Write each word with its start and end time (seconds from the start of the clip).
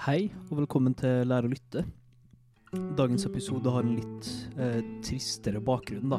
Hei, 0.00 0.30
og 0.48 0.62
velkommen 0.62 0.94
til 0.96 1.26
Lære 1.28 1.44
å 1.44 1.50
lytte. 1.52 1.80
Dagens 2.96 3.26
episode 3.28 3.68
har 3.68 3.84
en 3.84 3.98
litt 3.98 4.28
eh, 4.56 4.78
tristere 5.04 5.60
bakgrunn, 5.60 6.14
da. 6.14 6.16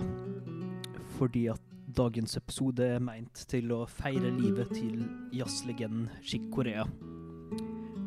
Fordi 1.15 1.47
at 1.49 1.63
dagens 1.97 2.37
episode 2.37 2.85
er 2.85 3.01
meint 3.01 3.41
til 3.49 3.73
å 3.73 3.79
feire 3.89 4.29
livet 4.35 4.69
til 4.77 4.99
jazzlegenden 5.33 6.11
Chick 6.21 6.45
Corea. 6.53 6.83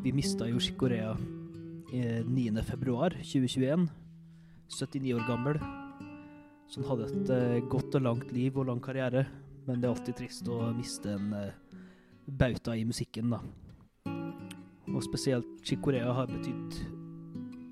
Vi 0.05 0.13
mista 0.15 0.47
jo 0.47 0.61
Chick 0.63 0.77
Corea 0.79 1.09
eh, 1.91 2.23
9. 2.23 2.63
februar 2.69 3.17
2021. 3.19 3.83
79 4.77 5.11
år 5.17 5.27
gammel. 5.27 5.59
Så 6.71 6.85
han 6.85 6.87
hadde 6.93 7.09
et 7.09 7.33
eh, 7.35 7.57
godt 7.67 7.99
og 7.99 8.07
langt 8.07 8.31
liv 8.31 8.55
og 8.55 8.71
lang 8.71 8.79
karriere. 8.79 9.25
Men 9.67 9.83
det 9.83 9.91
er 9.91 9.97
alltid 9.97 10.21
trist 10.23 10.47
å 10.47 10.71
miste 10.79 11.17
en 11.17 11.35
eh, 11.41 11.83
bauta 12.31 12.79
i 12.79 12.87
musikken, 12.87 13.35
da. 13.35 13.43
Og 14.95 15.03
spesielt 15.03 15.54
Chick 15.65 15.81
Corea 15.81 16.11
har 16.13 16.27
betydd 16.29 16.75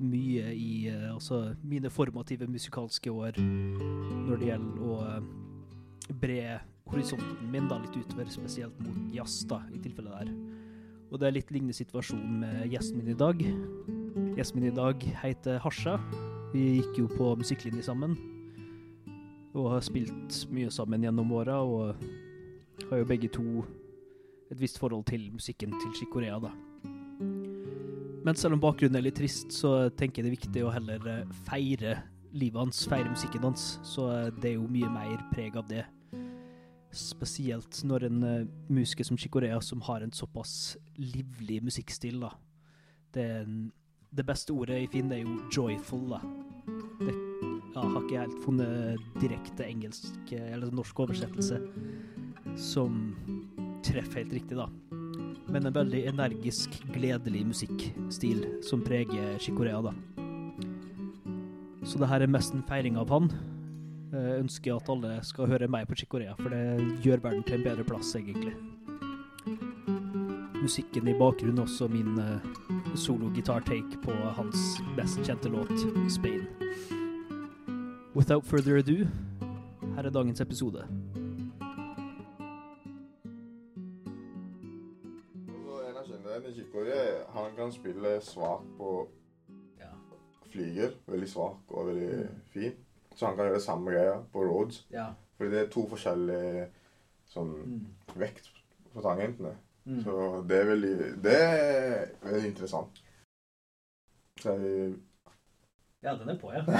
mye 0.01 0.47
i 0.57 0.89
uh, 0.89 1.11
altså 1.13 1.53
mine 1.61 1.91
formative 1.93 2.47
musikalske 2.49 3.11
år 3.13 3.37
når 3.37 4.39
det 4.41 4.47
gjelder 4.47 4.79
å 4.81 4.95
uh, 5.05 5.27
bre 6.23 6.57
horisonten 6.89 7.51
min 7.53 7.69
da 7.69 7.77
litt 7.83 7.93
utover, 7.93 8.25
spesielt 8.33 8.79
mot 8.81 9.13
jazz, 9.13 9.43
da, 9.45 9.61
i 9.69 9.77
tilfellet 9.83 10.23
der. 10.23 10.33
Og 11.13 11.21
det 11.21 11.29
er 11.29 11.37
litt 11.37 11.53
lignende 11.53 11.77
situasjon 11.77 12.41
med 12.41 12.65
gjesten 12.73 12.97
min 12.97 13.13
i 13.13 13.17
dag. 13.17 13.45
Gjesten 14.39 14.57
min 14.59 14.71
i 14.71 14.75
dag 14.75 15.05
heter 15.21 15.61
Hasha. 15.61 15.99
Vi 16.49 16.79
gikk 16.79 17.03
jo 17.03 17.07
på 17.13 17.29
musikklinje 17.37 17.85
sammen. 17.85 18.17
Og 19.53 19.69
har 19.75 19.85
spilt 19.85 20.43
mye 20.49 20.73
sammen 20.73 21.05
gjennom 21.05 21.31
åra, 21.37 21.61
og 21.61 22.89
har 22.89 23.03
jo 23.03 23.09
begge 23.13 23.29
to 23.37 23.63
et 24.49 24.59
visst 24.59 24.81
forhold 24.81 25.05
til 25.13 25.29
musikken 25.33 25.77
til 25.77 25.97
Chick 25.97 26.13
Corea, 26.13 26.41
da. 26.41 26.55
Men 28.23 28.39
selv 28.39 28.55
om 28.55 28.61
bakgrunnen 28.63 28.95
er 28.97 29.03
litt 29.03 29.17
trist, 29.19 29.51
så 29.51 29.89
tenker 29.99 30.21
jeg 30.21 30.25
det 30.25 30.31
er 30.31 30.37
viktig 30.37 30.63
å 30.63 30.71
heller 30.71 31.07
eh, 31.11 31.33
feire 31.49 31.97
livet 32.33 32.61
hans, 32.61 32.85
feire 32.89 33.11
musikken 33.11 33.43
hans. 33.43 33.65
Så 33.85 34.07
eh, 34.13 34.29
det 34.39 34.53
er 34.53 34.55
jo 34.55 34.69
mye 34.71 34.91
mer 34.93 35.19
preg 35.33 35.57
av 35.59 35.67
det. 35.69 35.83
Spesielt 36.93 37.81
når 37.89 38.05
en 38.05 38.19
uh, 38.21 38.49
musiker 38.69 39.07
som 39.07 39.17
Chicorea, 39.17 39.57
som 39.65 39.81
har 39.87 40.03
en 40.05 40.13
såpass 40.13 40.75
livlig 40.99 41.57
musikkstil, 41.65 42.19
da. 42.21 42.29
Det, 43.17 43.25
det 44.13 44.25
beste 44.27 44.53
ordet 44.53 44.83
jeg 44.83 44.91
finner, 44.99 45.17
er 45.17 45.25
jo 45.25 45.39
'joyful', 45.49 46.05
da. 46.13 46.21
Det 47.01 47.15
ja, 47.73 47.81
har 47.81 47.97
ikke 48.05 48.21
helt 48.21 48.43
funnet 48.45 49.07
direkte 49.17 49.65
engelsk 49.65 50.35
eller 50.37 50.69
norsk 50.69 50.99
oversettelse 51.07 51.57
som 52.61 53.15
treffer 53.81 54.21
helt 54.21 54.37
riktig, 54.37 54.61
da 54.61 54.92
men 55.53 55.67
en 55.69 55.75
veldig 55.75 56.01
energisk, 56.09 56.79
gledelig 56.95 57.43
musikkstil 57.45 58.45
som 58.65 58.81
preger 58.81 59.37
Chicorea, 59.39 59.81
da. 59.85 59.93
Så 61.85 61.99
det 62.01 62.09
her 62.09 62.23
er 62.23 62.31
mest 62.31 62.55
en 62.55 62.63
feiring 62.65 62.97
av 62.97 63.11
han. 63.13 63.29
Jeg 64.13 64.39
ønsker 64.39 64.77
at 64.77 64.89
alle 64.89 65.17
skal 65.25 65.49
høre 65.51 65.69
meg 65.69 65.85
på 65.89 65.97
Chicorea, 65.99 66.33
for 66.39 66.53
det 66.53 67.03
gjør 67.05 67.21
verden 67.27 67.45
til 67.45 67.59
en 67.59 67.67
bedre 67.67 67.85
plass, 67.85 68.15
egentlig. 68.17 68.55
Musikken 70.63 71.11
i 71.11 71.15
bakgrunnen 71.19 71.59
er 71.59 71.67
også 71.67 71.89
min 71.91 72.17
uh, 72.17 72.95
solo-gitar-take 72.97 73.99
på 74.01 74.15
hans 74.39 74.79
best 74.97 75.21
kjente 75.27 75.51
låt, 75.53 75.73
'Spain'. 76.07 76.47
Without 78.15 78.45
further 78.45 78.77
ado, 78.77 79.05
her 79.95 80.05
er 80.05 80.09
dagens 80.09 80.41
episode. 80.41 80.87
Han 87.63 87.71
kan 87.71 87.79
spille 87.79 88.21
svak 88.21 88.61
på 88.77 89.07
ja. 89.79 89.85
flyger. 90.51 90.91
Veldig 91.05 91.29
svak 91.29 91.71
og 91.71 91.87
veldig 91.87 92.07
mm. 92.07 92.41
fin. 92.51 92.73
Så 93.15 93.25
han 93.25 93.37
kan 93.37 93.45
gjøre 93.47 93.61
samme 93.63 93.91
greia 93.91 94.17
på 94.33 94.43
Roads. 94.43 94.81
Ja. 94.91 95.05
Fordi 95.37 95.51
det 95.53 95.61
er 95.61 95.69
to 95.71 95.85
forskjellige 95.87 96.65
sånn 97.31 97.53
mm. 97.61 97.79
vekt 98.19 98.51
på 98.91 99.05
tangentene. 99.05 99.53
Mm. 99.85 100.03
Så 100.03 100.43
det 100.49 100.59
er 100.59 100.69
veldig 100.73 100.93
Det 101.23 101.39
er 101.39 102.11
veldig 102.25 102.51
interessant. 102.51 102.99
Så 104.43 104.59
jeg 104.59 104.93
Ja, 106.03 106.17
den 106.19 106.35
er 106.35 106.39
på, 106.39 106.51
ja. 106.51 106.67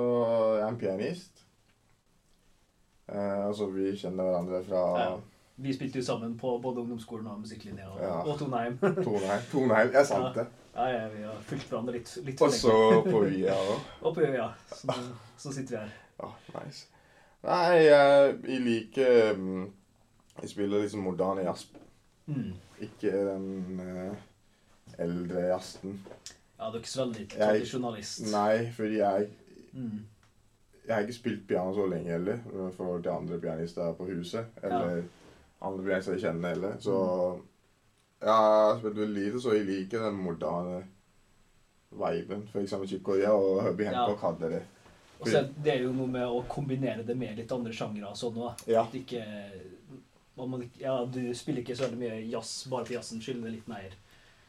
jeg 0.56 0.62
er 0.62 0.68
en 0.68 0.78
pianist. 0.78 1.44
Eh, 3.08 3.46
altså, 3.46 3.66
vi 3.72 3.96
kjenner 3.96 4.24
hverandre 4.24 4.64
fra 4.64 4.82
ja. 5.00 5.12
Vi 5.58 5.72
spilte 5.74 5.98
jo 5.98 6.04
sammen 6.04 6.36
på 6.38 6.58
både 6.62 6.80
ungdomsskolen 6.80 7.26
og 7.26 7.40
musikklinja 7.40 7.88
og, 7.88 8.00
ja. 8.02 8.12
og 8.22 8.38
Toneheim. 8.38 8.76
Toneheim. 8.78 9.40
Toneheim, 9.52 9.88
er 9.92 10.04
sant 10.06 10.36
det. 10.36 10.44
Ja, 10.44 10.67
ja, 10.86 11.08
vi 11.08 11.24
har 11.24 11.40
fulgt 11.42 11.70
hverandre 11.70 11.96
litt. 11.96 12.12
litt 12.26 12.42
og 12.44 12.52
så 12.54 12.76
på 13.06 13.24
Via 13.26 13.56
òg. 13.56 13.90
Og 14.06 14.14
på 14.14 14.22
Via. 14.22 14.46
Så, 14.70 14.94
så, 15.36 15.52
sitter 15.52 15.74
vi 15.74 15.80
her. 15.82 15.96
Ja, 16.20 16.30
nice. 16.54 16.86
Nei, 17.46 17.74
jeg, 17.84 18.38
jeg 18.48 18.62
liker 18.64 19.30
Jeg 20.42 20.50
spiller 20.50 20.82
liksom 20.84 21.02
moderne 21.06 21.46
jazz. 21.46 21.66
Mm. 22.26 22.52
Ikke 22.84 23.10
den 23.10 23.80
uh, 23.80 24.14
eldre 24.98 25.46
jazzen. 25.48 25.98
Ja, 26.58 26.68
du 26.68 26.78
er 26.78 26.82
ikke 26.82 26.90
så 26.90 27.04
veldig 27.04 27.26
tradisjonalist. 27.32 28.22
Nei, 28.32 28.70
fordi 28.74 29.02
jeg 29.02 29.28
mm. 29.72 29.98
Jeg 30.88 30.94
har 30.94 31.04
ikke 31.04 31.18
spilt 31.18 31.48
piano 31.48 31.74
så 31.76 31.84
lenge 31.86 32.14
heller, 32.14 32.38
for 32.76 33.00
til 33.04 33.10
andre 33.12 33.36
pianister 33.40 33.92
på 33.92 34.06
huset. 34.08 34.46
Eller 34.62 34.94
ja. 34.96 35.02
andre 35.60 35.84
pianister 35.84 36.14
jeg 36.16 36.22
kjenner 36.22 36.54
heller. 36.54 36.78
Så 36.80 36.94
mm. 37.36 37.42
Jeg 38.18 38.34
har 38.34 38.78
spilt 38.78 38.98
veldig 38.98 39.24
lite, 39.24 39.40
så 39.42 39.54
jeg 39.54 39.66
liker 39.68 40.08
den 40.08 40.18
moderne 40.22 40.80
viben. 41.90 42.48
For 42.52 42.60
eksempel 42.62 42.90
Chicoya 42.90 43.30
og 43.32 43.62
Hubby 43.66 43.86
Hancock 43.86 44.18
ja. 44.18 44.26
hadde 44.26 44.50
det. 44.56 44.62
Og 45.18 45.28
så 45.28 45.44
Det 45.64 45.72
er 45.72 45.82
jo 45.82 45.92
noe 45.94 46.10
med 46.10 46.26
å 46.26 46.42
kombinere 46.50 47.02
det 47.06 47.16
med 47.18 47.38
litt 47.38 47.52
andre 47.52 47.72
sjangre. 47.74 48.10
Sånn, 48.18 48.38
ja. 48.70 48.84
Ikke, 48.94 49.22
ja, 50.78 50.98
du 51.06 51.22
spiller 51.34 51.64
ikke 51.64 51.78
så 51.78 51.88
veldig 51.88 52.02
mye 52.02 52.20
jazz 52.30 52.52
bare 52.70 52.86
for 52.86 52.98
jazzens 52.98 53.24
skyld. 53.26 53.42
Det 53.42 53.50
er 53.50 53.56
litt 53.56 53.70
mer 53.70 53.96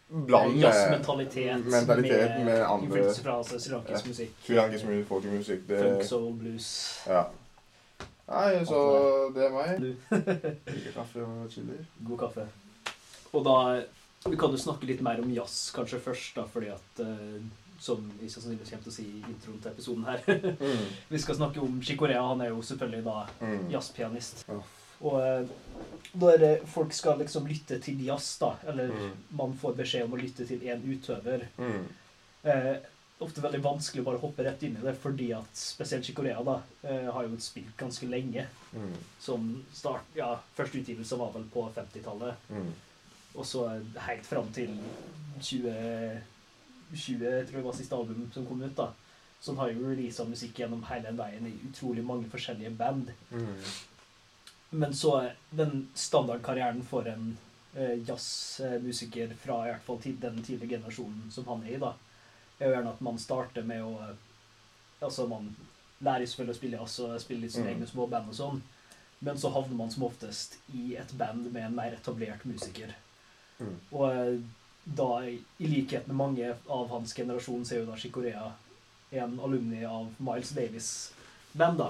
jazzmentalitet 0.10 1.66
mentalitet 1.66 2.30
med, 2.38 2.46
med 2.46 2.64
andre 2.66 2.86
Influenser 2.86 3.24
fra 3.24 3.36
altså, 3.38 3.60
srilankisk 3.60 4.06
ja. 4.06 4.10
musikk. 4.10 4.32
Srilankisk 4.46 4.90
musikk, 4.90 5.08
folkemusikk. 5.08 5.68
Det... 5.70 5.84
Funk, 5.84 6.04
soul, 6.04 6.34
blues. 6.38 6.72
Ja. 7.08 7.28
Nei, 8.30 8.66
så 8.66 8.80
det 9.36 9.46
er 9.46 9.54
meg. 9.54 9.86
Liker 10.70 10.98
kaffe 10.98 11.26
og 11.26 11.46
chiller. 11.54 11.86
God 12.06 12.26
kaffe. 12.26 12.48
Og 13.34 13.46
da 13.46 13.58
vi 14.26 14.38
kan 14.38 14.52
jo 14.52 14.60
snakke 14.60 14.88
litt 14.90 15.02
mer 15.06 15.22
om 15.24 15.32
jazz 15.32 15.70
kanskje 15.76 16.02
først, 16.04 16.36
da, 16.36 16.44
fordi 16.52 16.74
at 16.74 17.02
uh, 17.06 17.40
Som 17.80 18.10
vi 18.20 18.28
sannsynligvis 18.28 18.74
kommer 18.74 18.84
til 18.84 18.92
å 18.92 18.96
si 18.98 19.06
i 19.08 19.22
introen 19.24 19.62
til 19.64 19.72
episoden 19.72 20.04
her. 20.04 20.24
mm. 20.60 20.88
Vi 21.14 21.22
skal 21.24 21.38
snakke 21.38 21.62
om 21.64 21.78
Chicorea. 21.80 22.26
Han 22.28 22.42
er 22.44 22.50
jo 22.52 22.60
selvfølgelig 22.60 23.06
da 23.06 23.22
mm. 23.40 23.70
jazzpianist. 23.72 24.44
Oh. 24.52 24.76
Og 25.08 25.54
når 26.20 26.44
folk 26.68 26.92
skal 26.92 27.22
liksom 27.22 27.48
lytte 27.48 27.78
til 27.80 28.02
jazz, 28.04 28.34
da, 28.42 28.50
eller 28.68 28.92
mm. 28.92 29.14
man 29.40 29.56
får 29.62 29.78
beskjed 29.78 30.10
om 30.10 30.18
å 30.18 30.20
lytte 30.20 30.44
til 30.50 30.66
én 30.68 30.84
utøver 30.84 31.48
uh, 31.56 32.74
Ofte 33.20 33.44
veldig 33.44 33.60
vanskelig 33.64 34.04
å 34.04 34.08
bare 34.08 34.20
hoppe 34.20 34.44
rett 34.48 34.62
inn 34.64 34.78
i 34.80 34.84
det, 34.84 34.94
fordi 34.96 35.26
at 35.36 35.58
spesielt 35.60 36.08
Chicorea 36.08 36.40
da, 36.48 36.54
har 36.88 37.26
jo 37.26 37.36
spilt 37.44 37.74
ganske 37.76 38.08
lenge. 38.08 38.46
Mm. 38.72 38.94
Som 39.20 39.50
start, 39.76 40.08
ja, 40.16 40.30
Første 40.56 40.80
utgivelse 40.80 41.18
var 41.20 41.34
vel 41.34 41.44
på 41.52 41.66
50-tallet. 41.76 42.46
Og 43.36 43.46
så 43.46 43.68
helt 44.08 44.26
fram 44.26 44.48
til 44.56 44.72
2020, 45.40 47.46
tror 47.50 47.60
jeg 47.60 47.66
var 47.66 47.78
siste 47.78 47.96
album 47.96 48.30
som 48.34 48.46
kom 48.48 48.62
ut. 48.64 48.76
da. 48.76 48.90
Så 49.40 49.52
han 49.52 49.60
har 49.62 49.70
jo 49.72 49.88
releasa 49.88 50.26
musikk 50.28 50.58
gjennom 50.60 50.82
hele 50.90 51.14
veien 51.16 51.46
i 51.48 51.54
utrolig 51.70 52.04
mange 52.04 52.28
forskjellige 52.32 52.74
band. 52.76 53.12
Mm. 53.32 53.62
Men 54.70 54.94
så 54.94 55.32
den 55.50 55.88
standardkarrieren 55.96 56.84
for 56.86 57.08
en 57.08 57.38
eh, 57.76 57.96
jazzmusiker 58.06 59.32
fra 59.42 59.62
i 59.66 59.72
hvert 59.72 59.86
fall 59.88 60.02
til 60.04 60.20
den 60.22 60.44
tidlige 60.44 60.76
generasjonen 60.76 61.32
som 61.32 61.48
han 61.50 61.64
er 61.64 61.78
i, 61.78 61.82
da, 61.82 61.94
er 62.60 62.68
jo 62.68 62.76
gjerne 62.76 62.92
at 62.94 63.02
man 63.02 63.18
starter 63.22 63.64
med 63.64 63.84
å 63.86 64.16
Altså, 65.00 65.30
man 65.32 65.46
lærer 66.04 66.26
selvfølgelig 66.28 66.52
å 66.52 66.58
spille 66.58 66.80
jazz 66.82 66.96
og 67.06 67.14
spille 67.24 67.46
litt 67.46 67.54
sine 67.54 67.70
Mm. 67.70 67.76
egne 67.78 67.86
små 67.88 68.04
band 68.12 68.28
og 68.28 68.36
sånn, 68.36 68.58
men 69.24 69.38
så 69.40 69.48
havner 69.54 69.78
man 69.80 69.92
som 69.94 70.04
oftest 70.04 70.58
i 70.76 70.98
et 71.00 71.14
band 71.18 71.46
med 71.54 71.64
en 71.64 71.76
mer 71.78 71.94
etablert 71.96 72.44
musiker. 72.44 72.92
Mm. 73.60 73.76
Og 73.92 74.06
eh, 74.12 74.34
da, 74.84 75.10
i 75.58 75.68
likhet 75.68 76.08
med 76.08 76.16
mange 76.16 76.56
av 76.68 76.90
hans 76.90 77.14
generasjon, 77.14 77.66
så 77.66 77.76
er 77.76 77.84
jo 77.84 77.90
da 77.92 77.98
Chicorea 78.00 78.52
en 79.12 79.40
alumni 79.40 79.84
av 79.86 80.10
Miles 80.18 80.50
Davis-band, 80.58 81.82
da. 81.82 81.90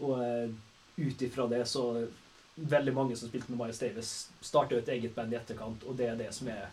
Og 0.00 0.24
eh, 0.24 0.50
ut 0.96 1.22
ifra 1.22 1.48
det 1.50 1.64
så 1.68 2.06
Veldig 2.52 2.92
mange 2.92 3.14
som 3.16 3.30
spilte 3.30 3.48
med 3.48 3.62
Miles 3.62 3.78
Davis, 3.80 4.08
starter 4.44 4.76
jo 4.76 4.80
et 4.82 4.88
eget 4.92 5.14
band 5.16 5.32
i 5.32 5.38
etterkant, 5.38 5.86
og 5.88 5.96
det 5.96 6.10
er 6.10 6.18
det 6.18 6.26
som 6.36 6.50
er 6.52 6.66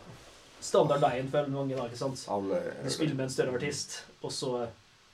standardveien 0.59 1.29
for 1.31 1.47
mange. 1.53 1.77
da, 1.77 1.85
ikke 1.87 2.01
sant? 2.01 2.25
Alle 2.27 2.59
Du 2.83 2.89
spiller 2.91 3.15
med 3.15 3.29
en 3.29 3.31
større 3.31 3.53
artist, 3.55 3.95
og 4.19 4.33
så 4.35 4.49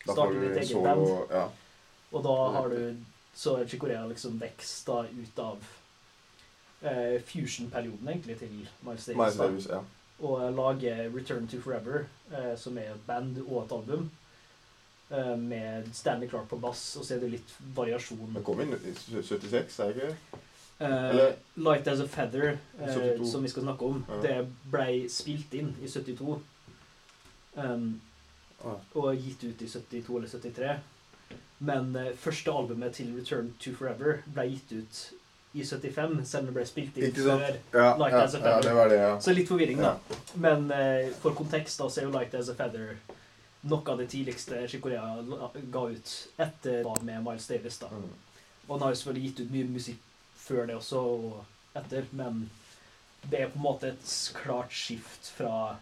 starter 0.02 0.40
ditt 0.42 0.58
eget 0.58 0.72
solo, 0.72 0.88
band. 0.88 1.36
Ja. 1.38 1.44
Og 2.12 2.26
da 2.26 2.36
har 2.58 2.74
du 2.74 3.04
Så 3.36 3.68
Chicorea 3.68 4.08
liksom 4.08 4.40
vekst 4.40 4.88
da 4.88 5.02
ut 5.06 5.40
av 5.44 5.64
eh, 6.86 7.22
fusion-perioden, 7.26 8.08
egentlig, 8.08 8.38
til 8.40 8.50
Miles 8.86 9.06
Davis. 9.06 9.18
Miles. 9.18 9.38
Davis, 9.38 9.68
ja. 9.70 9.80
Og 10.26 10.54
lage 10.56 10.94
Return 11.16 11.48
to 11.48 11.60
Forever, 11.62 12.06
eh, 12.32 12.54
som 12.58 12.78
er 12.78 12.94
et 12.94 13.02
band 13.08 13.38
og 13.48 13.64
et 13.66 13.72
album. 13.76 14.10
Eh, 15.12 15.36
med 15.40 15.90
Stanley 15.94 16.30
Clark 16.30 16.48
på 16.50 16.58
bass, 16.58 16.96
og 16.98 17.06
så 17.06 17.16
er 17.16 17.20
det 17.20 17.32
litt 17.36 17.56
variasjon. 17.76 18.34
Det 18.36 18.44
kom 18.48 18.62
inn 18.64 18.74
i 18.74 18.94
76, 19.22 19.80
er 19.80 19.94
det 19.94 20.08
ikke? 20.14 20.40
Eh, 20.80 21.36
Light 21.58 21.88
As 21.88 22.00
A 22.04 22.08
Feather, 22.08 22.58
eh, 22.82 23.26
som 23.26 23.44
vi 23.44 23.50
skal 23.50 23.64
snakke 23.64 23.86
om, 23.86 24.06
Ja. 24.10 24.22
det 24.22 24.48
ble 24.72 25.10
spilt 25.10 25.54
inn 25.54 25.76
i 25.84 25.88
72. 25.88 26.42
Um, 27.56 28.02
Ah. 28.66 28.80
og 28.96 29.16
gitt 29.16 29.44
ut 29.44 29.62
i 29.62 29.68
72 29.68 30.18
eller 30.18 30.28
73. 30.28 30.80
Men 31.60 31.96
eh, 31.96 32.16
første 32.16 32.52
albumet 32.52 32.94
til 32.96 33.14
Return 33.16 33.54
to 33.60 33.74
Forever 33.76 34.24
ble 34.34 34.48
gitt 34.50 34.72
ut 34.72 35.02
i 35.56 35.66
75, 35.66 36.18
selv 36.28 36.44
om 36.44 36.50
det 36.50 36.56
ble 36.58 36.66
spilt 36.68 36.98
inn 37.00 37.14
før. 37.16 37.44
Ja, 37.72 37.90
Light 38.00 38.16
ja, 38.16 38.24
as 38.24 38.36
a 38.36 38.40
ja, 38.40 38.44
feather. 38.44 38.66
det 38.68 38.74
var 38.76 38.90
det, 38.92 38.98
ja. 39.02 39.12
Så 39.24 39.36
litt 39.36 39.48
forvirring, 39.48 39.80
da. 39.80 39.94
Ja. 39.96 40.18
Men 40.48 40.68
eh, 40.76 41.14
for 41.22 41.38
kontekst 41.38 41.80
da, 41.80 41.88
så 41.90 42.02
er 42.02 42.10
jo 42.10 42.16
Light 42.16 42.36
As 42.36 42.52
A 42.52 42.58
Feather 42.58 42.98
noe 43.66 43.92
av 43.92 43.98
det 43.98 44.10
tidligste 44.12 44.68
Chicorea 44.70 45.06
ga 45.74 45.84
ut 45.90 46.12
etter 46.38 46.84
da 46.86 46.94
med 47.08 47.24
Miles 47.24 47.48
Davis. 47.50 47.80
da. 47.82 47.90
Mm. 47.90 48.12
Og 48.68 48.76
han 48.76 48.86
har 48.86 48.94
jo 48.94 49.00
selvfølgelig 49.00 49.30
gitt 49.30 49.42
ut 49.46 49.56
mye 49.56 49.72
musikk 49.72 50.04
før 50.46 50.68
det 50.70 50.76
også, 50.78 51.02
og 51.02 51.80
etter, 51.80 52.06
men 52.12 52.46
det 53.26 53.42
er 53.42 53.50
på 53.54 53.58
en 53.58 53.66
måte 53.66 53.90
et 53.94 54.12
klart 54.38 54.74
skift 54.74 55.32
fra 55.38 55.78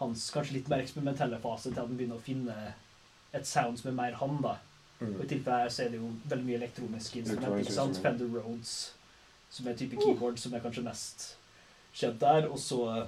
hans 0.00 0.30
kanskje 0.34 0.56
litt 0.56 0.70
mer 0.72 0.82
eksperimentelle 0.82 1.38
fase 1.42 1.68
til 1.68 1.78
at 1.78 1.86
han 1.86 1.98
begynner 1.98 2.18
å 2.18 2.24
finne 2.24 2.56
et 3.36 3.46
sound 3.46 3.78
som 3.78 3.92
er 3.92 3.98
mer 3.98 4.18
han, 4.18 4.40
da. 4.42 4.56
Og 5.00 5.06
i 5.08 5.12
Mm. 5.12 5.28
tilfellet 5.28 5.72
så 5.72 5.84
er 5.84 5.88
det 5.88 5.98
jo 6.00 6.10
veldig 6.28 6.44
mye 6.44 6.56
elektroniske 6.60 7.18
instrumenter. 7.22 7.58
Ikke 7.62 7.72
sant? 7.72 7.96
Fender 8.02 8.26
Rhodes, 8.40 8.92
som 9.50 9.66
er 9.68 9.74
type 9.74 9.96
keyboard 9.96 10.38
som 10.38 10.54
er 10.54 10.60
kanskje 10.60 10.82
mest 10.84 11.36
kjent 11.94 12.18
der. 12.20 12.48
Og 12.50 12.58
så 12.58 13.06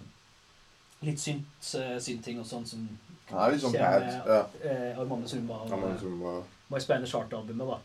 litt 1.03 1.19
synt, 1.21 1.45
synt 1.61 2.01
synting 2.03 2.39
og 2.41 2.47
sånn 2.47 2.67
som 2.67 2.87
er 3.33 3.51
litt 3.53 3.61
sånn 3.61 3.73
pad. 3.77 4.03
Ja. 4.27 4.47
eh, 4.65 4.99
Armando 4.99 5.29
Zumba 5.29 5.55
og 5.65 5.73
eh, 5.73 5.99
som, 6.01 6.23
uh, 6.23 6.43
My 6.71 6.79
Spanish 6.79 7.13
Heart-albumet. 7.13 7.67
da. 7.69 7.79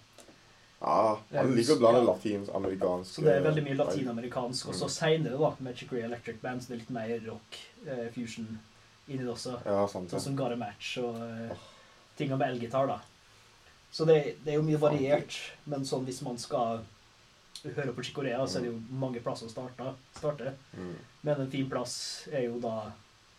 ja, 0.82 1.18
han 1.42 1.56
liker 1.56 1.76
å 1.76 1.80
blande 1.82 2.04
latinsk, 2.06 2.52
amerikansk 2.56 3.12
Så 3.18 3.24
det 3.26 3.34
er 3.36 3.42
veldig 3.42 3.64
mye 3.66 3.74
eh, 3.74 3.78
latinamerikansk. 3.84 4.68
Og 4.70 4.76
så 4.76 4.86
Mm. 4.86 4.96
seinere, 4.96 5.38
da, 5.40 5.52
med 5.60 5.76
Chicory 5.76 6.02
Electric 6.02 6.40
Band, 6.42 6.62
så 6.62 6.68
det 6.70 6.76
er 6.76 6.80
litt 6.80 6.90
mer 6.92 7.20
rock, 7.32 7.58
eh, 7.88 8.10
fusion 8.14 8.60
inni 9.10 9.24
det 9.24 9.28
også. 9.34 9.60
Ja, 9.66 9.86
sant 9.88 10.10
Sånn 10.12 10.20
som 10.22 10.36
Got 10.36 10.58
Match 10.58 10.98
og 11.00 11.16
eh, 11.16 11.56
tinga 12.18 12.38
med 12.38 12.56
elgitar, 12.56 12.88
da. 12.88 13.00
Så 13.92 14.06
det, 14.06 14.36
det 14.44 14.54
er 14.54 14.58
jo 14.60 14.66
mye 14.68 14.78
variert, 14.82 15.34
men 15.66 15.86
sånn 15.88 16.06
hvis 16.06 16.22
man 16.22 16.38
skal 16.38 16.82
høre 17.64 17.94
på 17.96 18.04
Chicorea, 18.06 18.44
så 18.48 18.60
er 18.60 18.68
det 18.68 18.72
jo 18.74 18.80
mange 19.02 19.20
plasser 19.24 19.48
å 19.48 19.52
starte. 19.52 19.94
starte. 20.18 20.54
Mm. 20.78 20.96
Men 21.26 21.42
en 21.42 21.52
fin 21.52 21.70
plass 21.72 21.96
er 22.32 22.46
jo 22.50 22.60
da 22.64 22.92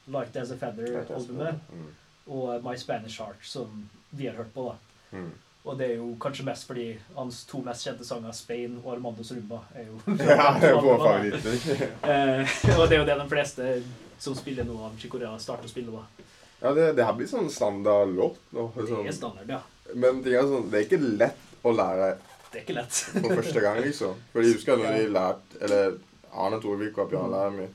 Light 0.09 0.37
As 0.41 0.51
A 0.51 0.57
Feather-albumet 0.57 1.61
Mm. 1.73 1.91
og 2.29 2.65
My 2.65 2.75
Spanish 2.77 3.21
Heart, 3.21 3.45
som 3.45 3.89
vi 4.11 4.27
har 4.27 4.35
hørt 4.41 4.53
på, 4.55 4.65
da. 4.73 5.19
Mm. 5.19 5.31
Og 5.69 5.77
det 5.79 5.87
er 5.91 5.97
jo 6.01 6.15
kanskje 6.21 6.45
mest 6.49 6.65
fordi 6.67 6.99
hans 7.15 7.43
to 7.45 7.61
mest 7.63 7.85
kjente 7.87 8.05
sanger, 8.05 8.33
Spain 8.33 8.79
og 8.85 8.93
Armandos 8.95 9.31
Rumba, 9.33 9.61
er 9.77 9.85
jo 9.87 9.99
Ja, 10.19 10.59
det 10.59 10.71
er 10.73 10.81
vår 10.81 11.03
favoritter. 11.05 11.87
Eh, 12.09 12.57
og 12.79 12.89
det 12.89 12.97
er 12.97 13.03
jo 13.03 13.09
det 13.09 13.19
de 13.21 13.29
fleste 13.29 13.71
som 14.19 14.35
spiller 14.35 14.65
noe 14.65 14.89
av 14.89 14.97
Chicorea, 14.99 15.37
starter 15.39 15.69
å 15.69 15.73
spille, 15.73 15.93
da. 15.93 16.25
Ja, 16.63 16.73
det, 16.75 16.89
det 16.99 17.05
her 17.07 17.13
blir 17.15 17.29
sånn 17.31 17.51
standard 17.55 18.17
låt 18.17 18.41
nå. 18.57 18.65
Det 18.75 18.83
er 18.83 18.89
Sånn. 18.91 19.13
standard, 19.15 19.49
ja. 19.53 19.61
Men 19.95 20.23
ting 20.23 20.35
er 20.35 20.43
sånn, 20.49 20.71
det 20.71 20.79
er 20.81 20.85
ikke 20.89 21.01
lett 21.19 21.65
å 21.65 21.73
lære 21.75 22.09
Det 22.53 22.61
er 22.61 22.63
ikke 22.65 22.75
lett. 22.77 22.93
for 23.15 23.35
første 23.41 23.61
gang, 23.65 23.81
liksom. 23.85 24.15
For 24.33 24.43
jeg 24.43 24.55
husker 24.59 24.77
når 24.81 24.97
de 24.99 25.09
lærte 25.15 25.63
Eller 25.65 25.97
Arne 26.33 26.61
Torvik 26.61 26.97
var 26.97 27.07
pianolæreren 27.11 27.57
min. 27.57 27.75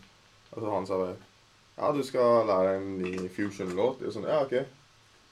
Altså 0.54 0.70
han 0.76 0.86
sa 0.88 0.98
bare 1.02 1.16
Ja, 1.78 1.92
du 1.92 2.04
skal 2.06 2.46
lære 2.48 2.76
en 2.78 2.98
ny 3.02 3.30
fusion-låt. 3.34 4.02
Er 4.06 4.12
sånn, 4.14 4.28
ja, 4.30 4.42
OK. 4.46 4.54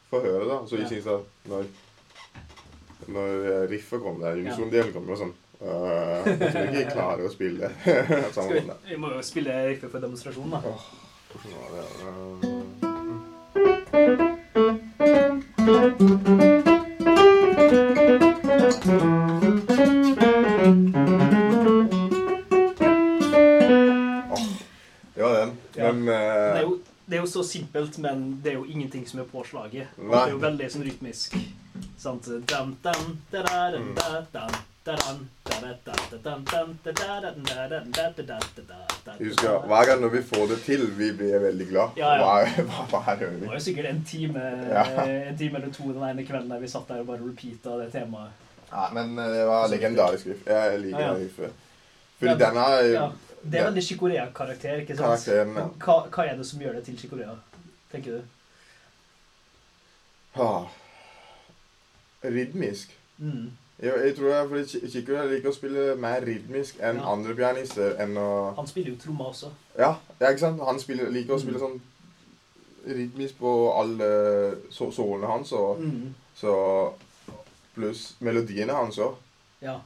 Få 0.09 0.19
høre, 0.23 0.45
da. 0.49 0.57
Så 0.65 0.75
jeg 0.77 0.81
Ja. 0.81 0.87
synes 0.89 1.07
at 1.07 1.21
når 1.49 1.65
Når 3.07 3.67
riffet 3.69 4.01
kom 4.01 4.19
der, 4.21 4.35
Ja. 4.37 4.49
Jusson-delen 4.49 4.93
kom, 4.93 5.09
og 5.09 5.17
sånn 5.17 5.33
Uh, 5.61 5.67
Jeg 6.25 6.39
tror 6.39 6.63
ikke 6.63 6.73
jeg 6.79 6.87
klarer 6.89 7.21
å 7.27 7.29
spille 7.29 7.67
Skal 8.33 8.47
vi, 8.49 8.59
det. 8.65 8.77
vi 8.89 8.95
må 8.97 9.11
jo 9.13 9.21
spille 9.21 9.53
riffet 9.69 9.91
for 9.91 9.99
demonstrasjonen, 10.01 10.51
da. 10.57 10.59
Hvordan 11.29 11.53
var 11.53 11.69
det? 11.77 11.85
Øh, 15.61 16.70
Det 17.71 17.77
var 25.23 25.39
den. 25.39 25.57
Ja. 25.75 25.91
Men 25.91 26.05
Det 26.05 26.15
er, 26.15 26.55
eh, 26.55 26.61
jo, 26.61 26.79
det 27.05 27.15
er 27.15 27.21
jo 27.21 27.27
så 27.27 27.43
simpelt, 27.43 27.97
men 27.97 28.41
det 28.43 28.51
er 28.51 28.53
jo 28.53 28.65
ingenting 28.65 29.07
som 29.07 29.19
er 29.19 29.23
påslaget. 29.23 29.87
Det 29.95 30.19
er 30.19 30.33
jo 30.33 30.41
veldig 30.41 30.67
sånn 30.73 30.83
rytmisk. 30.83 31.37
Sant? 31.97 32.27
Dun, 32.27 32.43
dun, 32.43 32.75
da, 33.31 33.41
da, 33.41 33.69
da, 33.71 33.79
da, 33.95 34.25
da, 34.33 34.47
Husk, 39.19 39.43
hver 39.43 39.85
gang 39.85 40.01
når 40.01 40.09
vi 40.15 40.21
får 40.25 40.47
det 40.49 40.57
til, 40.65 40.87
vi 40.97 41.11
blir 41.17 41.39
veldig 41.43 41.67
glad. 41.69 41.99
Ja, 42.01 42.15
ja. 42.17 42.21
Hva, 42.23 42.63
hva, 42.65 42.85
hva 42.89 43.01
hører 43.11 43.35
vi? 43.35 43.43
Det 43.43 43.51
var 43.51 43.59
jo 43.59 43.65
sikkert 43.67 43.89
en 43.91 44.01
time, 44.09 44.45
ja. 44.71 44.85
en 45.03 45.37
time, 45.37 45.59
eller 45.61 45.73
to 45.75 45.91
den 45.91 46.07
ene 46.09 46.25
kvelden 46.25 46.49
der 46.49 46.63
vi 46.63 46.71
satt 46.73 46.89
der 46.89 47.03
og 47.03 47.11
bare 47.11 47.21
repeata 47.27 47.77
det 47.83 47.91
temaet. 47.93 48.47
Ja, 48.71 48.87
men 48.95 49.13
eh, 49.19 49.29
det 49.35 49.45
var 49.45 49.67
legendarisk 49.69 50.31
riff. 50.31 50.43
Jeg 50.47 50.79
liker 50.87 50.99
ja, 50.99 51.07
ja. 51.11 51.15
riffet. 51.19 51.63
Fordi 52.19 52.35
den 52.41 52.57
er 52.63 52.89
eh, 52.89 53.09
Det 53.43 53.59
er 53.59 53.69
veldig 53.69 53.83
Chikorea-karakter, 53.83 54.83
ikke 54.83 54.97
sant? 54.97 55.31
Men 55.53 55.73
hva, 55.81 56.01
hva, 56.09 56.25
er 56.25 56.37
det 56.37 56.45
som 56.47 56.61
gjør 56.61 56.77
det 56.79 56.85
til 56.89 56.97
Chikorea, 56.97 57.37
tenker 57.93 58.17
du? 58.17 58.21
Ah. 60.41 60.69
Rytmisk. 62.23 62.97
Mm. 63.17 63.51
Jeg, 63.81 63.93
jeg 64.05 64.15
tror 64.15 64.29
er 64.33 64.47
fordi 64.47 64.89
Chico 64.91 65.11
liker 65.25 65.49
å 65.49 65.53
spille 65.55 65.95
mer 65.97 66.21
rytmisk 66.21 66.75
enn 66.79 66.97
Ja. 67.01 67.11
andre 67.11 67.33
pianister. 67.35 67.95
enn 67.99 68.13
å... 68.17 68.53
Han 68.55 68.67
spiller 68.67 68.91
jo 68.91 68.97
trommer 69.01 69.25
også. 69.31 69.49
Ja, 69.77 69.95
ja, 70.19 70.27
ikke 70.29 70.39
sant? 70.39 70.61
Han 70.67 70.79
spiller, 70.79 71.09
liker 71.09 71.33
å 71.33 71.39
spille 71.41 71.57
Mm. 71.57 71.65
sånn 71.65 71.81
rytmisk 72.97 73.37
på 73.39 73.51
alle 73.79 74.11
så- 74.69 74.91
sålene 74.91 75.27
hans. 75.27 75.51
Og, 75.51 75.79
Mm. 75.79 76.13
så 76.35 76.93
Pluss 77.75 78.15
melodiene 78.19 78.73
hans 78.73 78.97
òg. 78.97 79.15
Ja. 79.61 79.79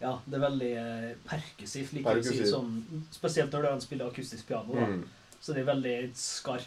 Ja, 0.00 0.18
det 0.26 0.34
er 0.34 0.48
veldig 0.50 0.72
eh, 0.76 1.14
perkussivt, 1.28 1.92
liker 1.92 2.18
å 2.18 2.24
si. 2.24 2.38
Sånn, 2.50 2.82
spesielt 3.12 3.52
når 3.52 3.68
han 3.70 3.80
spiller 3.80 4.08
akustisk 4.10 4.46
piano. 4.48 4.74
Mm. 4.74 5.04
Så 5.40 5.52
det 5.54 5.60
er 5.62 5.72
veldig 5.74 6.10
skarp, 6.16 6.66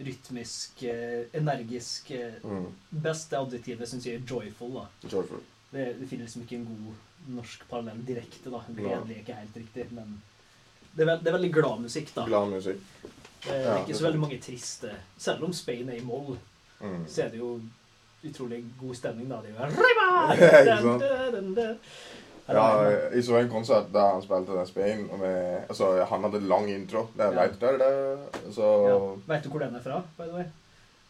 rytmisk, 0.00 0.82
eh, 0.82 1.24
energisk. 1.34 2.10
Eh, 2.10 2.32
Mm. 2.44 2.66
beste 2.90 3.36
adjektivet 3.38 3.88
syns 3.88 4.04
jeg 4.06 4.14
er 4.14 4.26
joyful. 4.30 4.72
da. 4.74 4.86
Joyful. 5.08 5.40
Det, 5.72 6.00
det 6.00 6.08
finner 6.08 6.24
liksom 6.24 6.42
ikke 6.42 6.56
en 6.56 6.64
god 6.66 6.94
norsk 7.36 7.68
parallell 7.68 8.02
direkte. 8.06 8.50
da. 8.50 8.60
Gledelig 8.68 9.16
er 9.16 9.20
ikke 9.22 9.34
helt 9.40 9.56
riktig, 9.56 9.92
men 9.92 10.22
det 10.96 11.02
er, 11.02 11.06
veld, 11.06 11.20
det 11.24 11.28
er 11.28 11.38
veldig 11.38 11.52
glad 11.52 11.80
musikk. 11.80 12.14
da. 12.14 12.24
Glad 12.26 12.48
musikk. 12.50 12.80
Det 13.44 13.52
er 13.54 13.60
Ja, 13.60 13.76
ikke 13.84 13.94
så 13.96 14.04
veldig 14.04 14.20
mange 14.20 14.40
triste. 14.40 14.90
Selv 15.18 15.44
om 15.44 15.52
Spain 15.52 15.88
er 15.88 15.94
i 15.96 16.00
moll, 16.04 16.38
Mm. 16.80 17.04
så 17.08 17.22
er 17.24 17.28
det 17.28 17.38
jo 17.38 17.60
utrolig 18.24 18.64
god 18.80 18.94
stemning. 18.94 19.28
da. 19.28 19.40
Det 19.42 19.54
er 19.56 20.80
jo? 20.80 20.96
Ja, 22.48 22.64
jeg 23.14 23.24
så 23.24 23.36
en 23.38 23.48
konsert 23.52 23.92
der 23.92 24.12
han 24.14 24.22
spilte 24.22 24.52
den 24.56 24.66
Spain. 24.66 25.04
Med, 25.20 25.58
altså, 25.68 26.04
han 26.04 26.22
hadde 26.24 26.40
lang 26.48 26.70
intro. 26.70 27.06
Det 27.16 27.24
er 27.26 27.32
Ja. 27.32 27.46
der, 27.60 27.78
der. 27.78 28.16
Så 28.52 28.66
ja. 28.88 29.34
Vet 29.34 29.44
du 29.44 29.48
hvor 29.50 29.58
den 29.58 29.74
er 29.74 29.82
fra? 29.82 30.02
by 30.18 30.22
the 30.22 30.34
way? 30.34 30.44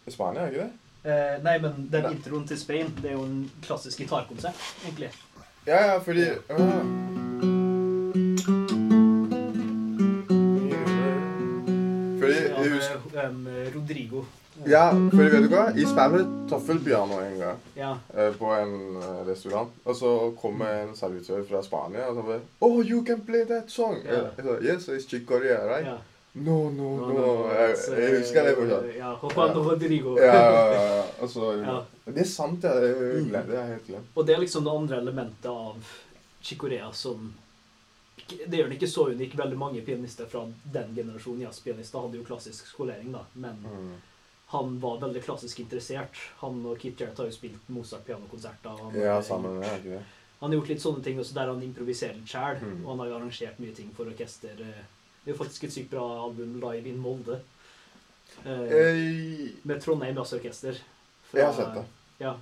Spania, 0.09 0.41
er 0.41 0.47
ikke 0.51 0.61
det? 0.61 0.71
Eh, 1.05 1.43
nei, 1.45 1.59
men 1.59 1.89
den 1.93 2.11
introen 2.13 2.47
til 2.49 2.59
Spain, 2.61 2.91
det 3.03 3.11
er 3.11 3.13
jo 3.15 3.23
en 3.25 3.51
klassisk 3.63 3.99
gitarkonsert, 3.99 4.55
egentlig. 4.85 5.11
Ja, 5.67 5.85
ja, 5.93 5.99
fordi 5.99 6.21
ja. 6.21 6.57
Jeg 13.21 13.31
em, 13.31 13.49
Rodrigo. 13.75 14.25
Ja, 14.67 14.91
for 14.91 15.23
vet 15.23 15.45
du 15.47 15.49
hva? 15.55 15.69
Jeg 15.73 15.87
spilte 15.89 16.25
taffelpiano 16.51 17.21
en 17.23 17.37
gang 17.39 17.59
Ja. 17.79 17.93
eh, 18.17 18.33
på 18.37 18.51
en 18.59 18.97
eh, 18.99 19.21
restaurant. 19.29 19.71
Og 19.85 19.95
så 19.97 20.11
kom 20.41 20.61
en 20.67 20.91
servitør 20.99 21.45
fra 21.49 21.63
Spania 21.65 22.09
og 22.11 22.17
så 22.19 22.23
bare 22.27 22.41
Oh, 22.61 22.81
you 22.85 23.05
can 23.07 23.21
play 23.25 23.45
that 23.49 23.71
song! 23.71 24.01
Ja. 24.05 24.27
Jeg 24.37 24.45
sa, 24.45 24.57
yes, 24.61 24.89
it's 24.89 25.09
Chick 25.09 25.27
Corea, 25.29 25.61
right? 25.71 25.87
ja. 25.87 25.97
No, 26.35 26.69
no, 26.71 26.91
No, 26.97 27.07
no. 27.07 27.15
no, 27.15 27.49
Jeg, 27.55 27.77
jeg 27.99 28.19
husker 28.21 28.45
det 28.47 28.53
fortsatt. 28.59 28.85
Ja, 28.99 29.15
Juan 29.23 29.57
Rodrigo. 29.57 30.13
Ja, 30.19 30.35
ja, 30.35 30.75
ja, 30.75 31.03
Altså, 31.23 31.53
Ja. 31.63 31.79
Det 32.15 32.21
er 32.23 32.29
sant, 32.29 32.65
ja. 32.65 32.75
Det 32.75 32.91
er, 32.91 33.43
det 33.47 33.57
er 33.59 33.67
helt 33.67 33.87
glemt. 33.87 34.07
Og 34.15 34.27
det 34.27 34.35
er 34.35 34.41
liksom 34.41 34.65
det 34.65 34.73
andre 34.77 34.97
elementet 35.01 35.47
av 35.51 35.77
Chicorea 36.43 36.93
som 36.93 37.33
Det 38.29 38.59
gjør 38.59 38.69
den 38.69 38.77
ikke 38.79 38.89
så 38.91 39.07
unik. 39.11 39.35
Veldig 39.37 39.57
mange 39.59 39.81
pianister 39.83 40.27
fra 40.27 40.45
den 40.73 40.95
generasjonen 40.95 41.43
jazzpianister 41.47 42.01
hadde 42.01 42.17
jo 42.21 42.25
klassisk 42.25 42.67
skolering, 42.67 43.13
da. 43.13 43.25
Men 43.35 43.57
Mm. 43.63 43.93
han 44.49 44.79
var 44.81 44.99
veldig 45.01 45.23
klassisk 45.25 45.61
interessert. 45.61 46.15
Han 46.41 46.65
og 46.67 46.79
Keith 46.79 47.01
Jarrett 47.01 47.19
har 47.19 47.27
jo 47.27 47.33
spilt 47.33 47.69
Mozart-pianokonserter. 47.69 48.95
Ja, 49.01 49.21
sammen 49.23 49.59
med 49.61 49.83
det? 49.85 50.03
Han 50.41 50.51
har 50.51 50.59
gjort 50.59 50.69
litt 50.69 50.81
sånne 50.83 51.03
ting 51.05 51.19
også 51.19 51.35
der 51.35 51.47
han 51.53 51.63
improviserer 51.63 52.15
litt 52.15 52.29
sjæl. 52.29 52.61
Mm. 52.63 52.85
Og 52.85 52.91
han 52.91 52.99
har 52.99 53.07
jo 53.07 53.17
arrangert 53.19 53.59
mye 53.61 53.75
ting 53.75 53.91
for 53.95 54.05
orkester. 54.07 54.51
eh. 54.61 54.85
Det 55.25 55.33
er 55.35 55.37
jo 55.37 55.45
faktisk 55.45 55.65
et 55.65 55.71
sykt 55.73 55.91
bra 55.91 56.25
album 56.25 56.61
live 56.61 56.87
in 56.89 56.99
Molde. 56.99 57.41
Eh, 58.45 58.51
Eh, 58.51 59.49
med 59.65 59.83
Trondheim 59.83 60.17
Jazzorkester. 60.17 60.73
Fra- 61.31 61.39
Jeg 61.41 61.47
har 61.47 61.53
sett 61.55 61.75
det. 61.75 61.85
Ja. 62.19 62.37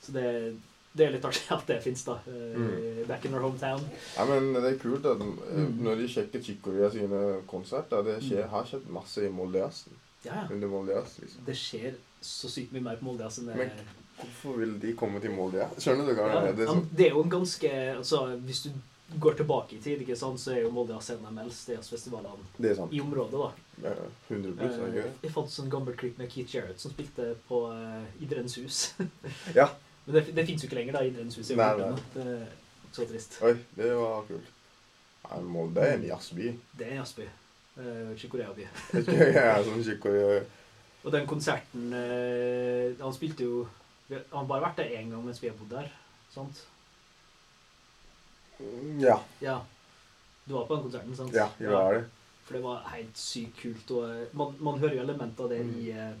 Så 0.00 0.12
det, 0.12 0.56
det 0.96 1.06
er 1.06 1.12
litt 1.14 1.24
artig 1.24 1.50
at 1.54 1.66
det 1.66 1.82
fins, 1.84 2.04
da. 2.04 2.18
eh, 2.26 2.56
Mm. 2.58 3.06
Back 3.08 3.24
in 3.24 3.34
our 3.34 3.40
hometown. 3.40 3.80
Ja, 4.16 4.24
men 4.26 4.52
det 4.54 4.64
er 4.74 4.78
kult 4.78 5.06
at 5.06 5.18
Mm. 5.18 5.78
når 5.82 5.96
de 6.02 6.08
sjekker 6.08 6.42
Chikoria 6.42 6.90
sine 6.90 7.42
konserter 7.46 8.02
Det 8.04 8.20
skjer, 8.22 8.46
har 8.48 8.64
skjedd 8.64 8.88
masse 8.90 9.18
i 9.24 9.28
Molde-jazzen. 9.30 9.92
Ja, 10.24 10.34
ja. 10.34 10.48
Under 10.50 10.68
liksom. 11.20 11.44
Det 11.46 11.56
skjer 11.56 11.94
så 12.20 12.48
sykt 12.52 12.72
mye 12.72 12.82
mer 12.82 12.96
på 12.96 13.04
Moldeasen 13.08 13.46
det, 13.46 13.56
Men 13.56 13.70
Hvorfor 14.20 14.58
vil 14.58 14.78
de 14.78 14.92
komme 14.92 15.20
til 15.20 15.30
Molde? 15.32 15.64
Skjønner 15.80 16.06
du 16.10 16.14
hva 16.18 16.26
ja. 16.28 16.52
Det 16.52 16.66
er 16.66 16.72
sånn, 16.74 16.86
det 16.92 17.06
er 17.06 17.14
jo 17.14 17.22
en 17.22 17.30
ganske 17.30 17.70
altså, 17.96 18.36
Hvis 18.44 18.62
du 18.66 18.70
går 19.18 19.34
tilbake 19.40 19.72
i 19.74 19.80
tid, 19.82 20.02
ikke 20.04 20.16
sant, 20.16 20.38
så 20.38 20.52
er 20.54 20.60
jo 20.66 20.70
Molde 20.70 20.92
Jazz 20.92 21.10
en 21.10 21.24
av 21.26 21.46
jazzfestivalene 21.48 22.44
det 22.60 22.76
sant. 22.76 22.92
i 22.92 23.00
området. 23.00 23.32
da. 23.32 23.88
Ja, 23.88 23.94
100 24.28 24.52
pluss, 24.58 24.74
er 24.76 24.84
det 24.86 24.92
ikke 24.92 25.06
Eh, 25.06 25.22
Jeg 25.22 25.32
fant 25.32 25.50
sånn 25.50 25.70
gammel 25.70 25.96
klipp 25.96 26.18
med 26.18 26.28
Keith 26.30 26.54
Jarrett 26.54 26.78
som 26.78 26.92
spilte 26.92 27.34
på 27.48 27.62
uh, 27.72 28.04
Idrettens 28.22 28.54
hus. 28.60 28.94
Ja. 29.54 29.70
Men 30.10 30.16
det, 30.16 30.34
det 30.34 30.46
fins 30.48 30.62
jo 30.64 30.66
ikke 30.66 30.76
lenger, 30.80 30.96
da. 30.98 31.02
Idrettens 31.06 31.36
hus 31.38 31.50
jo 31.52 31.56
Nei, 31.60 31.68
nei. 31.78 31.90
Det 32.14 32.24
er 32.26 32.46
så 32.96 33.04
trist. 33.06 33.36
Oi, 33.46 33.52
det 33.76 33.90
var 33.94 34.24
kult. 34.26 34.48
Nei, 35.30 35.38
Molde 35.54 35.84
er 35.86 35.94
en 36.00 36.06
jazzby. 36.08 36.48
Det 36.74 36.86
er 36.88 36.96
en 36.96 37.02
jazzby. 37.04 37.26
Uh, 37.78 38.10
Chicorea-by. 38.18 38.66
Og 41.04 41.12
den 41.14 41.26
konserten 41.30 41.92
eh, 41.96 42.90
Han 43.00 43.14
spilte 43.16 43.46
jo 43.46 43.60
Han 44.34 44.48
bare 44.50 44.64
vært 44.66 44.80
der 44.82 44.90
én 44.98 45.08
gang 45.14 45.22
mens 45.24 45.38
vi 45.40 45.48
har 45.48 45.54
bodd 45.56 45.70
der. 45.72 45.86
Sant? 46.34 46.64
Ja. 49.00 49.16
Ja. 49.40 49.60
Du 50.44 50.54
var 50.58 50.66
på 50.66 50.74
den 50.74 50.82
konserten, 50.88 51.16
sant? 51.16 51.32
Ja, 51.32 51.46
jeg 51.62 51.70
var 51.72 51.94
det. 51.94 52.02
For 52.44 52.58
det 52.58 52.62
var 52.66 52.82
helt 52.92 53.16
sykt 53.16 53.56
kult. 53.62 53.94
Og 53.96 54.10
eh, 54.10 54.26
man, 54.36 54.56
man 54.60 54.80
hører 54.82 54.98
jo 54.98 55.04
elementer 55.06 55.46
av 55.46 55.54
det 55.54 55.62
Mm. 55.64 55.72
i 55.80 55.90
eh, 55.94 56.12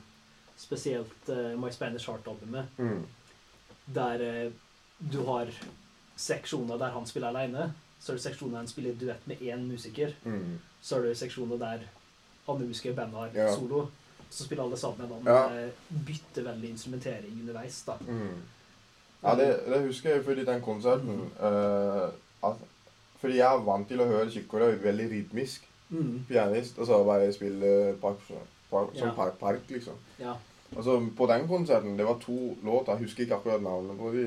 spesielt 0.60 1.28
My 1.58 1.70
Spanish 1.72 2.06
Heart-albumet. 2.08 2.66
Mm. 2.78 3.02
Der 3.94 4.20
eh, 4.20 4.50
du 5.12 5.22
har 5.26 5.48
seksjoner 6.16 6.78
der 6.78 6.90
han 6.94 7.06
spiller 7.06 7.28
alene. 7.32 7.72
Så 8.00 8.12
er 8.12 8.16
det 8.16 8.22
seksjoner 8.24 8.52
der 8.52 8.62
han 8.64 8.68
spiller 8.68 8.94
duett 9.00 9.26
med 9.28 9.40
én 9.40 9.66
musiker. 9.68 10.12
Mm. 10.24 10.58
Så 10.82 10.96
er 10.98 11.02
det 11.08 11.16
seksjoner 11.20 11.58
der 11.60 11.86
andre 12.48 12.66
musikere 12.66 12.92
i 12.92 12.96
bandet 12.96 13.18
har 13.20 13.30
Ja. 13.34 13.54
solo. 13.56 13.86
Så 14.30 14.44
spiller 14.44 14.64
alle 14.64 14.76
sammen. 14.76 15.08
Han 15.10 15.22
Ja. 15.26 15.48
eh, 15.66 15.70
bytter 16.06 16.42
veldig 16.42 16.70
instrumentering 16.70 17.40
underveis. 17.40 17.82
da. 17.86 17.96
Mm. 18.06 18.42
Ja, 19.22 19.34
det, 19.34 19.48
det 19.66 19.82
husker 19.86 20.10
jeg 20.14 20.24
fordi 20.24 20.44
den 20.44 20.62
konserten 20.62 21.30
eh, 21.40 22.08
at, 22.42 22.56
Fordi 23.20 23.36
jeg 23.36 23.54
er 23.54 23.58
vant 23.64 23.88
til 23.88 24.00
å 24.00 24.06
høre 24.06 24.30
Chick 24.30 24.48
veldig 24.52 25.10
rytmisk 25.10 25.66
Mm. 25.90 26.24
pianist. 26.28 26.78
Og 26.78 26.86
så 26.86 27.04
bare 27.04 27.32
spille 27.32 27.96
park, 28.00 28.16
park, 28.70 28.88
som 28.94 29.08
Ja. 29.08 29.14
park, 29.14 29.38
park, 29.38 29.60
liksom. 29.68 29.92
Ja. 30.18 30.34
Altså, 30.76 30.94
på 31.16 31.26
den 31.26 31.48
konserten, 31.48 31.96
det 31.98 32.06
var 32.06 32.18
to 32.22 32.56
låter, 32.62 32.92
jeg 32.92 32.98
husker 33.02 33.22
ikke 33.22 33.34
akkurat 33.34 33.62
navnet 33.62 33.98
på 33.98 34.12
de. 34.14 34.24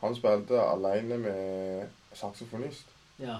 Han 0.00 0.14
spilte 0.16 0.60
alene 0.62 1.18
med 1.18 1.88
saksofonist. 2.14 2.86
ja. 3.18 3.36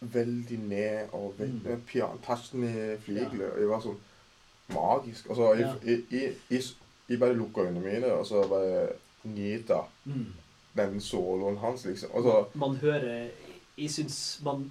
Veldig 0.00 0.58
ned 0.58 1.08
og 1.12 1.34
veldig 1.38 1.70
Mm. 1.74 1.80
pian, 1.86 2.18
tasten 2.26 2.62
i 2.64 2.96
fligler. 3.02 3.50
Det 3.58 3.68
var 3.68 3.80
sånn 3.80 3.96
magisk. 4.68 5.26
Altså, 5.28 5.54
Ja. 5.54 5.74
jeg, 5.84 6.04
jeg, 6.10 6.34
jeg, 6.50 6.62
jeg 7.08 7.18
bare 7.18 7.34
lukka 7.34 7.60
øynene 7.66 7.80
mine, 7.80 8.12
og 8.12 8.26
så 8.26 8.48
bare 8.48 8.88
nyta 9.24 9.80
Mm. 10.04 10.26
den 10.76 11.00
soloen 11.00 11.56
hans, 11.56 11.84
liksom. 11.84 12.10
Og 12.12 12.22
så 12.22 12.44
Man 12.58 12.76
hører 12.76 13.28
Jeg 13.78 13.90
syns 13.90 14.40
man 14.44 14.70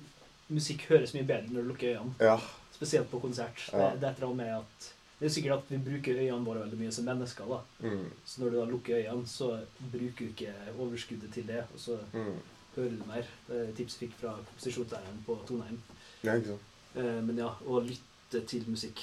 Musikk 0.50 0.82
høres 0.90 1.14
mye 1.14 1.24
bedre 1.28 1.48
når 1.50 1.62
du 1.62 1.68
lukker 1.68 1.90
øynene. 2.00 2.14
Ja. 2.20 2.38
Spesielt 2.72 3.10
på 3.12 3.20
konsert. 3.20 3.70
Ja. 3.74 3.78
Det, 3.92 3.94
det 4.02 4.04
er 4.04 4.10
et 4.12 4.16
eller 4.16 4.28
annet 4.28 4.38
med 4.38 4.48
at 4.58 4.94
Det 5.20 5.26
er 5.26 5.34
sikkert 5.34 5.58
at 5.58 5.70
vi 5.72 5.78
bruker 5.82 6.20
øynene 6.22 6.46
våre 6.46 6.60
veldig 6.62 6.78
mye 6.80 6.92
som 6.94 7.06
mennesker. 7.08 7.46
da. 7.50 7.60
Mm, 7.90 8.10
Så 8.26 8.42
når 8.42 8.50
du 8.50 8.58
da 8.60 8.66
lukker 8.70 8.98
øynene, 9.00 9.28
så 9.28 9.48
bruker 9.92 10.26
du 10.26 10.32
ikke 10.34 10.54
overskuddet 10.80 11.32
til 11.34 11.48
det, 11.48 11.64
og 11.74 11.80
så 11.80 11.98
mm. 12.14 12.36
hører 12.76 12.90
du 13.00 13.06
mer. 13.08 13.26
Det 13.48 13.56
er 13.58 13.70
et 13.70 13.76
tips 13.80 13.96
jeg 13.98 14.10
fikk 14.10 14.20
fra 14.20 14.36
komposisjonslæreren 14.38 15.24
på 15.26 15.40
Toneheim. 15.48 15.80
Ja, 16.24 16.36
ikke 16.38 16.48
sant. 16.54 16.62
Eh, 16.96 17.22
men 17.26 17.38
ja, 17.42 17.50
å 17.66 17.80
lytte 17.82 18.44
til 18.48 18.64
musikk 18.70 19.02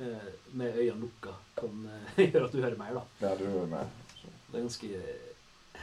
eh, 0.00 0.28
med 0.52 0.74
øynene 0.82 1.00
lukka 1.06 1.36
kan 1.60 1.86
eh, 2.16 2.24
gjøre 2.32 2.44
at 2.48 2.52
du 2.52 2.60
hører 2.62 2.78
mer, 2.80 2.94
da. 2.98 3.04
Ja, 3.28 3.34
du 3.38 3.44
hører 3.46 3.70
mer. 3.70 3.86
Så, 4.18 4.32
Det 4.50 4.58
er 4.58 4.66
ganske 4.66 4.90
eh, 4.98 5.28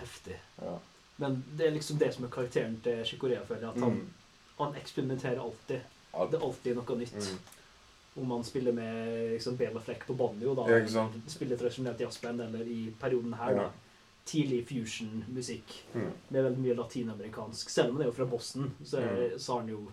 heftig. 0.02 0.40
ja. 0.62 0.76
Men 1.20 1.42
det 1.58 1.66
er 1.68 1.72
liksom 1.76 1.98
det 2.00 2.14
som 2.16 2.24
er 2.24 2.30
karakteren 2.32 2.78
til 2.84 3.02
Shikorea, 3.06 3.42
føler 3.48 3.66
jeg. 3.68 3.70
At 3.76 3.80
han, 3.84 3.96
Mm. 3.96 4.12
han 4.60 4.76
eksperimenterer 4.80 5.40
alltid. 5.44 5.82
Alt. 6.14 6.32
Det 6.32 6.38
er 6.40 6.46
alltid 6.48 6.76
noe 6.78 6.96
nytt. 6.96 7.16
Mm. 7.16 7.40
Om 8.16 8.28
man 8.28 8.44
spiller 8.44 8.72
med 8.72 9.32
liksom, 9.34 9.56
Bela 9.58 9.80
Fleck 9.80 10.06
på 10.08 10.14
banjo, 10.18 10.56
da, 10.56 10.66
Ja, 10.70 10.76
eller 10.78 11.30
spiller 11.30 11.58
tradisjonelt 11.58 12.00
jazzband, 12.00 12.42
eller 12.42 12.66
i 12.68 12.94
perioden 13.00 13.34
her, 13.34 13.52
Ja. 13.52 13.64
da. 13.64 13.70
Tidlig 14.26 14.68
fusion-musikk 14.68 15.84
Mm. 15.96 16.12
med 16.30 16.44
veldig 16.44 16.60
mye 16.60 16.76
latinamerikansk. 16.76 17.70
Selv 17.70 17.90
om 17.90 17.96
han 17.96 18.02
er 18.02 18.06
jo 18.10 18.12
fra 18.12 18.26
Boston, 18.26 18.72
så, 18.84 18.98
er, 18.98 19.38
så 19.38 19.54
har 19.54 19.60
han 19.62 19.70
jo 19.70 19.92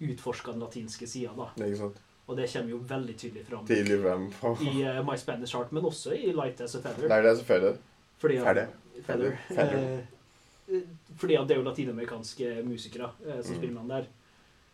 utforska 0.00 0.52
den 0.52 0.60
latinske 0.60 1.06
sida, 1.06 1.30
da. 1.36 1.50
Ja, 1.56 1.64
Ikke 1.66 1.76
sant. 1.78 1.96
Og 2.28 2.36
det 2.36 2.50
kommer 2.52 2.70
jo 2.70 2.78
veldig 2.78 3.16
tydelig 3.16 3.46
fram 3.46 3.66
Tidlig 3.66 4.02
frem 4.02 4.30
på 4.40 4.50
i 4.60 4.82
uh, 4.84 5.02
My 5.02 5.16
Spanish 5.16 5.54
Heart, 5.56 5.72
men 5.72 5.82
også 5.84 6.12
i 6.12 6.32
Light 6.32 6.60
as 6.60 6.74
a 6.74 6.80
Feather. 6.80 7.08
Nei, 7.08 7.22
det 7.22 7.30
er 7.30 7.36
så 7.36 7.44
ferdig. 7.44 7.76
Fordi 8.18 8.34
ja, 8.34 8.44
Ferdig. 8.44 8.66
Feather. 9.06 9.38
Feather. 9.48 10.02
Eh, 10.68 10.82
fordi 11.16 11.34
at 11.40 11.48
det 11.48 11.56
er 11.56 11.60
jo 11.62 11.68
latinamerikanske 11.70 12.62
musikere 12.64 13.10
eh, 13.26 13.42
som 13.42 13.54
Mm. 13.54 13.58
spiller 13.58 13.72
med 13.74 13.80
han 13.80 13.88
der. 13.88 14.06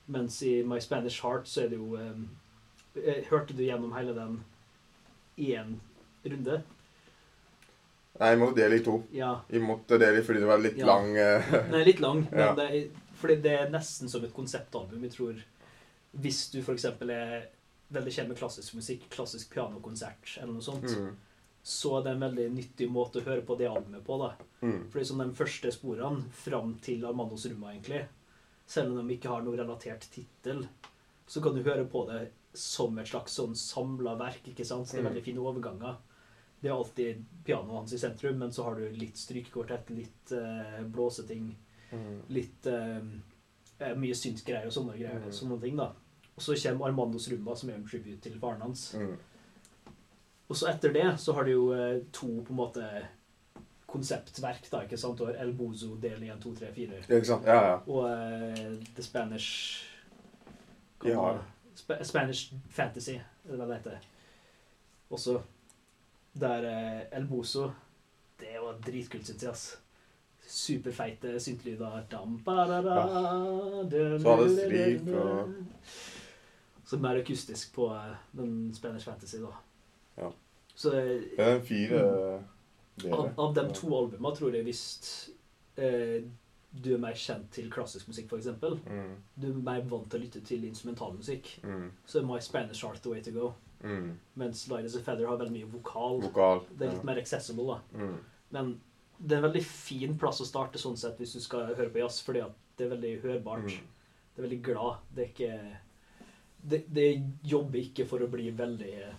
Mens 0.08 0.42
i 0.42 0.62
My 0.62 0.78
Spanish 0.80 1.22
Heart 1.22 1.46
så 1.46 1.62
er 1.64 1.68
det 1.68 1.78
jo 1.78 1.94
eh, 1.96 2.02
eh, 2.10 2.14
Hørte 2.94 3.56
du 3.56 3.64
gjennom 3.64 3.92
hele 3.96 4.14
den 4.16 4.38
i 5.36 5.52
én 5.58 5.76
runde? 6.24 6.60
Nei, 8.14 8.28
jeg 8.30 8.38
måtte 8.38 8.60
dele 8.60 8.76
i 8.78 8.84
to. 8.86 9.00
Ja. 9.10 9.32
Jeg 9.50 9.62
måtte 9.66 9.98
dele 9.98 10.20
i 10.20 10.26
fordi 10.26 10.42
det 10.44 10.46
var 10.50 10.62
litt 10.62 10.78
Ja. 10.78 10.86
lang 10.86 11.08
Nei, 11.72 11.80
er 11.80 11.88
litt 11.88 12.00
lang, 12.00 12.22
men 12.30 12.40
Ja. 12.40 12.54
det 12.54 12.90
fordi 13.18 13.36
det 13.42 13.52
er 13.58 13.70
nesten 13.72 14.08
som 14.10 14.24
et 14.24 14.34
konseptalbum. 14.34 15.02
Jeg 15.02 15.12
tror 15.12 15.42
Hvis 16.14 16.50
du 16.52 16.60
f.eks. 16.60 16.84
er 16.84 17.48
veldig 17.90 18.12
kjent 18.12 18.28
med 18.28 18.38
klassisk 18.38 18.74
musikk, 18.74 19.08
klassisk 19.10 19.50
pianokonsert 19.50 20.36
eller 20.40 20.52
noe 20.52 20.62
sånt, 20.62 20.84
mm. 20.86 21.16
så 21.62 21.98
er 21.98 22.04
det 22.04 22.12
en 22.12 22.20
veldig 22.22 22.44
nyttig 22.54 22.86
måte 22.90 23.18
å 23.18 23.24
høre 23.26 23.42
på 23.42 23.56
det 23.58 23.66
albumet 23.66 24.04
på. 24.06 24.18
da. 24.22 24.30
Mm. 24.62 24.90
Fordi 24.92 25.04
som 25.04 25.18
de 25.18 25.34
første 25.34 25.72
sporene 25.74 26.30
fram 26.30 26.76
til 26.78 27.02
Armandos 27.04 27.48
Rumma, 27.50 27.72
egentlig, 27.72 28.04
selv 28.66 28.94
om 28.94 29.02
de 29.08 29.16
ikke 29.16 29.32
har 29.32 29.42
noe 29.42 29.58
relatert 29.58 30.06
tittel, 30.14 30.68
så 31.26 31.42
kan 31.42 31.54
du 31.54 31.64
høre 31.66 31.84
på 31.90 32.06
det 32.12 32.28
som 32.54 32.98
et 32.98 33.06
slags 33.10 33.34
sånn 33.38 33.54
samla 33.58 34.16
verk. 34.18 34.42
ikke 34.48 34.64
sant? 34.64 34.86
Så 34.86 34.92
det 34.96 35.00
er 35.00 35.08
Mm. 35.08 35.12
veldig 35.14 35.24
fine 35.24 35.38
overganger. 35.42 35.96
Det 36.62 36.70
er 36.70 36.74
alltid 36.74 37.24
pianoet 37.44 37.76
hans 37.76 37.92
i 37.92 37.98
sentrum, 37.98 38.38
men 38.38 38.50
så 38.50 38.62
har 38.64 38.74
du 38.76 38.88
litt 38.90 39.16
strykekvartett, 39.16 39.90
litt 39.90 40.32
uh, 40.32 40.82
blåseting, 40.84 41.54
Mm. 41.92 42.20
litt 42.30 42.66
uh, 42.66 43.00
mye 43.96 44.14
syntgreier 44.14 44.66
og 44.66 44.72
sånne 44.72 44.96
greier. 44.98 45.20
Mm. 45.20 45.32
Sånne 45.32 45.60
ting, 45.60 45.76
da. 45.76 45.90
Og 46.36 46.42
så 46.42 46.54
kommer 46.62 46.86
Armandos 46.88 47.28
Rumba, 47.30 47.54
som 47.56 47.70
er 47.70 47.74
en 47.74 47.86
tribute 47.86 48.20
til 48.22 48.38
faren 48.40 48.60
hans. 48.62 48.94
Mm. 48.94 49.16
Og 50.50 50.56
så 50.56 50.68
etter 50.68 50.92
det 50.92 51.18
så 51.20 51.34
har 51.34 51.44
du 51.44 51.50
jo 51.50 51.72
uh, 51.72 52.00
to 52.12 52.26
på 52.42 52.50
en 52.50 52.56
måte 52.56 53.06
konseptverk, 53.86 54.68
da, 54.70 54.80
ikke 54.82 54.98
sant? 54.98 55.20
Og 55.20 55.34
El 55.38 55.52
Bozo 55.52 55.94
del 55.96 56.22
1, 56.22 56.40
2, 56.42 56.54
3, 56.58 56.72
4. 56.74 56.92
Ja, 57.08 57.16
ikke 57.16 57.26
sant? 57.28 57.44
Ja, 57.46 57.60
ja. 57.64 57.76
Og 57.86 58.86
The 58.96 59.02
Spanish 59.02 59.84
Ja. 61.04 61.38
Sp 61.74 61.90
Spanish 62.06 62.52
Fantasy, 62.70 63.16
eller 63.48 63.56
hva 63.64 63.66
det 63.66 63.78
heter. 63.82 63.98
Også 65.10 65.40
der 66.40 66.64
eh, 66.66 67.00
El 67.18 67.26
Bozo 67.30 67.68
Det 68.40 68.56
var 68.62 68.78
dritkult, 68.86 69.26
syns 69.26 69.42
jeg. 69.42 69.50
ass. 69.50 69.78
Superfeite 70.46 71.38
syntelyder. 71.40 72.02
Ja. 72.10 72.26
Så 72.44 72.54
hadde 72.54 73.90
det 73.90 74.22
dun, 74.22 74.56
strik 74.56 75.14
og- 75.14 75.54
Så 76.84 76.98
mer 77.00 77.16
akustisk 77.22 77.72
på 77.74 77.86
eh, 77.94 78.14
den 78.36 78.74
Spanish 78.74 79.04
Fantasy, 79.06 79.36
da. 79.40 79.52
Ja. 80.18 80.30
Så 80.74 80.92
eh, 80.92 81.20
Det 81.36 81.38
er 81.38 81.60
fire 81.60 82.00
deler. 83.00 83.14
av, 83.16 83.30
av 83.40 83.54
de 83.54 83.64
to 83.74 83.88
albumene 83.98 84.36
tror 84.36 84.54
jeg 84.54 84.64
visst 84.66 85.30
eh, 85.76 86.22
du 86.82 86.94
er 86.94 86.98
mer 86.98 87.14
kjent 87.14 87.50
til 87.54 87.68
klassisk 87.70 88.08
musikk, 88.08 88.26
f.eks., 88.32 88.46
Mm, 88.90 89.12
du 89.38 89.46
er 89.50 89.54
mer 89.62 89.82
vant 89.90 90.08
til 90.10 90.20
å 90.20 90.22
lytte 90.24 90.40
til 90.44 90.64
instrumentalmusikk, 90.66 91.52
mm, 91.62 91.90
så 92.06 92.18
er 92.18 92.26
My 92.26 92.38
Spanish 92.40 92.84
Art 92.84 93.00
the 93.02 93.10
way 93.10 93.20
to 93.22 93.30
go. 93.30 93.54
mm. 93.84 94.10
Mens 94.36 94.66
Light 94.68 94.84
as 94.84 94.96
a 94.96 95.00
Feather 95.02 95.26
har 95.26 95.36
veldig 95.38 95.52
mye 95.54 95.70
vokal. 95.70 96.20
Vokal. 96.22 96.64
Det 96.72 96.86
er 96.88 96.90
litt 96.94 97.02
ja. 97.04 97.06
mer 97.12 97.20
accessible, 97.22 97.66
da. 97.66 97.80
Mm. 98.02 98.18
Men 98.50 98.80
det 99.20 99.32
er 99.32 99.42
en 99.42 99.46
veldig 99.52 99.64
fin 99.64 100.18
plass 100.18 100.40
å 100.40 100.46
starte 100.48 100.78
sånn 100.82 100.96
sett 100.98 101.18
hvis 101.18 101.32
du 101.36 101.40
skal 101.40 101.66
høre 101.74 101.90
på 101.94 101.98
jazz, 102.02 102.20
fordi 102.26 102.40
at 102.42 102.54
det 102.76 102.86
er 102.88 102.96
veldig 102.96 103.12
hørbart. 103.22 103.70
Mm. 103.70 103.92
Det 104.34 104.42
er 104.42 104.48
veldig 104.48 104.62
glad. 104.66 104.96
Det 105.14 105.22
er 105.24 105.30
ikke 105.30 105.76
Det, 106.66 106.78
det 106.88 107.22
jobber 107.44 107.78
ikke 107.78 108.06
for 108.08 108.18
å 108.24 108.26
bli 108.32 108.50
veldig 108.50 108.92
eh, 109.04 109.14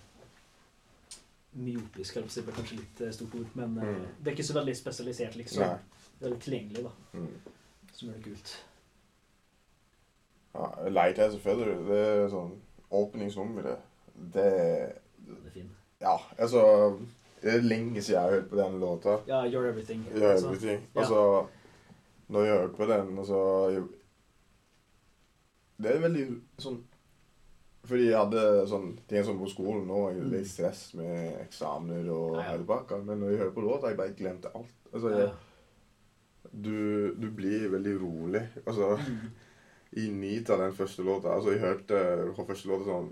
myopisk, 1.55 2.15
eller 2.17 2.27
det 2.27 2.41
er 2.49 2.55
kanskje 2.57 2.77
litt 2.79 3.01
eh, 3.05 3.11
stort 3.15 3.35
ord, 3.39 3.51
men 3.55 3.77
eh, 3.77 3.83
Mm. 3.95 4.05
det 4.23 4.27
er 4.31 4.35
ikke 4.35 4.47
så 4.49 4.55
veldig 4.57 4.73
spesialisert, 4.75 5.35
liksom. 5.39 5.61
Nei. 5.61 5.77
Er 6.21 6.35
tilgjengelig, 6.39 6.83
da, 6.83 6.91
Mm. 7.13 7.27
som 7.93 8.07
gjør 8.09 8.13
det 8.15 8.23
kult. 8.23 8.65
Ja, 10.55 10.89
Light 10.89 11.19
a 11.19 11.29
feather, 11.37 11.65
det 11.87 11.97
er 11.99 12.29
sånn 12.31 12.53
åpningsnummeret. 12.91 13.77
Det 14.33 14.95
Det 15.25 15.35
er 15.47 15.51
fin. 15.53 15.69
Ja, 16.01 16.17
altså 16.37 16.97
Det 17.41 17.53
er 17.53 17.61
lenge 17.61 18.01
siden 18.01 18.13
jeg 18.15 18.21
har 18.21 18.31
hørt 18.31 18.49
på 18.49 18.55
den 18.57 18.79
låta. 18.79 19.17
Ja, 19.27 19.43
You're 19.45 19.67
Everything. 19.69 20.05
You're 20.05 20.31
altså. 20.31 20.47
everything. 20.47 20.87
Ja. 20.95 21.01
Altså, 21.01 21.47
når 22.29 22.43
jeg 22.45 22.57
hørte 22.59 22.75
på 22.75 22.85
den, 22.85 23.17
altså 23.19 23.87
Det 25.81 25.91
er 25.95 25.99
veldig 25.99 26.25
sånn 26.63 26.83
Fordi 27.85 28.07
jeg 28.09 28.17
hadde 28.17 28.43
sånn 28.67 28.87
ting 29.07 29.23
som 29.27 29.37
på 29.37 29.49
skolen 29.51 29.83
nå, 29.87 29.97
jeg 30.09 30.23
Mm. 30.23 30.29
litt 30.31 30.47
stress 30.47 30.93
med 30.95 31.35
eksamener 31.47 32.09
og 32.09 32.35
Ja, 32.35 32.41
ja. 32.41 32.51
hele 32.51 32.63
pakka, 32.65 32.97
men 33.03 33.19
når 33.19 33.29
jeg 33.29 33.37
hører 33.39 33.51
på 33.53 33.61
låta, 33.61 33.87
jeg 33.89 33.97
bare 33.97 34.13
glemte 34.17 34.49
alt. 34.55 34.71
Altså, 34.93 35.09
Ja. 35.09 35.17
jeg, 35.17 35.31
du, 36.51 37.13
du 37.17 37.29
blir 37.31 37.69
veldig 37.73 37.95
rolig. 38.01 38.41
Altså, 38.65 38.95
i 39.95 40.09
nyt 40.11 40.49
av 40.49 40.59
den 40.59 40.73
første 40.75 41.03
låta. 41.07 41.33
Altså, 41.35 41.53
jeg 41.55 41.63
hørte 41.63 42.01
på 42.35 42.45
første 42.49 42.67
låta 42.71 42.89
sånn 42.89 43.09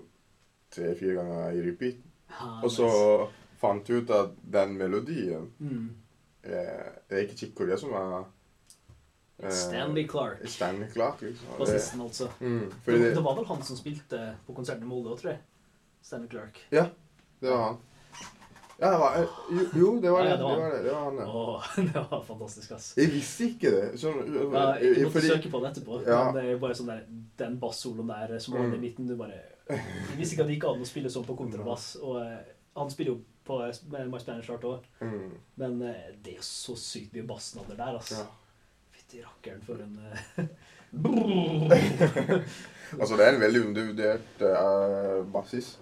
tre-fire 0.74 1.16
ganger 1.20 1.56
i 1.56 1.64
repeat. 1.64 2.00
Ah, 2.34 2.58
Og 2.64 2.70
så 2.72 2.86
nice. 2.88 3.28
fant 3.60 3.88
jeg 3.88 4.02
ut 4.04 4.10
at 4.16 4.32
den 4.56 4.72
melodien 4.80 5.44
mm. 5.60 5.84
eh, 6.42 6.88
Det 7.06 7.14
er 7.14 7.20
ikke 7.26 7.36
Chick 7.38 7.52
Corea 7.54 7.76
som 7.78 7.92
er 7.94 8.14
eh, 9.44 9.54
Stanley 9.54 10.06
Clark. 10.10 10.42
Stanley 10.50 10.90
Clark, 10.90 11.22
liksom. 11.22 11.52
Bassisten, 11.60 12.02
altså. 12.02 12.28
mm, 12.40 12.72
Det, 12.86 12.98
det, 12.98 13.12
det 13.14 13.24
var 13.24 13.38
vel 13.38 13.46
han 13.52 13.62
som 13.62 13.78
spilte 13.78 14.22
på 14.48 14.56
konserten 14.56 14.86
i 14.86 14.90
Molde 14.90 15.14
òg, 15.14 15.20
tror 15.22 15.34
jeg. 15.36 15.42
Stanley 16.04 16.32
Clark. 16.32 16.58
Ja, 16.74 16.88
det 17.40 17.52
var 17.52 17.64
han. 17.68 17.78
Ja, 18.80 18.90
det 18.90 18.98
var, 18.98 19.16
eh, 19.20 19.26
jo, 19.54 19.60
jo, 19.80 19.88
det 20.02 20.10
var 20.10 20.24
det. 20.26 20.30
Det 20.38 20.44
var 20.44 20.56
var 20.58 20.70
det. 20.72 20.82
det, 20.84 20.92
var 20.92 21.04
han, 21.04 21.18
ja. 21.18 21.26
Åh, 21.26 21.62
det 21.92 22.00
var 22.10 22.22
fantastisk, 22.26 22.70
ass. 22.74 22.88
Jeg 22.98 23.10
visste 23.12 23.44
ikke 23.52 23.70
det. 23.70 24.00
Så, 24.00 24.08
Ja, 24.10 24.14
jeg 24.82 25.04
måtte 25.04 25.10
fordi, 25.18 25.28
søke 25.30 25.50
på 25.52 25.60
det 25.62 25.68
etterpå. 25.70 26.00
Ja. 26.06 26.24
Men 26.24 26.34
det 26.40 26.44
er 26.52 26.58
bare 26.62 26.74
sånn 26.78 26.90
der, 26.90 27.00
den 27.38 27.54
bassoloen 27.62 28.08
der 28.10 28.38
som 28.42 28.54
var 28.58 28.64
Mm. 28.66 28.74
i 28.74 28.78
midten 28.86 29.06
Du 29.08 29.14
bare 29.16 29.32
Jeg 29.68 30.18
visste 30.18 30.34
ikke 30.34 30.42
at 30.42 30.48
det 30.50 30.54
gikk 30.58 30.64
an 30.72 30.82
å 30.82 30.86
spille 30.88 31.10
sånn 31.12 31.24
på 31.28 31.36
kontrabass. 31.38 31.86
Og 32.02 32.14
eh, 32.22 32.38
han 32.76 32.90
spiller 32.90 33.12
jo 33.14 33.20
på 33.44 33.60
med 33.92 34.08
My 34.10 34.18
Chart 34.42 34.64
òg, 34.64 34.80
mm, 35.00 35.30
men 35.60 35.82
eh, 35.82 36.12
det 36.24 36.34
er 36.38 36.42
så 36.44 36.72
sykt 36.80 37.12
mye 37.12 37.26
bassnader 37.28 37.76
der, 37.76 37.94
ass. 37.98 38.10
ja. 38.16 38.24
Fytti 38.94 39.20
rakkeren 39.20 39.60
for 39.62 39.74
en 39.84 39.98
eh, 40.00 40.14
Altså, 43.00 43.16
det 43.16 43.24
er 43.26 43.32
en 43.34 43.40
veldig 43.42 43.60
undervurdert 43.66 44.42
uh, 44.46 45.24
bassis. 45.32 45.78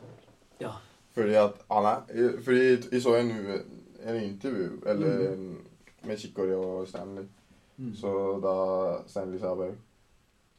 Ja. 0.60 0.70
Fordi 1.14 1.34
at 1.34 1.62
han 1.70 1.84
er 1.84 2.38
Fordi 2.44 2.88
jeg 2.92 3.02
så 3.02 3.16
en, 3.16 3.30
en 4.06 4.22
intervju 4.22 4.82
eller, 4.86 5.36
med 6.04 6.18
Chicory 6.18 6.52
og 6.56 6.88
Stanley. 6.88 7.24
mm. 7.76 7.94
Så 7.94 8.12
da 8.42 8.54
Stanley 9.08 9.40
sa 9.40 9.54
bare 9.54 9.74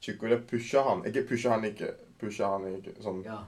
Chicory 0.01 0.37
pusha 0.47 0.81
han 0.81 1.05
Ikke 1.05 1.25
pusha 1.27 1.49
han 1.49 1.65
ikke. 1.65 1.91
Pusha 2.19 2.47
han 2.53 2.67
ikke 2.75 2.95
sånn 3.01 3.23
Ja. 3.25 3.41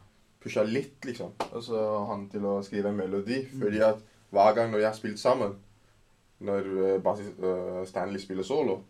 Pusha 0.46 0.64
litt, 0.64 1.06
liksom. 1.06 1.32
Og 1.52 1.64
så 1.64 1.80
han 2.06 2.28
til 2.30 2.44
å 2.46 2.60
skrive 2.62 2.92
en 2.92 3.00
melodi. 3.00 3.40
Mm. 3.48 3.62
Fordi 3.62 3.80
at 3.82 4.04
hver 4.36 4.52
gang 4.54 4.72
når 4.72 4.84
jeg 4.84 4.88
har 4.88 4.98
spilt 4.98 5.20
sammen, 5.20 5.56
når 6.46 6.68
uh, 7.00 7.08
uh, 7.08 7.86
Stanley 7.88 8.20
spiller 8.20 8.44
solo 8.44 8.82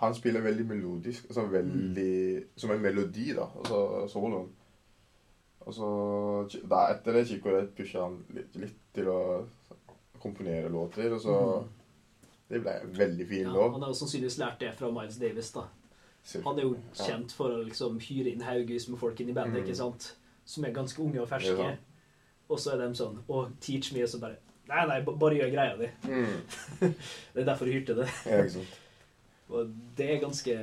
Han 0.00 0.14
spiller 0.14 0.40
veldig 0.40 0.66
melodisk. 0.66 1.24
Altså 1.24 1.46
veldig 1.46 2.42
Som 2.56 2.70
en 2.70 2.82
melodi, 2.82 3.32
da. 3.32 3.46
Altså 3.58 4.08
soloen. 4.12 4.48
Og 5.66 5.72
så 5.74 5.88
da 6.68 6.82
etter 6.92 7.12
det 7.16 7.26
Chico 7.28 7.48
jeg 7.54 7.70
pusha 7.76 8.02
han 8.04 8.18
litt, 8.36 8.56
litt 8.60 8.80
til 8.94 9.06
å 9.08 9.20
komponere 10.20 10.68
låter. 10.72 11.12
Og 11.16 11.20
så 11.24 11.38
Mm. 11.62 11.68
Det 12.48 12.58
ble 12.60 12.70
en 12.82 12.90
veldig 12.92 13.24
fin 13.28 13.46
ja. 13.46 13.52
låt. 13.52 13.72
Han 13.72 13.80
har 13.82 13.88
jo 13.88 13.94
sannsynligvis 13.96 14.36
lært 14.38 14.58
det 14.60 14.74
fra 14.76 14.90
Miles 14.92 15.16
Davis, 15.16 15.48
da. 15.52 15.62
Han 16.44 16.58
er 16.58 16.62
jo 16.66 16.74
kjent 16.94 17.32
for 17.32 17.48
å 17.50 17.62
liksom 17.64 17.96
hyre 18.00 18.30
inn 18.34 18.40
haugevis 18.44 18.88
med 18.88 18.98
folk 19.00 19.20
inn 19.20 19.30
i 19.30 19.32
bandet, 19.32 19.62
Mm. 19.62 19.64
ikke 19.64 19.76
sant? 19.76 20.16
Som 20.44 20.64
er 20.64 20.70
ganske 20.76 21.00
unge 21.02 21.20
og 21.22 21.24
er 21.32 21.38
ferske. 21.38 21.78
Og 22.50 22.58
så 22.60 22.72
er 22.74 22.76
de 22.84 22.94
sånn 22.94 23.18
Å, 23.28 23.46
teach 23.60 23.92
me, 23.94 24.02
og 24.02 24.08
så 24.08 24.20
bare 24.20 24.36
Nei, 24.68 24.86
nei, 24.86 25.00
bare 25.02 25.36
gjør 25.36 25.50
greia 25.52 25.76
di. 25.76 25.88
Mm. 26.08 26.40
Det 27.34 27.40
er 27.42 27.44
derfor 27.44 27.64
du 27.66 27.72
hyrte 27.72 27.94
det. 27.96 28.08
Ja, 28.26 28.42
ikke 28.44 28.50
sant. 28.58 28.78
Og 29.50 29.72
det 29.96 30.10
er 30.10 30.20
ganske 30.20 30.54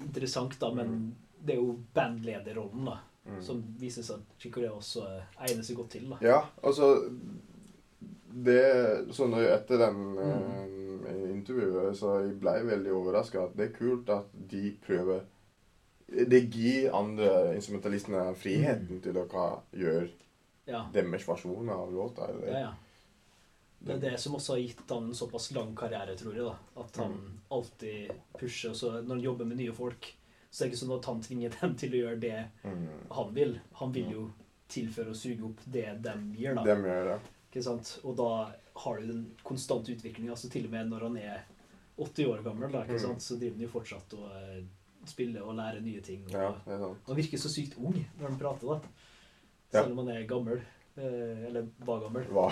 interessant, 0.00 0.58
da, 0.60 0.70
men 0.72 0.86
Mm. 0.88 1.12
det 1.46 1.54
er 1.54 1.60
jo 1.60 1.78
bandlederrollen, 1.94 2.84
da, 2.86 2.98
Mm. 3.26 3.42
som 3.42 3.62
viser 3.78 4.02
seg 4.06 4.16
at 4.20 4.36
Chicorea 4.38 4.70
også 4.70 5.02
eh, 5.08 5.22
egner 5.48 5.62
seg 5.66 5.76
godt 5.76 5.90
til, 5.90 6.04
da. 6.10 6.16
Ja, 6.22 6.40
altså 6.62 6.92
det, 8.46 9.06
så 9.16 9.26
etter 9.40 9.78
den 9.78 9.98
Mm. 10.16 11.06
eh, 11.06 11.30
intervjuet, 11.34 11.96
så 11.96 12.20
jeg 12.22 12.38
ble 12.40 12.52
veldig 12.66 12.92
overraska 12.92 13.48
det 13.56 13.68
er 13.70 13.76
kult 13.78 14.08
at 14.10 14.26
de 14.50 14.76
prøver 14.86 15.20
Det 16.08 16.50
gir 16.54 16.92
andre 16.94 17.54
instrumentalistene 17.56 18.28
friheten 18.38 19.00
til 19.02 19.16
å 19.18 19.24
hva, 19.26 19.60
gjøre 19.74 20.08
Ja, 20.68 20.84
deres 20.94 21.24
versjon 21.26 21.68
av 21.70 21.90
låta. 21.92 22.28
Eller? 22.30 22.46
ja, 22.52 22.58
ja. 22.60 22.72
Det 23.86 23.94
er 23.94 23.98
det 24.10 24.20
som 24.20 24.34
også 24.34 24.52
har 24.54 24.60
gitt 24.60 24.88
han 24.90 25.04
en 25.08 25.14
såpass 25.14 25.50
lang 25.54 25.74
karriere, 25.76 26.16
tror 26.16 26.34
jeg. 26.34 26.44
da. 26.44 26.56
At 26.80 26.96
han 26.96 27.12
Mm. 27.12 27.40
alltid 27.50 28.10
pusher. 28.38 28.72
Så 28.72 28.90
når 29.02 29.08
han 29.14 29.20
jobber 29.20 29.44
med 29.44 29.56
nye 29.58 29.72
folk, 29.72 30.14
så 30.56 30.62
det 30.62 30.66
er 30.66 30.70
ikke 30.72 30.78
sånn 30.80 30.94
at 30.96 31.04
han 31.10 31.18
tvinger 31.20 31.56
dem 31.60 31.74
til 31.76 31.90
å 31.92 31.98
gjøre 32.00 32.20
det 32.22 32.36
Mm. 32.64 32.86
han 33.12 33.34
vil. 33.36 33.58
Han 33.80 33.92
vil 33.92 34.10
jo 34.14 34.22
tilføre 34.72 35.10
og 35.12 35.16
suge 35.20 35.44
opp 35.44 35.60
det 35.66 35.82
de 36.02 36.14
gjør, 36.40 36.54
da. 36.56 36.62
Dem 36.64 36.84
gjør 36.88 37.10
ja. 37.12 37.18
Ikke 37.50 37.62
sant? 37.66 37.90
Og 38.04 38.16
da 38.16 38.30
har 38.76 38.96
du 39.00 39.06
den 39.06 39.20
konstante 39.44 39.92
utviklingen. 39.92 40.30
Altså 40.32 40.48
til 40.50 40.64
og 40.64 40.70
med 40.72 40.88
når 40.90 41.04
han 41.06 41.16
er 41.20 41.44
80 41.98 42.26
år 42.32 42.42
gammel, 42.44 42.72
da, 42.72 42.82
ikke 42.84 42.96
Mm. 42.96 43.04
sant? 43.04 43.22
så 43.22 43.36
driver 43.38 43.52
han 43.56 43.66
jo 43.66 43.68
fortsatt 43.68 44.14
og 44.16 44.30
eh, 44.36 44.62
spiller 45.06 45.42
og 45.42 45.54
lærer 45.56 45.80
nye 45.84 46.00
ting. 46.00 46.24
Og, 46.26 46.32
Ja, 46.32 46.50
det 46.64 46.72
er 46.74 46.78
sant. 46.78 46.98
Han 47.06 47.16
virker 47.16 47.38
så 47.38 47.48
sykt 47.52 47.76
ung 47.78 47.94
når 48.18 48.28
han 48.28 48.38
prater, 48.38 48.66
da. 48.66 48.80
Selv 49.72 49.92
om 49.92 50.06
han 50.06 50.16
er 50.16 50.26
gammel. 50.26 50.60
eh, 50.96 51.46
Eller 51.46 51.66
var 51.84 52.00
gammel. 52.00 52.24
Hva? 52.32 52.48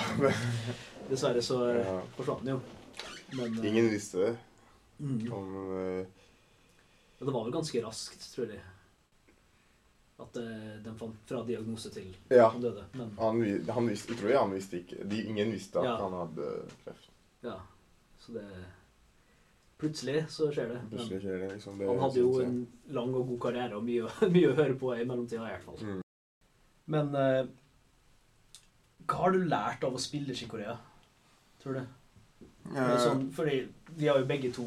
Dessverre 1.08 1.42
så 1.42 1.58
eh, 1.70 1.84
Ja. 1.86 2.00
forsvant 2.16 2.44
han 2.44 2.48
jo. 2.54 2.60
Men 3.36 3.58
eh, 3.58 3.70
Ingen 3.70 3.90
visste 3.90 4.18
det. 4.26 4.36
mm, 5.00 5.32
Om, 5.32 5.54
eh, 5.78 6.06
og 7.20 7.26
det 7.28 7.32
var 7.34 7.44
vel 7.46 7.52
ganske 7.54 7.82
raskt, 7.84 8.24
tror 8.34 8.50
jeg. 8.52 8.62
At 10.24 10.36
eh, 10.38 10.76
de 10.84 10.92
fant 10.98 11.16
fra 11.26 11.40
diagnose 11.46 11.90
til 11.90 12.12
ja. 12.30 12.48
han 12.54 12.62
døde. 12.62 12.84
Men 12.94 13.10
Han, 13.18 13.40
han 13.74 13.88
visste, 13.90 14.12
jeg 14.14 14.20
tror 14.20 14.36
han 14.38 14.52
visste 14.54 14.78
ikke 14.78 15.08
de, 15.10 15.22
Ingen 15.32 15.50
visste 15.52 15.80
at 15.80 15.88
Ja. 15.88 15.96
han 16.04 16.12
hadde 16.20 16.50
kreft. 16.84 17.10
ja. 17.42 17.56
Så 18.24 18.32
det 18.32 18.46
Plutselig 19.76 20.20
så 20.30 20.46
skjer 20.54 20.68
det. 20.70 20.78
Men 20.90 21.02
skjer 21.08 21.20
det. 21.24 21.48
liksom. 21.56 21.78
Det 21.78 21.88
han 21.88 21.98
hadde 21.98 22.20
jo 22.22 22.38
en 22.40 22.54
lang 22.94 23.10
og 23.18 23.26
god 23.32 23.40
karriere 23.42 23.74
og 23.76 23.82
mye, 23.84 24.06
mye 24.36 24.52
å 24.52 24.54
høre 24.56 24.76
på 24.78 24.92
i 24.94 25.04
mellomtida, 25.04 25.42
i 25.42 25.50
hvert 25.56 25.66
fall. 25.66 25.82
Mm. 25.82 26.00
Men 26.94 27.10
eh, 27.18 27.42
hva 29.04 29.18
har 29.24 29.34
du 29.34 29.42
lært 29.50 29.84
av 29.84 29.94
å 29.98 30.00
spille 30.00 30.32
Chicorea, 30.38 30.76
tror 31.60 31.80
du? 31.80 31.80
Er 31.82 31.90
Eh, 32.94 32.96
Sånn, 33.02 33.26
fordi 33.34 33.58
vi 33.98 34.06
har 34.08 34.16
jo 34.22 34.24
begge 34.30 34.48
to 34.56 34.64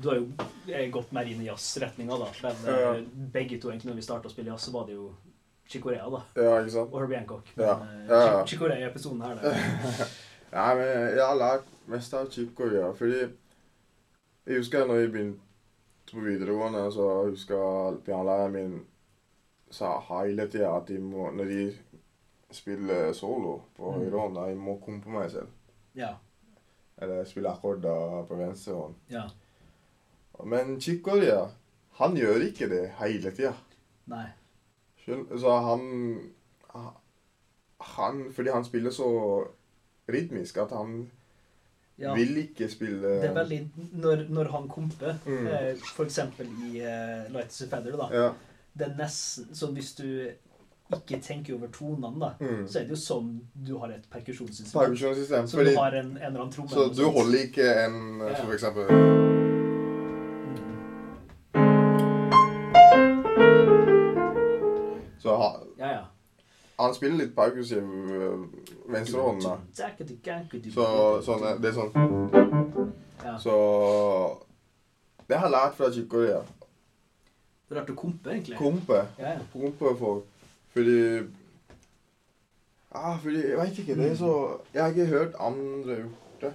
Du 0.00 0.08
har 0.08 0.16
jo 0.16 0.26
eh, 0.72 0.90
gått 0.94 1.10
mer 1.12 1.26
inn 1.26 1.40
i 1.42 1.46
jazzretninga, 1.48 2.18
da. 2.18 2.28
Men 2.42 2.56
Ja. 2.66 2.92
eh, 2.94 3.02
begge 3.34 3.58
to, 3.60 3.70
egentlig, 3.70 3.90
når 3.90 3.96
vi 3.96 4.02
starta 4.06 4.28
å 4.28 4.30
spille 4.30 4.50
jazz, 4.52 4.62
så 4.68 4.72
var 4.72 4.86
det 4.86 4.94
jo 4.94 5.14
Chicorea, 5.68 6.08
da. 6.10 6.22
ja, 6.36 6.52
ikke 6.62 6.70
sant? 6.70 6.92
Og 6.92 7.00
Herbie 7.00 7.16
Hancock. 7.18 7.50
Men 7.56 7.66
Ja. 7.66 7.72
eh, 7.82 8.06
Ja, 8.08 8.20
ja. 8.26 8.42
Chi- 8.44 8.46
Chicorea 8.48 8.78
i 8.78 8.90
episoden 8.90 9.20
her, 9.22 9.34
da. 9.34 9.52
Nei, 10.52 10.74
men 10.76 11.16
jeg 11.16 11.20
har 11.26 11.36
lært 11.36 11.64
mest 11.86 12.14
av 12.14 12.30
Chikorea, 12.30 12.92
Fordi 12.96 13.28
jeg 14.46 14.56
husker 14.62 14.86
når 14.86 15.00
jeg 15.02 15.12
begynte 15.12 15.40
på 16.12 16.20
videregående, 16.24 16.86
så 16.92 17.08
husker 17.30 17.98
pianolæreren 18.06 18.52
min 18.52 18.86
sa 19.70 19.98
hele 20.00 20.46
tida 20.48 20.70
at 20.76 20.86
de 20.88 20.98
må, 20.98 21.30
når 21.36 21.44
de 21.44 21.74
spiller 22.50 23.12
solo 23.12 23.58
på 23.76 23.92
Mm. 23.92 23.98
høyre 24.00 24.20
hånd, 24.20 24.34
de 24.48 24.54
må 24.56 24.78
kompe 24.80 25.06
meg 25.08 25.30
selv. 25.30 25.48
Ja. 25.94 26.14
Eller 26.98 27.24
spille 27.24 27.50
akkorder 27.50 28.24
på 28.26 28.38
venstre 28.38 28.72
hånd. 28.74 28.94
Ja. 29.10 29.26
Men 30.46 30.80
Chikoria, 30.80 31.48
han 31.98 32.14
gjør 32.16 32.42
ikke 32.46 32.68
det 32.70 32.90
hele 33.00 33.30
tida. 33.30 33.54
Så 35.38 35.60
han 35.60 36.20
Han 37.80 38.32
Fordi 38.34 38.50
han 38.50 38.64
spiller 38.64 38.90
så 38.90 39.44
rytmisk 40.08 40.56
at 40.56 40.70
han 40.70 41.10
Ja. 41.98 42.14
vil 42.14 42.36
ikke 42.38 42.68
spille 42.70 43.02
Det 43.02 43.24
er 43.30 43.34
veldig 43.34 43.70
Når, 43.92 44.26
når 44.28 44.50
han 44.50 44.68
komper, 44.68 45.14
Mm. 45.26 45.46
f.eks. 45.46 45.90
for 45.96 46.04
eksempel 46.04 46.46
i 46.46 46.78
uh, 46.80 47.32
Light 47.32 47.46
as 47.50 47.62
a 47.62 47.66
Feather, 47.66 47.96
da. 47.96 48.08
Ja. 48.22 48.32
Det 48.78 48.86
er 48.86 48.96
nesten 48.96 49.54
Så 49.54 49.66
hvis 49.72 49.94
du 49.94 50.28
ikke 50.94 51.20
tenker 51.22 51.54
over 51.54 51.66
tonene, 51.66 52.20
da, 52.20 52.30
Mm. 52.40 52.68
så 52.68 52.78
er 52.78 52.82
det 52.82 52.90
jo 52.90 52.96
som 52.96 53.40
du 53.66 53.78
har 53.78 53.88
et 53.88 54.04
perkusjonssystem. 54.10 54.80
Perkusjonssystem. 54.80 55.46
Så 55.46 55.56
Fordi, 55.56 55.70
du 55.70 55.76
har 55.78 55.90
en, 55.92 56.06
en 56.06 56.16
eller 56.16 56.40
annen 56.40 56.52
tromme. 56.52 56.70
så 56.70 56.94
du 56.96 57.04
holder 57.10 57.38
ikke 57.38 57.84
en 57.86 58.20
Ja. 58.20 58.44
for 58.44 58.52
eksempel 58.52 58.86
Så 65.28 65.36
han, 65.42 65.68
Ja, 65.78 65.88
ja. 65.92 66.04
han 66.80 66.94
spiller 66.94 67.16
litt 67.24 67.34
perkussiv 67.36 67.82
øh, 67.82 68.44
venstrehånd, 68.88 69.42
da. 69.42 69.56
Så 70.74 70.86
sånn, 71.26 71.42
er- 71.44 71.58
det 71.58 71.70
er 71.70 71.76
sånn 71.80 71.92
Ja. 73.24 73.38
Så 73.38 73.54
Det 75.28 75.36
har 75.36 75.48
jeg 75.48 75.52
lært 75.52 75.74
fra 75.76 75.90
Chicoria. 75.92 76.38
Det 77.68 77.76
er 77.76 77.80
rart 77.82 77.90
å 77.90 77.94
kompe, 77.98 78.30
egentlig. 78.30 78.56
Kompe. 78.56 79.02
Ja, 79.18 79.32
ja. 79.34 79.38
Kompe 79.52 79.96
folk. 79.98 80.24
Fordi 80.72 81.26
Ah, 82.94 83.18
fordi 83.18 83.42
Jeg 83.48 83.58
veit 83.58 83.78
ikke. 83.78 83.94
Det 83.96 84.12
er 84.12 84.16
så 84.16 84.60
Jeg 84.74 84.82
har 84.82 84.90
ikke 84.90 85.06
hørt 85.06 85.34
andre 85.40 85.96
gjort 85.96 86.40
det. 86.40 86.52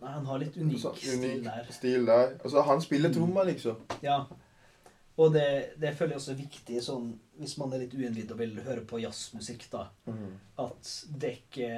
Nei, 0.00 0.10
han 0.10 0.24
har 0.26 0.38
litt 0.38 0.56
unik 0.56 0.78
Så 0.80 0.94
stil 0.96 1.18
unik 1.18 1.44
der. 1.44 1.66
stil 1.70 2.06
der. 2.06 2.28
Altså, 2.44 2.62
han 2.62 2.80
spiller 2.80 3.08
Mm. 3.08 3.14
trommer, 3.14 3.44
liksom. 3.44 3.76
Ja. 4.02 4.22
Og 5.18 5.32
det, 5.34 5.44
det 5.82 5.90
føler 5.98 6.12
jeg 6.14 6.20
også 6.20 6.30
er 6.32 6.38
viktig 6.44 6.82
sånn, 6.86 7.08
hvis 7.40 7.56
man 7.58 7.72
er 7.74 7.80
litt 7.82 7.94
uinnvidd 7.98 8.30
og 8.30 8.38
vil 8.38 8.52
høre 8.62 8.84
på 8.86 9.00
jazzmusikk, 9.02 9.64
da, 9.72 9.88
at 10.62 10.92
det 11.18 11.32
ikke 11.40 11.70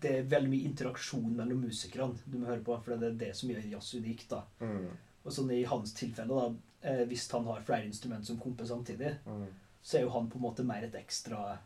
Det 0.00 0.10
er 0.20 0.22
veldig 0.30 0.48
mye 0.52 0.64
interaksjon 0.70 1.32
mellom 1.36 1.64
musikerne 1.66 2.14
du 2.30 2.38
må 2.38 2.46
høre 2.46 2.62
på, 2.64 2.76
for 2.82 2.96
det 2.96 3.08
er 3.10 3.16
det 3.26 3.30
som 3.36 3.50
gjør 3.50 3.64
jazz 3.72 3.94
unikt. 3.98 4.28
da. 4.30 4.42
Mm. 4.60 4.86
Og 5.24 5.32
sånn 5.34 5.50
i 5.52 5.64
hans 5.68 5.92
tilfelle, 5.92 6.28
da, 6.30 6.88
eh, 6.88 7.02
hvis 7.10 7.26
han 7.32 7.44
har 7.44 7.60
flere 7.66 7.84
instrument 7.88 8.24
som 8.26 8.38
komper 8.38 8.64
samtidig, 8.64 9.16
Mm. 9.26 9.46
så 9.82 9.98
er 9.98 10.02
jo 10.02 10.10
han 10.10 10.28
på 10.30 10.36
en 10.36 10.42
måte 10.42 10.64
mer 10.64 10.82
et 10.84 10.94
ekstra 10.94 11.58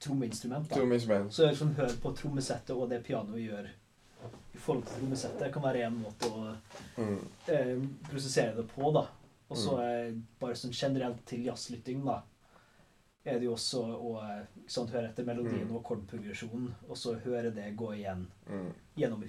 trommeinstrument. 0.00 0.68
da. 0.68 0.76
Trommeinstrument. 0.76 1.30
Så 1.32 1.46
liksom 1.48 1.74
hør 1.76 1.88
på 2.02 2.12
trommesettet 2.16 2.70
og 2.76 2.88
det 2.90 3.04
pianoet 3.04 3.40
gjør 3.48 3.68
i 4.54 4.58
forhold 4.58 4.84
til 4.86 4.98
trommesettet, 5.00 5.52
kan 5.52 5.62
være 5.62 5.86
en 5.86 6.02
måte 6.02 6.26
å 6.28 6.56
Mm. 6.98 7.24
eh, 7.48 7.76
prosessere 8.10 8.56
det 8.56 8.66
på, 8.68 8.92
da. 8.92 9.06
Og 9.50 9.56
så 9.56 9.76
Mm. 9.76 9.80
eh, 9.82 10.14
bare 10.40 10.54
sånn 10.54 10.72
generelt 10.72 11.24
til 11.26 11.44
jazzlytting, 11.44 12.04
da, 12.06 12.22
er 13.26 13.38
det 13.38 13.44
jo 13.44 13.52
også 13.52 13.80
å 13.82 14.46
sant, 14.66 14.90
høre 14.90 15.08
etter 15.10 15.24
melodien 15.24 15.66
Mm. 15.68 15.74
og 15.76 15.82
akkordprogresjonen, 15.84 16.70
og 16.88 16.96
så 16.96 17.14
høre 17.20 17.50
det 17.54 17.76
gå 17.76 17.88
igjen 17.96 18.26
Mm. 18.48 18.72
gjennom 18.96 19.22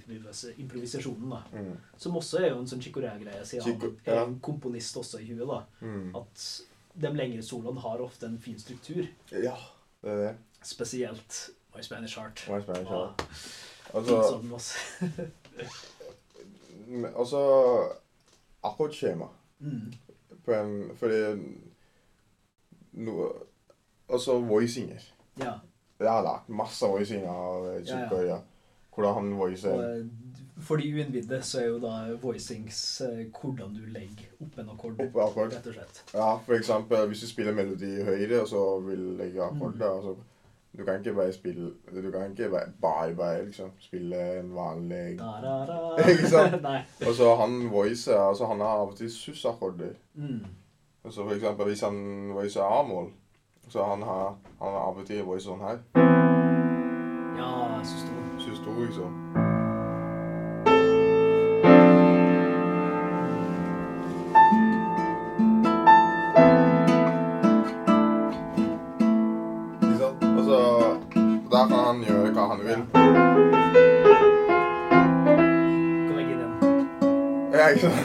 improvisasjonen, 0.58 1.28
da. 1.30 1.42
Mm. 1.52 1.76
Som 1.98 2.12
også 2.16 2.38
er 2.40 2.48
jo 2.50 2.58
en 2.60 2.66
sånn 2.66 2.80
chicorea-greie, 2.80 3.44
siden 3.44 3.64
Chico- 3.64 3.96
han 4.06 4.14
er 4.18 4.24
en 4.24 4.40
komponist 4.40 4.96
også 4.96 5.18
i 5.20 5.26
huet, 5.34 5.46
da. 5.48 5.64
Mm. 5.82 6.14
At 6.16 6.62
de 6.98 7.08
lengre 7.08 7.42
soloene 7.42 7.80
har 7.80 7.98
ofte 7.98 8.24
en 8.26 8.38
fin 8.38 8.58
struktur. 8.58 9.06
Ja, 9.30 9.56
det 10.02 10.10
er 10.10 10.16
det. 10.28 10.36
Spesielt 10.62 11.50
My 11.74 11.80
Spanish 11.82 12.16
Heart. 12.16 12.48
My 12.48 12.60
Spanish 12.62 12.88
Heart. 12.88 13.22
Altså, 13.94 14.40
også 17.16 17.92
akkordskjema. 18.64 19.28
Mm. 19.60 19.92
På 20.44 20.52
en 20.56 20.90
Fordi 20.98 21.22
noe 22.92 23.28
Altså 24.12 24.34
voicinger. 24.44 25.00
Ja. 25.40 25.54
Jeg 26.02 26.10
har 26.10 26.24
lært 26.26 26.48
masse 26.52 26.84
voicinger 26.90 27.30
av 27.30 27.68
Ja, 27.86 28.00
ja. 28.26 28.40
Hvordan 28.92 29.14
han 29.14 29.30
voicer. 29.38 30.02
For 30.60 30.76
de 30.76 30.90
uinnvidde 30.92 31.38
så 31.42 31.62
er 31.62 31.68
jo 31.70 31.78
da 31.80 31.92
voicings 32.20 33.00
eh, 33.06 33.22
hvordan 33.32 33.72
du 33.72 33.86
legger 33.88 34.26
opp 34.44 34.58
en 34.60 34.68
akkord, 34.74 35.00
Opp 35.00 35.16
akkord. 35.24 35.54
rett 35.54 35.66
og 35.70 35.74
slett. 35.78 36.02
Ja, 36.12 36.26
for 36.44 36.54
eksempel 36.58 37.06
hvis 37.08 37.22
du 37.24 37.26
spiller 37.30 37.56
melodi 37.56 37.94
høyre, 38.04 38.42
og 38.42 38.48
så 38.50 38.60
vil 38.84 39.06
legge 39.16 39.40
akkord 39.46 39.78
Mm. 39.80 39.86
altså, 39.88 40.12
Du 40.78 40.84
kan 40.84 40.98
ikke 40.98 41.12
bare 41.12 41.32
spille 41.32 41.72
Du 42.02 42.10
kan 42.10 42.30
ikke 42.30 42.48
bare, 42.50 42.72
bare, 42.80 43.14
bare 43.14 43.44
liksom, 43.44 43.70
spille 43.78 44.40
en 44.40 44.54
vanlig 44.54 45.18
Da, 45.18 45.24
da, 45.42 45.66
da. 45.66 45.96
Ikke 46.10 46.28
sant? 46.28 46.54
Og 47.08 47.14
så 47.14 47.34
han 47.36 47.70
voicer 47.70 48.16
altså 48.16 48.46
Han 48.46 48.60
har 48.60 48.66
av 48.66 48.88
og 48.88 48.96
til 48.96 49.12
sus-akkorder. 49.12 49.92
Mm. 50.14 50.44
Og 51.04 51.12
Så 51.12 51.24
for 51.24 51.34
eksempel 51.34 51.64
hvis 51.64 51.80
han 51.80 52.30
voicer 52.34 52.62
A-mål, 52.62 53.10
så 53.68 53.84
han 53.84 54.02
har 54.02 54.36
han 54.62 54.72
har 54.72 54.80
av 54.88 54.98
og 54.98 55.06
til 55.06 55.24
voicer 55.24 55.50
sånn 55.50 55.64
her. 55.66 55.78
Ja, 57.36 57.82
sus-stor. 57.84 58.22
Sus 58.38 58.58
2, 58.58 58.84
liksom. 58.84 59.51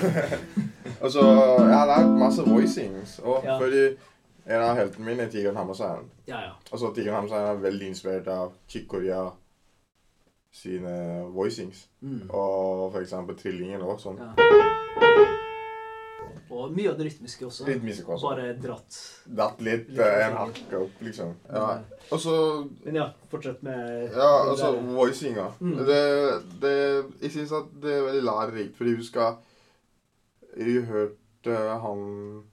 Og 1.03 1.11
så 1.13 1.23
Jeg 1.61 1.73
har 1.77 1.87
lært 1.91 2.13
masse 2.19 2.41
voicings. 2.47 3.19
Og 3.23 3.43
Ja. 3.45 3.57
fordi 3.59 3.83
en 4.47 4.61
av 4.63 4.75
heltene 4.77 5.05
mine 5.05 5.23
er 5.27 5.29
Tigran 5.29 5.55
Hammerstein. 5.59 6.07
Ja, 6.27 6.39
ja. 6.41 6.51
Altså, 6.71 6.93
Tigran 6.95 7.13
Hammerstein 7.15 7.47
er 7.51 7.61
veldig 7.69 7.87
inspirert 7.91 8.27
av 8.27 8.53
Chick 8.67 8.87
Corea 8.87 9.25
sine 10.53 11.23
voicings. 11.35 11.87
Mm. 12.01 12.29
Og 12.29 12.91
for 12.93 13.01
eksempel 13.03 13.35
Trillingen 13.37 13.81
òg, 13.81 13.99
sånn. 14.01 14.17
ja. 14.17 14.33
Og 16.49 16.71
mye 16.71 16.89
av 16.89 16.95
det 16.97 17.09
rytmiske 17.09 17.43
også. 17.45 17.65
Rytmiske 17.67 18.07
også. 18.07 18.29
Bare 18.31 18.53
dratt. 18.63 18.95
Datt 19.37 19.59
litt 19.61 19.89
Litt 19.91 19.99
eh, 19.99 20.21
en 20.29 20.37
hakk 20.39 20.71
opp, 20.79 21.01
liksom. 21.03 21.33
Ja. 21.51 21.65
Og 22.15 22.21
så 22.23 22.35
Men 22.85 22.95
ja, 23.01 23.07
fortsett 23.29 23.61
med 23.67 24.13
Ja, 24.15 24.29
altså 24.49 24.71
voicinga. 24.95 25.49
Mm. 25.59 25.75
Det, 25.85 25.99
det 26.63 26.73
Jeg 27.21 27.31
syns 27.35 27.51
at 27.59 27.67
det 27.83 27.93
er 27.97 28.05
veldig 28.07 28.23
lærerikt, 28.29 28.77
fordi 28.79 28.95
husker 28.95 29.35
Jeg 30.57 30.83
hørte 30.89 31.57
han 31.81 32.43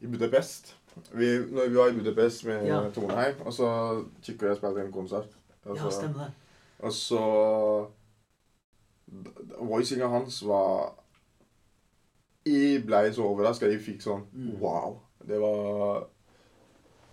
i 0.00 0.06
Budapest. 0.06 0.76
Vi, 1.14 1.26
når 1.50 1.68
vi 1.68 1.76
var 1.76 1.88
i 1.92 1.96
Budapest 1.98 2.44
med 2.46 2.66
Ja. 2.66 2.80
Toneheim, 2.90 3.34
og 3.46 3.52
så 3.52 3.68
Chico 4.22 4.46
og 4.46 4.48
jeg 4.50 4.56
spilte 4.56 4.80
en 4.86 4.92
konsert. 4.92 5.28
Og 5.64 5.76
Ja, 5.76 5.90
stemmer 5.90 6.24
det. 6.24 6.32
og 6.78 6.92
så 6.92 7.20
Voicinga 9.60 10.06
hans 10.08 10.42
var 10.46 10.94
Jeg 12.46 12.84
ble 12.86 13.12
så 13.12 13.22
overraska. 13.26 13.66
Jeg 13.68 13.80
fikk 13.84 14.00
sånn 14.02 14.22
Mm. 14.32 14.60
Wow. 14.60 15.00
Det 15.28 15.40
var 15.40 16.06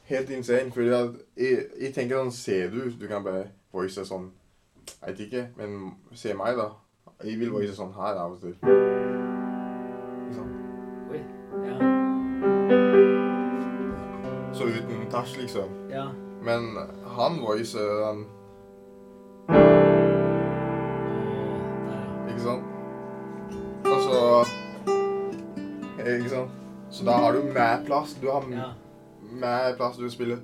helt 0.04 0.30
insane. 0.30 0.72
Fordi 0.72 0.90
at 0.90 1.16
jeg, 1.38 1.66
jeg 1.82 1.94
tenker 1.94 2.16
sånn 2.22 2.32
Ser 2.32 2.70
du 2.70 2.90
Du 3.00 3.08
kan 3.08 3.24
bare 3.24 3.50
voice 3.74 4.06
sånn 4.06 4.32
Jeg 5.06 5.10
vet 5.18 5.20
ikke, 5.28 5.48
men 5.58 5.92
se 6.16 6.34
meg, 6.34 6.56
da. 6.58 6.70
Jeg 7.24 7.40
vil 7.40 7.52
voice 7.52 7.76
sånn 7.76 7.94
her 7.94 8.16
av 8.16 8.32
og 8.32 8.40
til. 8.42 9.27
Touch, 15.18 15.38
liksom. 15.38 15.90
ja. 15.92 16.12
Men 16.42 16.78
han 17.06 17.42
voicer 17.42 18.06
han 18.06 18.26
ja. 21.88 22.02
Ikke 22.30 22.40
sant? 22.40 22.64
Og 23.86 24.02
så 24.04 24.20
Ikke 26.06 26.30
sant? 26.30 26.52
Så 26.90 27.06
da 27.06 27.12
har 27.12 27.34
du 27.34 27.44
mer 27.54 27.82
plass. 27.86 28.14
Du 28.22 28.30
har 28.32 28.46
ja. 28.52 28.70
mer 29.32 29.76
plass 29.76 29.98
du 29.98 30.10
spiller. 30.10 30.38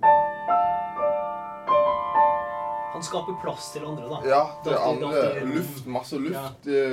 Han 2.93 3.03
skaper 3.03 3.38
plass 3.41 3.69
til 3.73 3.86
andre, 3.86 4.09
da. 4.09 4.17
Ja, 4.27 4.41
til 4.65 4.75
andre 4.75 5.45
luft. 5.55 5.86
Masse 5.88 6.19
luft 6.19 6.67
ja. 6.67 6.89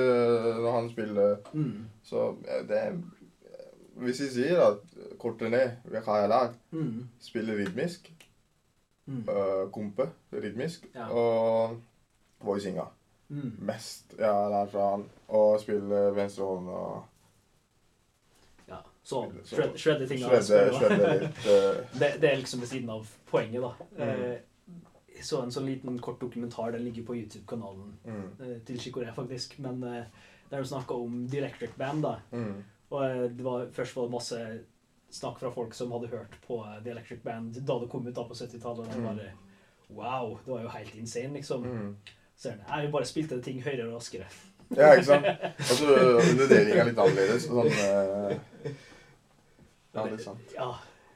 når 0.61 0.71
han 0.71 0.89
spiller. 0.89 1.35
Mm. 1.53 1.89
Så 2.03 2.29
eh, 2.29 2.63
det 2.69 2.79
er 2.79 2.95
Hvis 4.01 4.19
jeg 4.23 4.31
sier 4.33 4.61
at 4.65 4.79
kortet 5.21 5.51
ned, 5.53 5.75
hva 5.85 5.99
jeg 6.01 6.03
har 6.05 6.27
lært, 6.31 6.55
Mm. 6.71 7.07
spiller 7.19 7.55
rytmisk, 7.61 8.11
Mm. 9.07 9.23
uh, 9.29 9.69
kompe 9.73 10.09
rytmisk, 10.33 10.85
Ja. 10.95 11.07
og 11.09 11.77
voicinga. 12.43 12.85
Mm. 13.29 13.51
mest 13.61 14.13
jeg 14.17 14.27
har 14.27 14.49
lært 14.49 14.71
fra 14.71 14.89
han. 14.91 15.05
Å 15.29 15.59
spille 15.61 15.99
venstrehånd 16.15 16.67
og 16.69 17.03
Ja, 18.67 18.81
så 19.03 19.31
shred, 19.45 19.75
shredde 19.77 20.07
ting. 20.07 20.19
da, 20.21 20.41
shredde, 20.41 20.73
shredde 20.79 21.19
litt. 21.21 21.45
eh, 21.51 21.99
Det, 21.99 22.09
det 22.21 22.29
er 22.31 22.35
liksom 22.41 22.59
ved 22.59 22.67
siden 22.67 22.89
av 22.89 23.07
poenget, 23.31 23.61
da. 23.61 23.71
Mm. 23.97 24.23
Eh, 24.33 25.21
så 25.21 25.43
en 25.43 25.51
sånn 25.51 25.65
liten 25.67 25.99
kort 26.01 26.19
dokumentar, 26.21 26.71
den 26.71 26.83
ligger 26.83 27.03
på 27.07 27.15
YouTube-kanalen 27.15 27.93
mm, 28.05 28.27
eh, 28.41 28.59
til 28.65 28.77
Chicoré, 28.79 29.13
faktisk. 29.15 29.57
Men 29.59 29.83
eh, 29.83 30.03
der 30.51 30.57
de 30.63 30.67
snakka 30.67 30.93
om 30.97 31.27
Direct 31.31 31.59
Track 31.59 31.75
Band, 31.77 32.03
da. 32.03 32.15
mm, 32.31 32.63
Og 32.91 33.03
eh, 33.05 33.29
det 33.31 33.43
var, 33.45 33.67
først 33.71 33.95
var 33.95 34.03
det 34.09 34.11
masse 34.11 34.39
snakk 35.11 35.39
fra 35.39 35.49
folk 35.51 35.73
som 35.75 35.91
hadde 35.91 36.07
hørt 36.11 36.35
på 36.47 36.59
eh, 36.65 36.77
The 36.83 36.91
Electric 36.91 37.21
Band 37.23 37.55
da 37.67 37.79
det 37.79 37.89
kom 37.91 38.07
ut 38.07 38.15
da 38.15 38.23
på 38.27 38.33
70-tallet. 38.37 38.87
Og 38.87 38.97
Mm. 38.97 39.05
bare 39.07 39.31
Wow, 39.91 40.37
det 40.45 40.51
var 40.53 40.61
jo 40.61 40.69
helt 40.71 40.95
insane, 40.95 41.33
liksom. 41.33 41.63
mm. 41.67 41.95
Så 42.37 42.53
jeg 42.55 42.91
bare 42.91 43.05
spilte 43.05 43.41
ting 43.43 43.61
høyere 43.61 43.87
og 43.89 43.97
raskere. 43.99 44.25
Ja, 44.71 44.93
ikke 44.95 45.03
sant? 45.05 45.25
Altså, 45.27 45.75
så 45.75 45.95
underdeling 46.31 46.77
er 46.79 46.85
litt 46.87 47.01
annerledes. 47.03 47.43
Sånn 47.43 47.67
uh... 47.67 48.71
Ja, 49.91 50.05
det 50.07 50.13
er 50.13 50.23
sant. 50.23 50.53
Ja, 50.55 50.69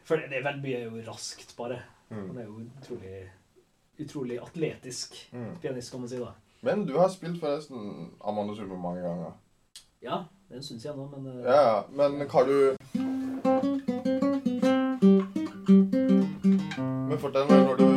for 0.04 0.20
det, 0.20 0.28
det 0.34 0.42
er 0.42 0.44
veldig 0.50 0.64
mye 0.66 0.82
er 0.82 0.90
jo 0.90 1.04
raskt, 1.08 1.56
bare. 1.58 1.78
Han 2.12 2.28
Mm. 2.28 2.38
er 2.38 2.44
jo 2.44 2.58
utrolig, 2.82 3.22
utrolig 4.04 4.40
atletisk 4.44 5.16
Mm. 5.34 5.56
pianist, 5.62 5.92
kan 5.92 6.00
man 6.04 6.10
si, 6.10 6.20
da. 6.20 6.34
Men 6.62 6.86
du 6.86 6.94
har 7.00 7.08
spilt 7.10 7.40
forresten 7.40 8.12
Amanda 8.22 8.56
Super 8.56 8.76
mange 8.78 9.02
ganger. 9.02 9.32
Ja, 10.04 10.26
det 10.50 10.62
stund 10.64 10.82
siden 10.82 10.98
nå, 10.98 11.06
men 11.14 11.28
uh, 11.28 11.46
Ja, 11.46 11.62
ja. 11.62 11.86
Men 11.92 12.30
har 12.30 12.46
du 12.46 12.76
Men 17.10 17.20
fortell 17.22 17.48
meg 17.50 17.64
når 17.66 17.82
du 17.82 17.90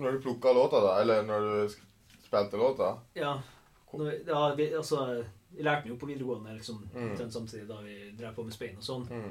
Når 0.00 0.12
du 0.16 0.20
plukka 0.24 0.52
låta, 0.56 0.80
da, 0.84 0.94
eller 1.02 1.22
når 1.28 1.46
du 1.46 1.74
spilte 2.24 2.56
låta 2.60 2.94
ja, 3.18 3.34
når, 3.92 4.12
ja 4.26 4.42
vi, 4.56 4.68
altså, 4.76 5.24
Vi 5.50 5.62
lærte 5.66 5.82
den 5.84 5.94
jo 5.94 5.98
på 6.00 6.06
videregående 6.10 6.54
liksom, 6.54 6.82
Mm. 6.94 7.30
samtidig 7.30 7.66
da 7.68 7.80
vi 7.82 7.96
drev 8.18 8.34
på 8.34 8.44
med 8.46 8.54
Spain 8.54 8.76
og 8.78 8.84
sånn. 8.86 9.06
mm. 9.10 9.30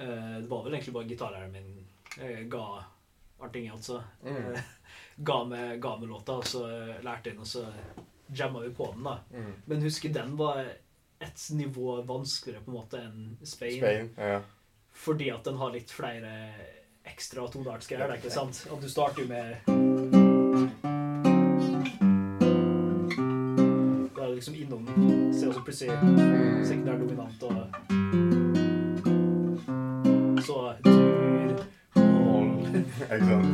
Uh, 0.00 0.36
det 0.40 0.48
var 0.48 0.62
vel 0.64 0.74
egentlig 0.74 0.94
bare 0.94 1.08
gitarlæreren 1.10 1.52
min 1.52 1.86
eh, 2.24 2.46
ga 2.48 2.84
artig, 3.44 3.66
altså. 3.72 3.98
Mm. 4.24 4.36
Eh, 4.54 4.60
ga, 5.28 5.44
med, 5.44 5.80
ga 5.82 5.96
med 6.00 6.08
låta, 6.08 6.32
og 6.40 6.46
så 6.48 6.62
eh, 6.70 7.02
lærte 7.04 7.28
jeg 7.28 7.36
den, 7.36 7.42
og 7.44 7.46
så 7.46 7.66
jamma 8.34 8.60
vi 8.60 8.70
på 8.74 8.92
den, 8.94 9.04
da. 9.04 9.18
Mm. 9.34 9.52
Men 9.66 9.82
husker 9.82 10.08
den 10.14 10.36
var 10.36 10.64
et 11.20 11.50
nivå 11.50 12.02
vanskeligere 12.02 12.64
på 12.64 12.70
en 12.70 12.76
måte 12.78 13.00
enn 13.04 13.38
Spain. 13.44 13.78
Spain. 13.78 14.10
Ja. 14.16 14.40
Fordi 14.92 15.30
at 15.30 15.44
den 15.44 15.56
har 15.60 15.72
litt 15.72 15.90
flere 15.92 16.54
ekstra 17.04 17.46
toneartsgreier. 17.48 18.06
Det 18.08 18.12
er 18.14 18.18
ikke 18.22 18.30
sant? 18.32 18.66
At 18.72 18.80
du 18.82 18.88
starter 18.88 19.22
jo 19.22 19.28
med 19.28 19.56
Da 24.14 24.22
er 24.24 24.28
det 24.28 24.34
liksom 24.34 24.54
innom 24.54 24.86
Se 25.34 25.48
også 25.48 25.62
plutselig 25.64 25.96
sekundær 26.68 26.98
dominant 27.00 27.42
og 27.48 27.52
Så 30.44 30.74
dur, 30.84 31.64
hold 31.96 32.50
Ikke 32.76 33.26
sant? 33.26 33.50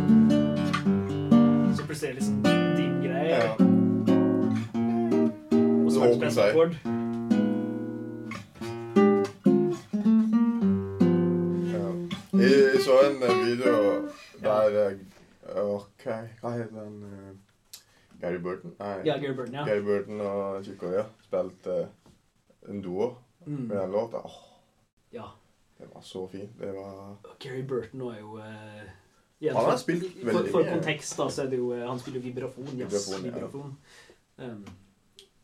Så 1.77 1.87
plutselig 1.87 2.15
liksom 2.15 2.43
din 2.43 3.01
greie. 3.03 3.37
Ja. 3.37 3.66
Beste 6.01 6.31
seg. 6.35 6.49
akkord. 6.51 6.77
Jeg 12.37 12.81
så 12.85 12.97
en 13.07 13.23
eh, 13.23 13.37
video 13.47 14.09
der 14.43 14.77
eh, 14.89 15.61
OK, 15.63 16.05
hva 16.43 16.51
heter 16.57 16.81
han? 16.83 16.97
eh, 17.07 17.37
Gary 18.21 18.39
Burton? 18.43 18.75
Nei. 18.81 18.97
Ja, 19.07 19.17
Gary 19.21 19.35
Burton, 19.37 19.55
ja. 19.55 19.65
Gary 19.69 19.83
Burton 19.85 20.21
og 20.21 20.67
Corea 20.81 21.05
spilte 21.27 21.87
en 22.69 22.83
duo 22.85 23.15
Mm. 23.47 23.69
med 23.69 23.77
den 23.79 23.91
låta. 23.93 24.17
Åh, 24.27 24.39
ja. 25.13 25.23
Det 25.79 25.87
var 25.95 26.01
så 26.03 26.25
fint. 26.29 26.51
Det 26.59 26.73
var 26.75 27.17
Gary 27.39 27.63
Burton 27.63 28.01
var 28.01 28.17
jo 28.21 28.33
uh, 28.39 28.83
igjen, 29.41 29.55
Han 29.57 29.65
har 29.71 29.77
spilt 29.77 30.03
for, 30.03 30.25
mye. 30.27 30.33
for 30.33 30.49
for, 30.51 30.65
kontekst, 30.73 31.17
da, 31.19 31.29
så 31.31 31.43
er 31.45 31.51
det 31.53 31.59
jo 31.61 31.69
eh, 31.77 31.85
Han 31.89 31.99
spiller 31.99 32.19
jo 32.21 32.25
vibrafon. 32.25 32.65
Yes, 32.65 32.75
Vibrafon, 32.81 33.25
ja. 33.25 33.35
vibrafon. 33.35 33.77
Um, 34.39 34.65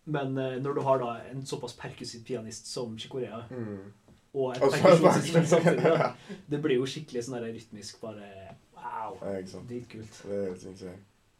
men 0.04 0.38
eh, 0.38 0.56
når 0.62 0.74
du 0.74 0.80
har 0.82 0.98
da 0.98 1.10
en 1.30 1.44
såpass 1.46 1.74
perkussiv 1.78 2.24
pianist 2.26 2.66
som 2.66 2.96
Chikorea 2.98 3.44
mm. 3.50 3.92
og 4.34 4.56
et 4.56 4.62
Og 4.62 4.72
så- 4.72 4.82
perkusjonsinstrument 4.82 5.48
samtidig, 5.54 5.82
da, 5.82 6.12
det 6.50 6.62
blir 6.62 6.76
jo 6.80 6.86
skikkelig 6.86 7.24
sånn 7.24 7.38
der 7.40 7.52
rytmisk 7.52 8.00
bare 8.02 8.56
Wow! 8.82 9.18
Ja. 9.22 9.60
Dritkult. 9.68 10.22
Det 10.26 10.60
syns 10.60 10.80
jeg. 10.82 10.96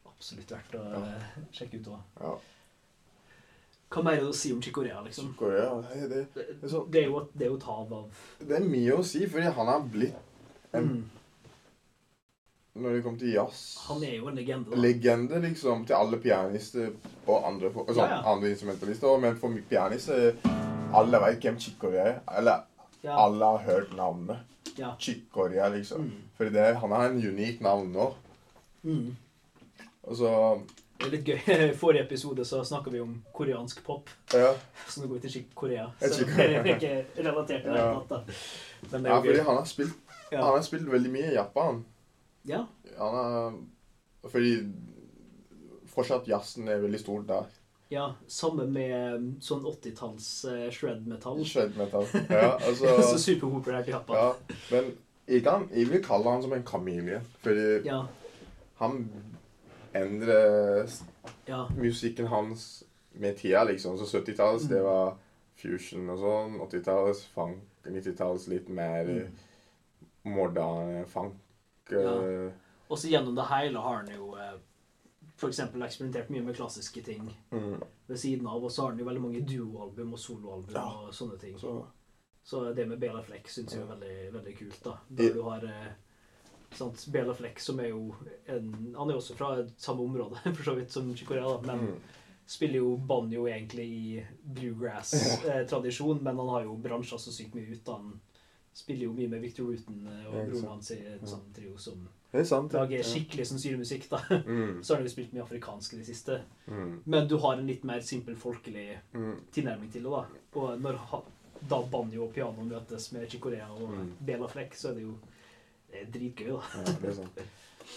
Absolutt 0.07 0.51
verdt 0.55 0.75
å 0.79 0.83
Ja. 0.93 1.01
eh, 1.09 1.39
sjekke 1.53 1.81
ut 1.81 1.89
òg. 1.91 1.99
Ja. 2.21 2.35
Hva 3.93 4.03
mer 4.07 4.13
er 4.17 4.21
det 4.23 4.29
å 4.31 4.37
si 4.37 4.53
om 4.55 4.61
Chikorea, 4.63 5.03
liksom? 5.05 5.33
Chikorea, 5.35 5.83
det, 5.83 6.07
det, 6.09 6.21
Det, 6.35 6.45
er 6.63 6.69
så- 6.69 6.87
det 6.91 7.03
er 7.03 7.09
jo 7.11 7.19
et, 7.21 7.33
det 7.39 7.47
er 7.47 7.51
jo 7.51 7.57
et 7.57 7.63
hav 7.69 7.93
av 7.93 8.23
det 8.41 8.57
er 8.57 8.65
mye 8.65 8.95
å 8.97 9.03
si, 9.05 9.27
fordi 9.27 9.51
han 9.53 9.67
har 9.67 9.81
blitt 9.93 10.15
en, 10.73 10.89
mm. 10.89 11.03
Når 12.75 12.95
det 12.97 13.03
kom 13.05 13.19
til 13.21 13.35
jazz 13.35 13.77
Han 13.89 14.03
er 14.03 14.15
jo 14.17 14.29
en 14.31 14.35
legende, 14.39 14.71
da. 14.71 14.77
Legende, 14.81 15.41
liksom, 15.45 15.83
til 15.87 15.93
alle 15.99 16.17
pianister 16.23 16.87
og 17.27 17.43
andre, 17.49 17.71
for- 17.73 17.85
sånn, 17.87 17.97
Ja, 18.09 18.17
ja. 18.17 18.23
andre 18.33 18.51
instrumentalister. 18.51 19.19
Men 19.21 19.37
for 19.37 19.53
pianister 19.69 20.33
Alle 20.95 21.19
vet 21.21 21.41
hvem 21.41 21.59
Chick 21.61 21.83
er. 21.85 22.21
Eller 22.39 22.63
Ja. 23.05 23.17
alle 23.27 23.45
har 23.45 23.59
hørt 23.59 23.97
navnet. 23.97 24.39
ja. 24.79 24.95
Chick 24.99 25.25
liksom. 25.73 26.01
Mm. 26.39 26.53
Det, 26.53 26.77
han 26.77 26.91
har 26.91 27.09
en 27.11 27.17
unik 27.29 27.61
navn 27.61 27.93
nå. 27.93 28.15
Mm. 28.85 29.17
Og 30.05 30.17
så 30.17 30.61
Det 30.99 31.07
er 31.07 31.11
litt 31.11 31.25
gøy. 31.25 31.71
I 31.71 31.75
forrige 31.83 32.05
episode 32.05 32.45
så 32.45 32.65
snakka 32.65 32.91
vi 32.91 33.01
om 33.01 33.23
koreansk 33.35 33.85
pop. 33.85 34.09
Ja, 34.33 34.55
Så 34.89 35.01
nå 35.03 35.09
går 35.09 35.21
vi 35.21 35.29
til 35.29 35.45
Korea. 35.55 35.87
Så 36.01 36.25
det 36.25 36.39
er 36.39 36.65
ikke 36.65 37.05
relatert 37.19 37.63
til 37.63 37.73
det 37.73 37.79
Ja. 37.81 37.93
hele 37.93 38.07
tatt. 38.09 38.27
Men 38.93 39.03
det 39.03 39.11
ja 39.11 39.15
er 39.15 39.17
jo 39.17 39.23
fordi 39.23 39.39
gøy. 39.39 39.45
han 39.45 39.57
har 39.57 39.65
spilt. 39.65 39.93
Han 40.33 40.43
har 40.43 40.63
spilt 40.63 40.87
veldig 40.93 41.11
mye 41.13 41.31
i 41.31 41.35
Japan. 41.35 41.85
Ja. 42.45 42.67
Har 42.99 43.55
Fordi 44.29 44.53
fortsatt 45.93 46.29
jazzen 46.31 46.69
er 46.69 46.81
veldig 46.83 47.01
stor 47.01 47.23
der. 47.29 47.47
ja. 47.91 48.07
Samme 48.29 48.65
med 48.71 49.17
um, 49.17 49.27
sånn 49.45 49.65
80-talls 49.69 50.29
uh, 50.49 50.69
shred-metall. 50.73 51.43
Shred 51.45 51.77
metal. 51.77 52.07
Ja, 52.31 52.55
så 52.75 52.95
altså 52.97 53.19
superpopulært 53.21 53.89
i 53.89 53.93
Japan. 53.93 54.17
Ja, 54.17 54.57
men 54.71 54.93
jeg, 55.29 55.43
kan, 55.45 55.67
jeg 55.75 55.91
vil 55.91 56.03
kalle 56.05 56.31
han 56.33 56.43
som 56.43 56.53
en 56.57 56.65
kamele. 56.65 57.21
Fordi 57.45 57.83
Ja. 57.85 58.01
han 58.81 59.03
endrer 59.95 60.89
ja. 61.47 61.67
musikken 61.77 62.27
hans 62.33 62.85
med 63.13 63.37
tida, 63.37 63.65
liksom. 63.69 63.99
Så 63.99 64.07
70-talls, 64.19 64.65
Mm. 64.65 64.69
det 64.73 64.83
var 64.87 65.17
fusion 65.61 66.09
og 66.11 66.19
sånn. 66.19 66.57
80-talls 66.65 67.27
funk. 67.35 67.59
90-talls 67.85 68.49
litt 68.49 68.69
mer 68.73 69.05
Mm. 69.05 69.29
moderne 70.25 71.05
funk. 71.07 71.35
Ja. 71.91 72.13
eh, 72.23 72.53
Og 72.89 72.99
så 72.99 73.09
gjennom 73.09 73.35
det 73.35 73.45
hele 73.49 73.79
har 73.79 73.97
han 74.03 74.09
jo 74.15 74.35
uh, 74.37 74.59
f.eks. 75.37 75.59
eksperimentert 75.61 76.29
mye 76.31 76.43
med 76.43 76.57
klassiske 76.57 77.03
ting 77.03 77.31
Mm. 77.51 77.81
ved 78.07 78.17
siden 78.19 78.47
av. 78.47 78.63
Og 78.65 78.71
så 78.71 78.83
har 78.83 78.91
han 78.91 78.99
jo 78.99 79.05
veldig 79.09 79.21
mange 79.23 79.41
duoalbum 79.41 80.13
og 80.13 80.19
soloalbum 80.19 80.75
Ja. 80.75 80.85
og 80.85 81.13
sånne 81.15 81.39
ting. 81.41 81.59
Så 81.59 81.87
Så 82.45 82.73
det 82.75 82.89
med 82.89 82.99
Bela 82.99 83.23
Fleck 83.23 83.47
syns 83.49 83.73
jeg 83.75 83.83
er 83.83 83.87
veldig, 83.87 84.33
veldig 84.33 84.57
kult. 84.59 84.81
da. 84.85 84.97
Der 85.09 85.33
du 85.35 85.43
har 85.43 85.63
eh, 85.65 85.93
sant, 86.75 87.07
Bela 87.13 87.35
Fleck, 87.35 87.61
som 87.61 87.79
er 87.81 87.89
jo 87.89 88.15
en 88.47 88.95
Han 88.99 89.11
er 89.11 89.15
også 89.15 89.35
fra 89.37 89.65
samme 89.77 90.03
område 90.03 90.37
for 90.57 90.63
så 90.65 90.75
vidt 90.75 90.91
som 90.91 91.15
Chikorea 91.17 91.43
da, 91.49 91.61
men 91.73 91.87
mm. 91.87 92.01
spiller 92.47 92.79
jo 92.79 92.97
banjo 92.97 93.47
egentlig 93.47 93.87
i 93.89 94.27
bluegrass-tradisjon, 94.43 96.23
men 96.23 96.37
han 96.39 96.49
har 96.49 96.63
jo 96.65 96.77
bransja 96.77 97.19
så 97.19 97.31
sykt 97.33 97.55
mye 97.55 97.73
ut. 97.73 97.85
da. 97.85 97.93
Han 97.93 98.21
spiller 98.75 99.05
jo 99.05 99.13
mye 99.13 99.29
med 99.29 99.41
Victor 99.43 99.65
Rutten 99.69 100.07
eh, 100.07 100.27
og 100.29 100.35
Ja, 100.39 100.45
broren 100.49 100.69
hans 100.69 100.91
i 100.95 100.99
en 101.07 101.27
sånn 101.29 101.53
trio 101.55 101.77
som 101.79 102.09
sant. 102.45 102.73
lager 102.73 103.03
skikkelig 103.05 103.45
sånn 103.51 103.59
syremusikk. 103.61 104.09
da. 104.09 104.21
Mm. 104.47 104.81
Så 104.85 104.95
har 104.95 105.03
de 105.03 105.09
jo 105.09 105.15
spilt 105.15 105.33
mye 105.35 105.43
afrikansk 105.45 105.95
i 105.95 106.01
det 106.01 106.07
siste. 106.07 106.41
Mm. 106.69 107.03
Men 107.05 107.29
du 107.29 107.37
har 107.39 107.59
en 107.59 107.67
litt 107.67 107.85
mer 107.85 108.01
simpel 108.01 108.35
folkelig 108.37 108.99
Mm. 109.13 109.37
tilnærming 109.53 109.93
til 109.93 110.03
det. 110.03 110.11
da. 110.11 110.25
Og 110.61 110.81
når 110.81 110.99
da 111.69 111.83
banjo 111.93 112.25
og 112.25 112.33
piano 112.35 112.65
møtes 112.65 113.13
med 113.13 113.29
Chicorea 113.31 113.69
og 113.71 113.91
Mm. 113.93 114.13
Bela 114.27 114.49
Fleck, 114.49 114.75
så 114.75 114.91
er 114.91 114.95
det 114.95 115.03
jo 115.03 115.19
det 115.93 116.01
er 116.01 116.07
dritgøy, 116.11 116.49
da. 116.57 116.63
Ja, 116.79 116.93
det 117.03 117.09
er 117.11 117.13
sant. 117.13 117.39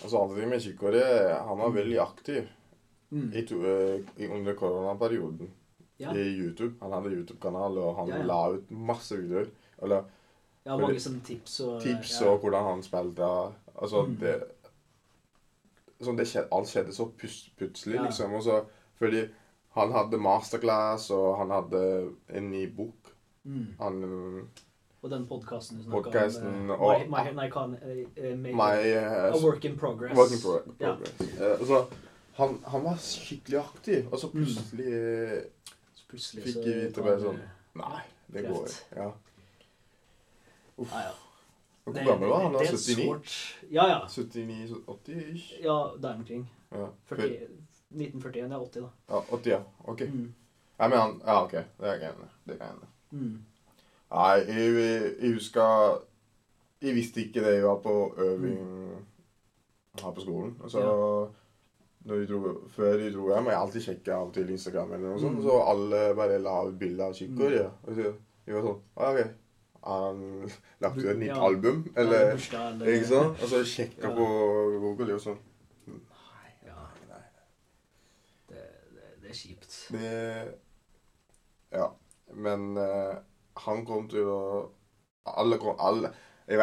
Altså, 0.04 0.18
andre 0.20 0.40
ting 0.42 0.50
med 0.50 0.60
Chico, 0.62 0.92
han 0.92 1.58
var 1.58 1.72
veldig 1.72 2.00
aktiv 2.02 2.48
Mm. 3.12 3.32
i 3.34 3.42
to, 3.46 3.56
i, 4.18 4.28
under 4.28 4.54
koronaperioden 4.54 5.50
Ja. 6.00 6.12
i 6.12 6.20
YouTube. 6.36 6.76
Han 6.82 6.92
hadde 6.92 7.16
YouTube-kanal, 7.16 7.78
og 7.78 7.96
han 7.96 8.08
ja. 8.10 8.24
la 8.24 8.50
ut 8.52 8.70
masse 8.72 9.16
videoer. 9.16 9.48
Eller 9.82 10.04
Ja, 10.66 10.78
mange 10.78 11.00
sånne 11.00 11.22
tips 11.24 11.60
og 11.62 11.82
tips 11.82 12.22
ja. 12.22 12.28
og 12.32 12.40
hvordan 12.42 12.64
han 12.64 12.84
spilte. 12.84 13.28
Altså, 13.76 14.06
Mm. 14.08 14.16
det 14.20 14.44
sånn 16.02 16.18
det 16.18 16.28
skjedde, 16.28 16.48
Alt 16.52 16.68
skjedde 16.72 16.94
så 16.96 17.06
plutselig, 17.58 17.96
Ja. 17.96 18.04
liksom. 18.06 18.34
Og 18.34 18.44
så, 18.44 18.66
fordi 19.00 19.30
han 19.76 19.92
hadde 19.92 20.18
masterclass, 20.18 21.10
og 21.12 21.38
han 21.38 21.50
hadde 21.50 21.82
en 22.30 22.50
ny 22.52 22.66
bok. 22.68 23.12
Mm. 23.46 23.76
Han 23.80 24.48
Og 25.04 25.12
den 25.12 25.28
podkasten 25.28 25.78
du 25.78 25.84
snakka 25.84 26.26
om. 26.48 26.66
My, 26.66 26.74
og- 26.74 27.10
my, 27.10 27.32
my, 27.32 27.32
my, 27.34 27.50
Make- 28.36 28.56
My 28.56 28.96
uh, 28.98 29.36
A 29.36 29.38
Work 29.46 29.66
in 29.66 29.78
Progress. 29.78 30.18
Working 30.18 30.42
pro 30.42 30.62
Ja. 30.80 30.96
Uh, 30.96 31.66
så 31.68 31.86
han, 32.38 32.60
han 32.68 32.84
var 32.84 32.96
skikkelig 32.98 33.60
aktiv, 33.60 34.08
og 34.12 34.20
så 34.20 34.28
Mm. 34.34 34.40
plutselig 34.42 34.86
mm. 34.86 35.52
Så 35.96 36.04
plutselig 36.10 36.44
Fikk 36.44 36.54
så 36.56 36.64
jeg 36.66 36.88
vite 36.90 37.02
bare 37.04 37.16
det- 37.16 37.22
sånn, 37.24 37.40
Nei, 37.76 38.02
det 38.34 38.46
går 38.48 38.66
ikke. 38.66 38.96
Ja. 38.96 39.12
Uff. 40.78 40.92
Ja, 40.92 41.00
ja. 41.08 41.14
Hvor 41.86 41.94
gammel 41.94 42.30
var 42.30 42.40
han? 42.44 42.54
da? 42.54 42.60
det 42.60 42.68
er 42.68 42.78
79? 42.78 42.96
Svårt. 43.06 43.34
Ja, 43.72 43.86
ja. 43.88 44.00
79-80? 44.10 45.44
Ja, 45.64 45.76
der 46.02 46.16
omkring. 46.16 46.48
Ja. 46.72 46.88
40, 47.06 47.26
1941 47.92 48.52
er 48.52 48.60
80, 48.60 48.82
da. 48.82 48.90
ja, 49.14 49.22
80, 49.38 49.52
ja. 49.52 49.60
Ok. 49.84 50.02
Mm. 50.02 50.34
Ja, 50.80 50.88
men 50.88 50.98
han 51.00 51.22
Ja, 51.26 51.44
OK. 51.44 51.52
Det 51.52 51.88
er 51.92 52.00
greiene. 52.02 52.30
Det 52.46 52.56
er 52.56 52.58
greiene. 52.58 52.90
Mm. 53.12 53.46
Nei, 54.12 54.34
jeg, 54.48 55.14
jeg 55.22 55.34
husker 55.34 56.02
Jeg 56.82 56.96
visste 56.96 57.22
ikke 57.24 57.42
det 57.46 57.54
jeg 57.56 57.64
var 57.66 57.80
på 57.82 57.94
øving 58.18 58.58
her 60.02 60.12
på 60.12 60.22
skolen. 60.22 60.58
Altså, 60.64 60.82
ja. 60.82 62.16
vi 62.16 62.26
dro, 62.28 62.56
Før 62.70 62.98
jeg 63.00 63.14
dro 63.14 63.30
hjem, 63.32 63.46
og 63.48 63.52
jeg 63.54 63.62
alltid 63.62 63.82
sjekka 63.86 64.18
av 64.18 64.28
og 64.28 64.34
til 64.36 64.50
Instagram, 64.50 64.92
eller 64.94 65.10
noe 65.14 65.20
sånt, 65.22 65.38
Mm. 65.40 65.44
så 65.48 65.62
alle 65.70 66.02
bare 66.16 66.42
la 66.42 66.58
ut 66.68 66.80
bilder 66.80 67.06
av 67.06 67.14
Chicory. 67.14 67.48
Mm. 67.48 67.62
Ja. 67.62 67.70
Og 67.84 67.96
så 67.96 68.14
jeg 68.46 68.56
var 68.56 68.62
sånn 68.68 68.82
ah, 68.98 69.14
OK. 69.14 69.22
Han 69.86 70.50
lagt 70.82 70.98
ut 70.98 71.06
et 71.12 71.18
nytt 71.20 71.28
Ja. 71.30 71.42
album? 71.46 71.84
Eller 71.96 72.20
ja, 72.26 72.32
bursdag, 72.32 72.72
eller 72.74 72.86
Ikke 72.96 73.08
sant? 73.12 73.42
Og 73.44 73.50
så 73.52 73.60
sjekka 73.66 74.08
Ja. 74.10 74.16
på 74.16 74.26
Google 74.82 75.14
og 75.14 75.22
sånn 75.22 75.38
Nei, 75.88 76.50
Ja. 76.66 76.88
nei. 77.10 77.22
Det, 78.50 78.64
det, 78.96 79.12
det 79.22 79.30
er 79.30 79.34
kjipt. 79.42 79.78
Det 79.92 80.54
Ja. 81.76 81.88
Men 82.34 82.78
uh, 82.78 83.16
han 83.68 83.86
kom 83.86 84.08
til 84.10 84.26
å 84.26 84.70
Alle 85.26 85.58
kom 85.58 85.76
alle, 85.80 86.10
Jeg. 86.48 86.60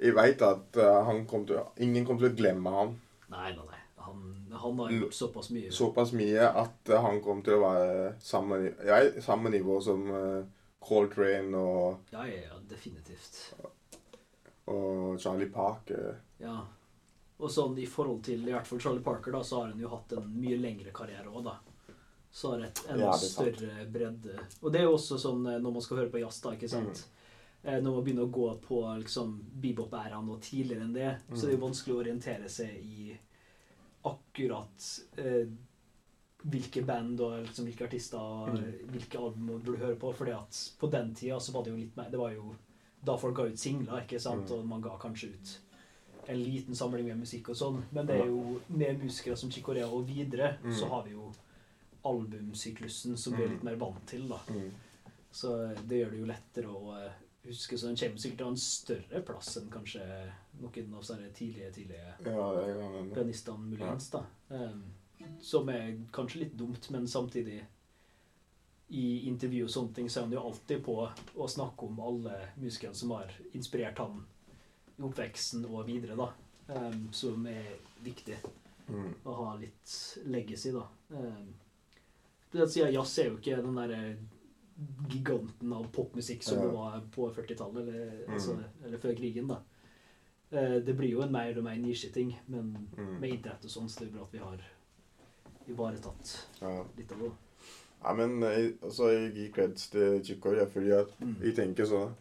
Jeg 0.00 0.14
vet 0.16 0.42
at 0.42 0.76
uh, 0.78 1.04
han 1.06 1.26
kom 1.26 1.46
til 1.46 1.58
Ingen 1.78 2.06
kom 2.06 2.18
til 2.18 2.30
å 2.30 2.36
glemme 2.36 2.70
han 2.70 2.94
Nei, 3.30 3.50
nei, 3.54 3.64
nei. 3.66 3.76
Han, 4.00 4.22
han 4.52 4.78
har 4.78 4.90
gjort 4.90 5.14
såpass 5.14 5.50
mye. 5.54 5.70
såpass 5.72 6.12
mye 6.16 6.46
at 6.48 6.88
uh, 6.90 6.96
han 7.04 7.20
kom 7.22 7.42
til 7.46 7.54
å 7.58 7.60
være 7.62 8.14
samme, 8.18 8.56
jeg 8.86 9.22
samme 9.22 9.50
nivå 9.52 9.76
som 9.84 10.06
uh, 10.10 10.40
Coltrane 10.80 11.56
og, 11.56 12.10
Ja, 12.14 12.24
ja, 12.26 12.42
ja, 12.48 12.58
definitivt. 12.68 13.54
og 14.70 15.18
Charlie 15.20 15.50
Parker. 15.52 16.20
Ja. 16.38 16.58
Og 17.40 17.50
sånn 17.50 17.76
i 17.80 17.86
forhold 17.88 18.22
til 18.24 18.42
i 18.48 18.52
hvert 18.52 18.66
fall 18.68 18.80
Charlie 18.80 19.02
Parker, 19.04 19.32
da, 19.32 19.40
så 19.44 19.62
har 19.62 19.70
han 19.72 19.80
jo 19.80 19.88
hatt 19.92 20.12
en 20.18 20.26
mye 20.40 20.58
lengre 20.60 20.92
karriere 20.92 21.28
òg, 21.30 21.44
da. 21.44 21.56
Så 22.30 22.52
har 22.52 22.66
et 22.66 22.82
enda 22.88 23.06
Ja, 23.08 23.12
større 23.18 23.86
bredde. 23.90 24.36
Og 24.62 24.72
det 24.72 24.80
er 24.82 24.84
jo 24.86 24.92
også 24.98 25.16
sånn 25.18 25.46
eh, 25.50 25.58
når 25.58 25.72
man 25.72 25.82
skal 25.82 25.96
høre 26.02 26.12
på 26.12 26.20
jazz, 26.22 26.40
da, 26.44 26.52
ikke 26.54 26.68
sant. 26.70 27.00
Mm. 27.64 27.82
Når 27.84 27.92
man 27.96 28.04
begynner 28.04 28.24
å 28.24 28.32
gå 28.32 28.46
på 28.64 28.76
liksom 29.02 29.32
bebop-æraen 29.60 30.28
og 30.32 30.38
tidligere 30.40 30.86
enn 30.86 30.94
det, 30.94 31.08
så 31.34 31.42
det 31.44 31.50
er 31.50 31.58
jo 31.58 31.64
vanskelig 31.66 31.92
å 31.96 31.98
orientere 32.00 32.48
seg 32.48 32.76
i 32.80 33.10
akkurat 34.08 34.86
eh, 35.20 35.44
hvilke 36.48 36.82
band 36.86 37.20
og 37.20 37.42
liksom, 37.46 37.64
hvilke 37.66 37.84
artister 37.84 38.18
og 38.18 38.48
Mm. 38.54 38.88
hvilke 38.92 39.18
album 39.18 39.42
man 39.46 39.60
burde 39.62 39.78
høre 39.78 39.96
på. 39.96 40.12
fordi 40.14 40.30
at 40.32 40.72
på 40.80 40.90
den 40.90 41.14
tida 41.14 41.36
så 41.40 41.52
var 41.52 41.62
det 41.64 41.70
jo 41.70 41.76
litt 41.76 41.96
mer 41.96 42.10
Det 42.10 42.18
var 42.18 42.30
jo 42.32 42.54
da 43.04 43.16
folk 43.16 43.34
ga 43.36 43.42
ut 43.44 43.58
singler, 43.58 44.02
ikke 44.06 44.20
sant, 44.20 44.48
Mm. 44.48 44.58
og 44.58 44.66
man 44.66 44.80
ga 44.80 44.96
kanskje 44.98 45.28
ut 45.34 45.58
en 46.28 46.36
liten 46.42 46.74
samling 46.74 47.06
med 47.06 47.18
musikk 47.18 47.48
og 47.48 47.56
sånn. 47.56 47.82
Men 47.92 48.06
det 48.06 48.20
er 48.20 48.26
jo 48.26 48.60
med 48.68 49.02
musikere 49.02 49.36
som 49.36 49.50
Chicorea 49.50 49.86
og 49.86 50.06
videre, 50.06 50.58
Mm. 50.62 50.72
så 50.72 50.88
har 50.88 51.02
vi 51.04 51.10
jo 51.12 51.32
albumsyklusen 52.04 53.16
som 53.18 53.34
vi 53.36 53.42
er 53.42 53.46
Mm. 53.48 53.52
litt 53.54 53.62
mer 53.64 53.76
vant 53.76 54.06
til, 54.06 54.28
da. 54.28 54.38
Mm. 54.48 54.70
Så 55.32 55.74
det 55.88 55.98
gjør 56.06 56.10
det 56.10 56.18
jo 56.18 56.26
lettere 56.26 56.66
å 56.66 57.06
eh, 57.06 57.12
huske. 57.46 57.78
Så 57.78 57.86
den 57.86 57.96
kommer 57.96 58.18
sikkert 58.18 58.36
til 58.36 58.44
å 58.44 58.48
ha 58.48 58.50
en 58.50 58.56
større 58.56 59.22
plass 59.24 59.56
enn 59.56 59.70
kanskje 59.70 60.32
noen 60.60 60.94
av 60.94 61.18
de 61.18 61.30
tidlige, 61.30 61.72
tidlige 61.72 62.26
Ja, 62.26 63.14
pianistene 63.14 63.58
muligens, 63.58 64.10
da. 64.10 64.24
Um, 64.50 64.82
som 65.40 65.68
er 65.68 65.96
kanskje 66.12 66.40
litt 66.44 66.56
dumt, 66.56 66.90
men 66.90 67.06
samtidig 67.08 67.62
i 68.88 69.26
intervju 69.28 69.64
og 69.64 69.70
sånne 69.70 69.94
ting 69.94 70.08
så 70.10 70.18
er 70.20 70.22
han 70.26 70.32
jo 70.32 70.40
alltid 70.48 70.82
på 70.84 70.94
å 71.36 71.46
snakke 71.48 71.86
om 71.86 72.00
alle 72.00 72.48
musikerne 72.58 72.94
som 72.98 73.10
har 73.14 73.30
inspirert 73.54 73.98
han 74.02 74.24
i 74.98 75.02
oppveksten 75.06 75.64
og 75.70 75.86
videre, 75.86 76.16
da. 76.16 76.32
Um, 76.74 77.08
som 77.12 77.46
er 77.46 77.76
viktig 78.04 78.36
Mm. 78.90 79.14
å 79.24 79.32
ha 79.34 79.56
litt 79.56 80.18
legacy, 80.26 80.72
da. 80.72 80.86
Um, 81.10 81.54
Spesielt 82.48 82.70
siden 82.72 82.92
jazz 82.92 83.18
er 83.18 83.28
jo 83.30 83.36
ikke 83.36 83.62
den 83.62 83.74
derre 83.76 84.16
giganten 85.08 85.72
av 85.72 85.84
popmusikk 85.92 86.42
som 86.42 86.58
Ja. 86.58 86.64
det 86.64 86.72
var 86.74 87.00
på 87.14 87.28
40-tallet, 87.34 87.76
eller, 87.88 88.10
Mm. 88.26 88.34
altså, 88.34 88.64
eller 88.84 88.98
før 88.98 89.14
krigen, 89.16 89.46
da. 89.48 89.60
Eh, 90.52 90.80
Det 90.80 90.96
blir 90.96 91.10
jo 91.10 91.22
en 91.22 91.30
mer 91.32 91.56
og 91.58 91.62
mer 91.64 91.76
nisjeting, 91.76 92.36
men 92.48 92.88
Mm. 92.96 93.20
med 93.20 93.30
idrett 93.30 93.64
og 93.64 93.70
sånn, 93.70 93.88
så 93.88 94.00
det 94.00 94.08
er 94.08 94.12
bra 94.12 94.22
at 94.24 94.32
vi 94.32 94.38
har 94.38 94.60
ivaretatt 95.70 96.34
Ja. 96.60 96.84
litt 96.96 97.12
av 97.12 97.18
det. 97.24 97.30
ja, 98.04 98.12
men 98.14 98.42
altså, 98.82 99.08
jeg 99.12 99.32
gir 99.34 99.52
creds 99.52 99.88
til 99.90 100.20
Chicoria 100.24 100.64
fordi 100.66 100.90
at 100.96 101.08
Mm. 101.20 101.36
Jeg 101.42 101.54
tenker 101.56 101.84
sånn 101.84 102.14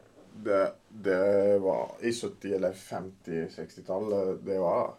det, 0.43 0.71
det 1.03 1.61
var 1.61 1.95
i 2.01 2.11
70- 2.11 2.53
eller 2.55 2.73
50-60-tallet 2.73 4.45
Det 4.45 4.59
var 4.59 4.95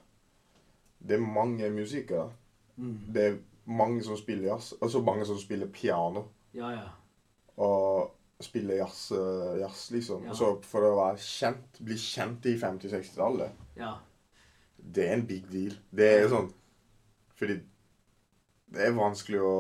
Det 1.03 1.15
er 1.17 1.21
mange 1.25 1.71
musikere. 1.71 2.31
Mm. 2.77 2.99
Det 3.15 3.23
er 3.27 3.37
mange 3.67 4.03
som 4.05 4.17
spiller 4.17 4.51
jazz, 4.51 4.73
og 4.81 4.91
så 4.91 5.01
mange 5.01 5.25
som 5.25 5.39
spiller 5.39 5.67
piano. 5.73 6.25
Ja, 6.55 6.69
ja. 6.71 6.89
Og 7.57 8.11
spiller 8.41 8.75
jazz, 8.83 9.11
eh, 9.13 9.61
jazz 9.63 9.91
liksom. 9.95 10.25
Ja. 10.27 10.35
Så 10.35 10.51
for 10.63 10.81
å 10.81 10.97
være 10.99 11.17
kjent, 11.25 11.81
bli 11.85 11.95
kjent 11.97 12.45
i 12.47 12.57
50-60-tallet, 12.59 13.51
Ja. 13.77 13.95
det 14.95 15.09
er 15.09 15.13
en 15.15 15.27
big 15.27 15.45
deal. 15.53 15.73
Det 15.95 16.09
er 16.23 16.29
sånn 16.29 16.53
Fordi 17.41 17.61
det 18.73 18.87
er 18.87 18.93
vanskelig 18.97 19.41
å 19.43 19.55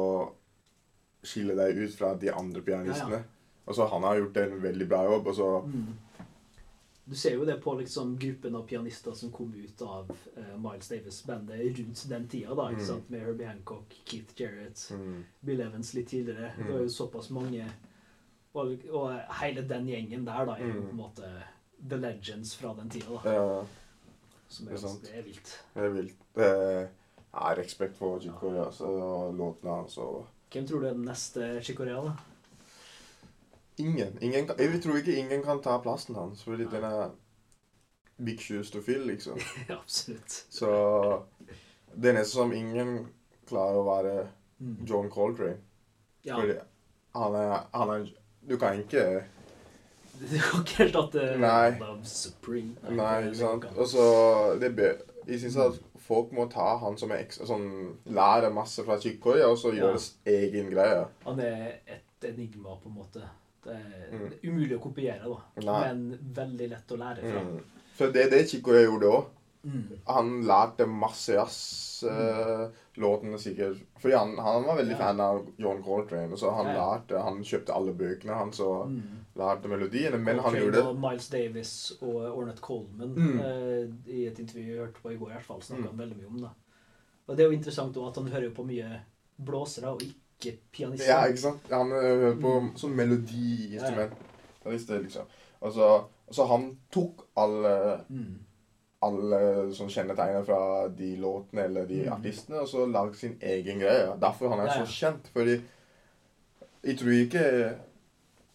skille 1.22 1.54
deg 1.58 1.76
ut 1.84 1.94
fra 1.98 2.14
de 2.14 2.30
andre 2.32 2.62
pianistene. 2.62 3.22
Ja, 3.66 3.72
ja. 3.76 3.86
Han 3.92 4.02
har 4.02 4.16
gjort 4.18 4.36
en 4.40 4.54
veldig 4.62 4.86
bra 4.88 5.04
jobb, 5.04 5.26
og 5.26 5.34
så 5.36 5.50
Mm. 5.66 5.96
Du 7.10 7.16
ser 7.16 7.32
jo 7.34 7.44
det 7.44 7.56
på 7.60 7.72
liksom 7.74 8.12
gruppen 8.18 8.54
av 8.54 8.66
pianister 8.68 9.14
som 9.18 9.32
kom 9.32 9.52
ut 9.56 9.80
av 9.82 10.10
uh, 10.36 10.56
Miles 10.62 10.88
Davis-bandet 10.88 11.78
rundt 11.78 12.04
den 12.08 12.28
tida, 12.28 12.54
da, 12.54 12.68
ikke 12.70 12.80
Mm. 12.80 12.86
sant? 12.86 13.10
Med 13.10 13.20
Herbie 13.20 13.46
Hancock, 13.46 13.94
Keith 14.06 14.34
Jarrett, 14.40 14.84
mm, 14.90 15.24
Bill 15.40 15.60
Evans 15.60 15.94
litt 15.94 16.08
tidligere. 16.08 16.52
Mm. 16.56 16.66
Det 16.66 16.72
var 16.72 16.80
jo 16.80 16.88
såpass 16.88 17.30
mange 17.30 17.64
og, 18.54 18.76
og 18.92 19.18
hele 19.40 19.62
den 19.62 19.86
gjengen 19.88 20.24
der 20.26 20.44
da 20.46 20.52
er 20.54 20.66
jo 20.68 20.72
Mm. 20.72 20.86
på 20.86 20.90
en 20.90 20.96
måte 20.96 21.32
the 21.88 21.96
legends 21.96 22.54
fra 22.54 22.74
den 22.74 22.88
tida. 22.90 23.20
da. 23.24 23.32
ja, 23.32 23.64
Som 24.48 24.66
er, 24.68 24.70
det 24.70 24.78
er 24.78 24.86
sant. 24.88 25.02
det 25.02 25.14
er 25.18 25.22
vilt. 25.22 25.58
det 25.74 25.82
er 25.84 25.88
vilt. 25.90 26.16
Det 26.34 26.44
er 26.46 26.88
respekt 27.32 27.96
for 27.98 28.18
Chico 28.20 28.38
Corea 28.40 28.66
og 28.86 29.34
låtene 29.34 29.76
hans. 29.76 29.98
Hvem 30.50 30.66
tror 30.66 30.80
du 30.80 30.86
er 30.86 30.96
den 30.98 31.06
neste 31.06 31.62
Chicorea, 31.62 32.02
da? 32.04 32.12
Ingen. 33.78 34.18
ingen 34.20 34.46
kan, 34.46 34.58
jeg 34.58 34.82
tror 34.82 34.96
ikke 34.96 35.14
ingen 35.16 35.42
kan 35.42 35.62
ta 35.62 35.78
plassen 35.80 36.14
hans, 36.14 36.42
fordi 36.44 36.66
den 36.68 36.84
er 36.84 37.14
big 38.24 38.40
shoes 38.40 38.70
to 38.70 38.82
fill, 38.82 39.06
liksom. 39.06 39.38
ja, 39.68 39.78
absolutt. 39.78 40.44
Så 40.50 40.68
det 41.94 42.10
er 42.10 42.18
nesten 42.18 42.34
som 42.42 42.52
ingen 42.52 43.06
klarer 43.48 43.80
å 43.80 43.86
være 43.86 44.16
Mm. 44.60 44.86
John 44.88 45.10
Coltrane. 45.10 45.56
Ja, 46.22 46.36
Fordi 46.40 46.52
han 47.14 47.34
er, 47.34 47.60
han 47.74 47.88
er 47.88 48.06
Du 48.48 48.56
kan 48.56 48.78
ikke 48.78 49.24
Du 50.20 50.38
kan 50.38 50.60
ikke 50.60 51.08
det 51.12 51.40
Nei. 51.40 51.78
Love 51.80 52.04
Supreme. 52.04 52.76
Nei, 52.90 53.24
ikke 53.24 53.36
sant? 53.36 53.64
Og 53.76 53.88
så 53.88 54.04
Jeg 55.26 55.40
syns 55.40 55.56
at 55.56 55.80
folk 56.10 56.32
må 56.36 56.48
ta 56.50 56.72
han 56.82 56.96
som 56.98 57.12
er 57.14 57.22
ekstra 57.24 57.46
sånn 57.48 57.66
Lære 58.10 58.50
masse 58.52 58.82
fra 58.86 58.98
Chicoya, 59.00 59.46
og 59.48 59.58
så 59.62 59.70
gjøre 59.76 59.98
sin 60.02 60.18
egen 60.34 60.70
greie. 60.74 61.04
Han 61.24 61.40
er 61.46 61.76
et 61.86 62.26
enigma, 62.32 62.74
på 62.82 62.90
en 62.90 62.98
måte. 63.00 63.22
Det 63.64 63.74
er, 63.76 64.06
Mm. 64.12 64.30
umulig 64.44 64.76
å 64.78 64.82
kopiere, 64.82 65.24
da. 65.28 65.62
Nei. 65.64 65.80
Men 65.94 66.18
veldig 66.34 66.68
lett 66.70 66.92
å 66.94 66.96
lære 66.98 67.20
fra. 67.30 67.40
Mm. 67.44 67.60
For 67.94 68.10
det 68.12 68.22
er 68.26 68.30
det 68.30 68.48
Chicoya 68.50 68.86
gjorde 68.86 69.10
òg. 69.12 69.24
Mm. 69.62 69.98
Han 70.08 70.30
lærte 70.48 70.86
masse 70.88 71.34
jazz-låtene, 71.36 72.70
låtene 72.96 73.38
sikkert 73.38 73.82
Fordi 74.00 74.14
han, 74.16 74.30
han 74.38 74.64
var 74.64 74.76
veldig 74.78 74.94
Ja. 74.96 74.96
fan 74.98 75.20
av 75.20 75.46
John 75.58 75.82
Coltrane. 75.82 76.36
Så 76.36 76.50
han 76.54 76.66
Ja, 76.66 76.72
ja. 76.72 76.86
lærte 76.96 77.22
Han 77.22 77.42
kjøpte 77.44 77.74
alle 77.76 77.92
bøkene 77.92 78.34
hans 78.38 78.60
og 78.60 78.88
Mm. 78.88 79.19
Lærte 79.40 79.68
melodiene. 79.72 80.18
Men 80.20 80.38
han 80.44 80.54
gjorde 80.58 80.82
det 80.84 80.96
Miles 81.00 81.28
Davis 81.32 81.74
og 82.00 82.16
Ornette 82.36 82.60
Coleman 82.64 83.14
Mm. 83.16 83.40
eh, 83.40 84.14
i 84.14 84.26
et 84.28 84.38
intervju 84.38 84.66
jeg 84.68 84.78
hørte 84.84 85.02
på 85.02 85.10
i 85.12 85.16
går, 85.16 85.30
i 85.30 85.34
hvert 85.38 85.48
fall, 85.48 85.62
snakka 85.62 85.82
Mm. 85.82 85.88
han 85.90 85.98
veldig 86.04 86.16
mye 86.20 86.26
om 86.34 86.38
det. 86.44 86.50
Og 87.28 87.36
det 87.36 87.44
er 87.44 87.48
jo 87.50 87.56
interessant 87.56 87.96
også 87.96 88.08
at 88.10 88.16
han 88.24 88.32
hører 88.32 88.54
på 88.54 88.64
mye 88.66 89.00
blåsere 89.44 89.88
og 89.94 90.02
ikke 90.02 90.56
pianister. 90.72 91.08
Ja, 91.08 91.24
ikke 91.26 91.38
sant? 91.46 91.60
Han 91.70 91.92
eh, 91.92 92.02
hører 92.20 92.36
på 92.40 92.54
Mm. 92.60 92.70
sånn 92.76 92.94
melodiinstrument. 92.96 94.12
Ja, 94.64 94.70
ja. 94.70 94.98
liksom. 95.00 95.26
Altså, 95.62 96.04
så, 96.30 96.34
så 96.34 96.46
han 96.48 96.76
tok 96.92 97.26
alle 97.36 98.04
Mm. 98.08 98.38
alle 99.02 99.38
sånn 99.72 99.88
kjennetegner 99.88 100.44
fra 100.44 100.88
de 100.88 101.16
låtene 101.16 101.62
eller 101.64 101.86
de 101.86 102.02
Mm. 102.04 102.12
artistene, 102.12 102.58
og 102.60 102.68
så 102.68 102.86
lagde 102.86 103.14
sin 103.16 103.38
egen 103.40 103.78
greie. 103.80 104.10
Derfor 104.20 104.50
han 104.50 104.60
er 104.60 104.66
ja. 104.66 104.84
så 104.84 104.86
kjent. 104.86 105.28
Fordi 105.32 105.60
jeg 106.84 106.98
tror 106.98 107.12
ikke 107.12 107.74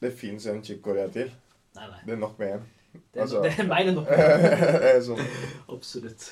det 0.02 0.14
fins 0.14 0.46
en 0.48 0.64
Chick-Korea 0.64 1.08
til. 1.14 1.32
Nei, 1.76 1.88
nei. 1.92 2.00
Det 2.06 2.14
er 2.14 2.18
nok 2.22 2.40
med 2.40 2.54
én. 2.56 2.66
Det 2.96 3.20
er, 3.20 3.22
Altså- 3.22 3.42
det 3.46 3.54
er 3.60 3.68
mer 3.68 3.88
enn 3.90 3.96
nok. 3.96 4.08
med. 4.10 4.90
er 4.92 5.00
sånn. 5.04 5.22
Absolutt. 5.70 6.26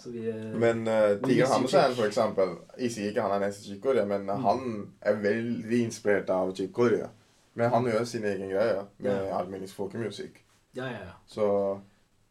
Så 0.00 0.10
vi 0.14 0.22
eh, 0.30 0.44
Men 0.56 0.86
uh, 0.88 1.18
Tiger 1.20 1.46
Hammerstein, 1.50 1.92
for 1.94 2.06
eksempel 2.08 2.54
Jeg 2.80 2.90
sier 2.94 3.10
ikke 3.10 3.20
han 3.26 3.34
er 3.36 3.42
neste 3.46 3.66
Chick-Korea, 3.68 4.06
men 4.08 4.22
Mm. 4.30 4.44
han 4.46 4.92
er 5.02 5.18
veldig 5.20 5.80
inspirert 5.84 6.30
av 6.32 6.54
Chick-Korea. 6.56 7.08
Men 7.54 7.70
han 7.70 7.84
gjør 7.90 8.04
sin 8.08 8.24
egen 8.24 8.48
greie 8.48 8.84
med 8.98 9.10
Ja. 9.26 9.34
armenisk 9.42 9.74
folkemusikk. 9.76 10.38
Ja, 10.74 10.86
ja, 10.86 11.00
ja. 11.04 11.12
Så 11.26 11.46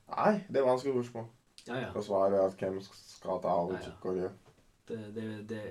Nei, 0.09 0.39
det 0.49 0.57
er 0.57 0.65
vanskelig 0.65 0.95
spørsmål 0.95 1.25
ja, 1.67 1.75
ja. 1.83 1.89
å 1.93 2.01
svare 2.01 2.39
at 2.47 2.55
hvem 2.57 2.79
skal 2.81 3.37
ta 3.43 3.51
av 3.53 3.69
Ja, 3.69 3.77
ja. 3.77 3.83
Chick 3.85 3.99
Corea. 4.01 4.29
Det, 4.87 4.97
det, 5.15 5.25
det 5.49 5.61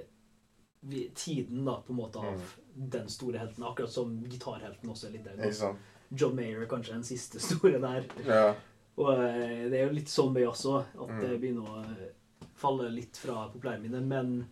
vi, 0.82 1.08
Tiden, 1.14 1.64
da, 1.66 1.80
på 1.82 1.90
en 1.90 1.96
måte, 1.98 2.18
av 2.22 2.36
Mm. 2.36 2.44
Den 2.78 3.08
store 3.10 3.38
helten. 3.42 3.64
Akkurat 3.64 3.90
som 3.90 4.12
gitarhelten 4.30 4.90
også 4.92 5.08
er 5.08 5.16
litt 5.16 5.24
der. 5.24 5.74
John 6.10 6.36
Mayer 6.36 6.62
er 6.62 6.66
kanskje 6.70 6.94
den 6.94 7.04
siste 7.04 7.40
store 7.48 7.78
der. 7.82 8.06
Ja. 8.26 8.54
Og 8.98 9.10
eh, 9.14 9.66
det 9.70 9.78
er 9.80 9.84
jo 9.88 9.96
litt 9.98 10.08
sånn 10.10 10.32
med 10.34 10.42
jazz 10.46 10.64
òg, 10.66 10.84
at 10.94 11.10
Mm. 11.10 11.20
det 11.20 11.40
begynner 11.40 11.68
å 11.68 11.82
eh, 11.84 12.46
falle 12.58 12.88
litt 12.90 13.16
fra 13.16 13.48
populærminnet. 13.52 14.02
Men 14.02 14.46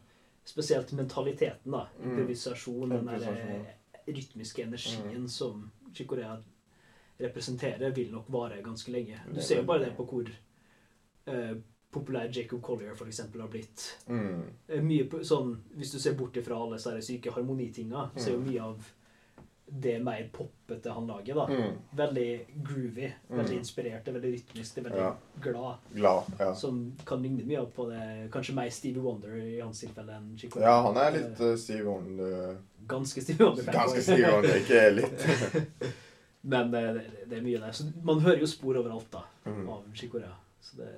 spesielt 0.46 0.92
mentaliteten, 0.92 1.72
da. 1.72 1.86
Mm. 1.98 2.10
Improvisasjon, 2.10 2.88
den 2.90 3.06
der 3.06 3.24
eh, 3.32 3.72
rytmiske 4.06 4.62
energien 4.62 5.22
Mm. 5.24 5.28
som 5.28 5.70
Chikorea 5.94 6.36
representerer, 7.18 7.90
vil 7.96 8.12
nok 8.12 8.28
vare 8.30 8.60
ganske 8.62 8.92
lenge. 8.92 9.18
Du 9.32 9.40
ser 9.40 9.62
jo 9.62 9.66
bare 9.66 9.84
det. 9.86 9.96
på 9.96 10.04
hvor 10.06 10.28
eh, 11.26 11.56
populær 11.92 12.28
Jacob 12.32 12.60
Collier 12.62 12.94
for 12.94 13.06
eksempel 13.06 13.40
har 13.40 13.48
blitt. 13.48 13.96
Mm. 14.08 14.42
Eh, 14.68 14.82
Mye 14.82 15.04
på, 15.08 15.20
sånn, 15.24 15.56
Hvis 15.76 15.92
du 15.92 15.98
ser 15.98 16.14
bort 16.14 16.36
ifra 16.36 16.56
alle 16.60 16.76
disse 16.76 17.00
syke 17.02 17.30
harmonitinga, 17.32 18.10
så 18.16 18.28
er 18.28 18.32
jo 18.32 18.38
Mm. 18.40 18.46
mye 18.50 18.62
av 18.62 18.92
det 19.68 20.00
mer 20.04 20.28
poppete 20.32 20.92
han 20.92 21.06
lager. 21.08 21.34
da. 21.34 21.46
Mm. 21.46 21.78
Veldig 21.96 22.46
groovy, 22.62 23.12
Mm. 23.30 23.38
veldig 23.38 23.58
inspirert, 23.58 24.06
er 24.08 24.12
veldig 24.12 24.32
rytmisk, 24.34 24.74
veldig 24.82 24.96
Ja. 24.96 25.16
glad. 25.40 25.76
Glad. 25.94 26.24
Ja. 26.38 26.54
Som 26.54 26.92
kan 27.04 27.22
ligne 27.22 27.44
mye 27.46 27.66
på 27.66 27.88
det 27.90 28.30
Kanskje 28.30 28.54
mer 28.54 28.70
Stevie 28.70 29.00
Wonder 29.02 29.34
i 29.36 29.60
hans 29.60 29.80
tilfelle 29.80 30.12
enn 30.12 30.38
Chico. 30.38 30.60
ja, 30.60 30.82
han 30.82 30.96
er 30.96 31.10
litt 31.18 31.40
uh, 31.40 31.56
Stevie 31.56 31.84
Wonder. 31.84 32.56
Ganske 32.86 33.20
Stevie 33.22 33.44
Wonder. 33.46 33.64
Ganske 33.72 34.00
Stevie 34.02 34.30
Wonder, 34.30 34.54
ikke 34.54 34.94
litt. 34.94 35.92
Men 36.44 36.70
det, 36.70 37.04
det 37.28 37.38
er 37.38 37.42
mye 37.42 37.58
der. 37.58 37.72
Så 37.72 37.90
man 38.04 38.20
hører 38.20 38.38
jo 38.38 38.46
spor 38.46 38.74
overalt 38.76 39.10
da, 39.10 39.24
Mm. 39.46 39.68
av 39.68 39.82
Chicorea. 39.94 40.32
Så 40.62 40.76
det 40.76 40.92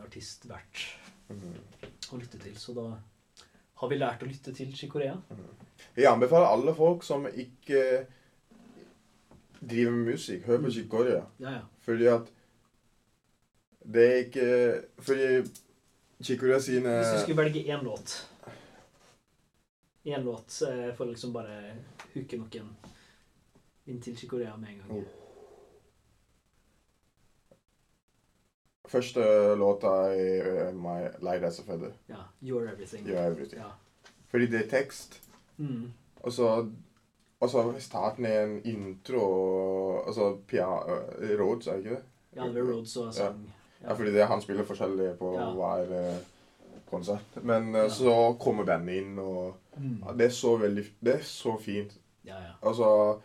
en 0.00 0.06
artist 0.08 0.48
verdt 0.50 0.86
Mm. 1.30 1.54
å 2.10 2.18
lytte 2.18 2.38
til. 2.42 2.56
Så 2.58 2.72
da 2.74 2.88
har 3.80 3.88
vi 3.88 3.96
lært 4.00 4.22
å 4.24 4.26
lytte 4.26 4.50
til 4.56 4.72
Chicorea. 4.74 5.14
Jeg 5.96 6.08
anbefaler 6.10 6.50
alle 6.50 6.74
folk 6.74 7.04
som 7.06 7.26
ikke 7.30 8.06
driver 9.62 9.92
med 9.94 10.12
musikk, 10.14 10.42
hør 10.48 10.58
på 10.64 10.72
Chick 10.74 10.88
Corea. 10.90 11.22
Ja, 11.38 11.50
ja. 11.50 11.60
Fordi 11.86 12.06
at 12.10 12.32
det 13.94 14.06
er 14.08 14.18
ikke 14.24 14.48
Fordi 14.98 15.28
Chicorea 16.22 16.58
sine 16.60 16.98
Hvis 16.98 17.14
du 17.14 17.20
skulle 17.22 17.44
velge 17.44 17.62
én 17.64 17.82
låt 17.86 18.16
Én 20.04 20.24
låt 20.26 20.50
for 20.96 21.04
å 21.06 21.10
liksom 21.14 21.32
bare 21.32 21.76
hooke 22.14 22.36
noen 22.42 22.74
inn 23.86 24.00
til 24.00 24.16
Chicorea 24.16 24.56
med 24.56 24.68
en 24.74 24.78
gang. 24.82 24.90
Oh. 24.90 25.04
Første 28.90 29.22
låta 29.60 29.86
er 30.16 30.68
uh, 30.68 30.74
My 30.74 31.04
Light 31.22 31.44
As 31.46 31.60
A 31.60 31.62
Feather. 31.66 31.92
Ja. 32.10 32.24
You're 32.42 32.66
Everything. 32.72 33.06
You're 33.06 33.26
everything. 33.26 33.60
Ja. 33.62 33.70
Fordi 34.30 34.46
det 34.46 34.64
er 34.66 34.70
tekst, 34.78 35.20
Mm. 35.60 35.90
og 36.22 36.32
så 36.32 36.66
og 37.40 37.50
så 37.50 37.74
starten 37.78 38.24
er 38.26 38.42
en 38.44 38.60
intro 38.64 39.20
og 39.20 40.06
Altså 40.08 40.30
uh, 40.32 41.40
Rhodes, 41.40 41.66
er 41.66 41.72
det 41.72 41.78
ikke 41.84 41.90
det? 41.90 42.02
ja, 42.36 42.44
det 42.48 42.64
var 42.64 42.72
Rhodes 42.72 42.96
og 42.96 43.14
sang. 43.14 43.54
Ja, 43.82 43.92
fordi 43.92 44.10
det, 44.12 44.26
han 44.26 44.40
spiller 44.40 44.64
forskjellig 44.64 45.18
på 45.18 45.34
Ja. 45.38 45.50
hver 45.52 46.10
eh, 46.10 46.16
konsert. 46.90 47.36
Men 47.42 47.74
Ja. 47.74 47.88
så 47.88 48.36
kommer 48.40 48.64
bandet 48.64 48.94
inn, 49.02 49.18
og 49.18 49.54
Mm. 49.76 50.02
ja, 50.06 50.12
det 50.12 50.26
er 50.26 50.30
så 50.30 50.56
veldig 50.56 50.84
Det 51.04 51.14
er 51.14 51.22
så 51.22 51.56
fint. 51.60 51.92
Ja, 52.24 52.34
ja. 52.34 52.52
Altså 52.62 53.18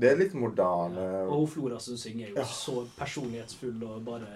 Det 0.00 0.10
er 0.10 0.16
litt 0.20 0.34
moderne. 0.34 1.00
ja. 1.00 1.22
Og 1.26 1.38
hun 1.38 1.48
Flora 1.48 1.78
som 1.80 1.96
synger, 1.96 2.26
er 2.26 2.30
jo 2.30 2.36
Ja. 2.38 2.44
så 2.44 2.86
personlighetsfull 2.98 3.82
og 3.84 4.04
bare 4.04 4.26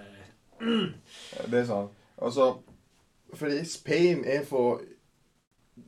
Det 1.51 1.55
er 1.61 1.65
sant. 1.67 1.91
Altså 2.19 2.59
Fordi 3.35 3.65
Spain 3.65 4.25
er 4.25 4.45
for 4.45 4.81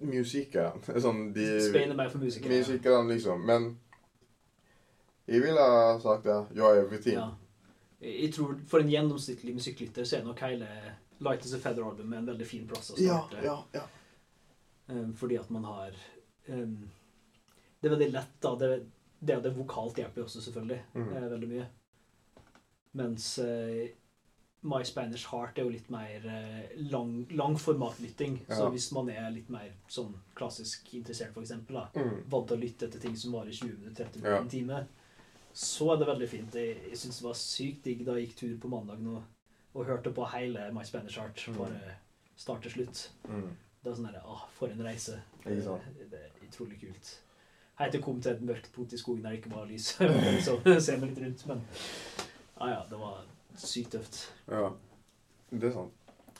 musikere. 0.00 0.72
Sånn 1.00 1.32
de 1.34 1.46
Spain 1.70 1.90
er 1.90 1.96
bare 1.96 2.10
for 2.10 2.18
musikere. 2.18 2.58
Musikerne, 2.58 3.08
liksom. 3.12 3.40
Men 3.46 3.78
jeg 5.28 5.42
ville 5.42 5.60
ha 5.60 5.98
sagt 6.00 6.24
det. 6.24 6.36
Ja, 6.56 6.70
everything. 6.76 7.14
Ja. 7.18 7.28
Jeg 8.02 8.32
tror 8.34 8.56
For 8.68 8.78
en 8.82 8.88
gjennomsnittlig 8.90 9.54
musikklytter 9.54 10.04
så 10.04 10.16
er 10.18 10.24
nok 10.24 10.40
hele 10.40 10.68
Light 11.20 11.44
As 11.44 11.54
A 11.54 11.58
Feather-albumet 11.58 12.18
en 12.18 12.26
veldig 12.26 12.46
fin 12.46 12.64
plass 12.68 12.90
å 12.90 12.96
ja, 12.98 13.18
starte. 13.28 13.44
ja. 13.44 13.58
ja. 13.74 13.82
Um, 14.88 15.12
fordi 15.16 15.36
at 15.38 15.50
man 15.50 15.64
har 15.64 15.92
um, 16.48 16.88
Det 17.80 17.88
er 17.88 17.94
veldig 17.96 18.12
lett, 18.12 18.32
da. 18.42 18.54
Det, 18.58 18.70
det 19.24 19.36
at 19.36 19.42
det 19.46 19.54
vokalt 19.56 19.96
hjelper 20.00 20.22
jo 20.22 20.24
også, 20.26 20.40
selvfølgelig. 20.42 20.80
mm. 20.94 21.10
eh, 21.16 21.28
veldig 21.30 21.48
mye. 21.48 21.66
Mens 22.92 23.38
eh, 23.38 23.88
My 24.62 24.82
Spanish 24.86 25.26
Heart 25.32 25.58
er 25.58 25.64
jo 25.66 25.72
litt 25.74 25.88
mer 25.90 26.26
eh, 26.28 26.74
lang, 26.92 27.26
lang 27.34 27.56
formatlytting. 27.58 28.40
Så 28.48 28.68
hvis 28.74 28.90
man 28.94 29.08
er 29.10 29.30
litt 29.34 29.48
mer 29.50 29.72
sånn 29.90 30.12
klassisk 30.38 30.92
interessert, 30.94 31.34
da, 31.34 31.88
Mm. 31.94 32.22
vant 32.30 32.46
til 32.48 32.56
å 32.56 32.60
lytte 32.60 32.86
etter 32.86 33.00
ting 33.00 33.16
som 33.16 33.32
varer 33.32 33.50
20 33.52 33.78
minutter, 33.78 34.04
30 34.04 34.20
minutter, 34.20 34.30
Ja. 34.36 34.40
en 34.40 34.48
time, 34.48 34.86
så 35.54 35.92
er 35.92 35.98
det 35.98 36.06
veldig 36.08 36.28
fint. 36.28 36.52
Jeg, 36.54 36.76
jeg 36.90 36.96
syns 36.98 37.18
det 37.18 37.24
var 37.26 37.34
sykt 37.34 37.82
digg 37.84 38.04
da 38.04 38.12
jeg 38.14 38.28
gikk 38.28 38.36
tur 38.36 38.56
på 38.58 38.68
mandag 38.70 39.00
nå 39.02 39.22
og 39.74 39.86
hørte 39.86 40.12
på 40.12 40.26
hele 40.30 40.70
My 40.72 40.82
Spanish 40.84 41.18
Heart, 41.18 41.48
Mm. 41.48 41.58
bare 41.58 41.96
start 42.36 42.62
til 42.62 42.70
slutt. 42.72 43.08
Mm. 43.28 43.50
Det 43.82 43.90
er 43.90 43.96
sånn 43.96 44.12
derre 44.12 44.22
Å, 44.24 44.38
For 44.54 44.68
en 44.68 44.78
reise. 44.84 45.20
Det, 45.44 46.10
det 46.10 46.20
er 46.20 46.46
utrolig 46.46 46.78
kult. 46.80 47.18
Helt 47.82 47.92
til 47.92 47.98
jeg 47.98 48.04
kom 48.04 48.20
til 48.22 48.32
et 48.32 48.42
mørkt 48.46 48.70
punkt 48.74 48.92
i 48.92 48.98
skogen 48.98 49.24
der 49.24 49.30
det 49.30 49.40
ikke 49.40 49.54
var 49.54 49.64
lys. 49.66 49.86
så 50.46 50.58
ser 50.86 51.00
meg 51.00 51.10
litt 51.10 51.24
rundt, 51.24 51.46
men 51.50 51.64
ja, 52.60 52.68
ja, 52.68 52.80
det 52.90 52.98
var 53.00 53.24
sykt 53.58 53.96
tøft. 53.96 54.20
Ja. 54.50 54.68
Det 55.50 55.68
er 55.68 55.72
sant. 55.72 55.92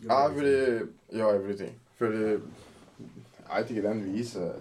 Ja, 0.05 0.27
fordi 0.27 0.53
Ja, 1.13 1.35
everything. 1.35 1.81
Fordi 1.99 2.23
Jeg 2.23 3.59
vet 3.59 3.71
ikke, 3.71 3.89
den 3.89 4.05
viser 4.15 4.53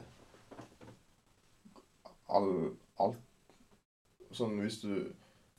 all, 2.29 2.71
alt 2.99 3.17
Sånn 4.31 4.59
hvis 4.59 4.81
du 4.81 4.91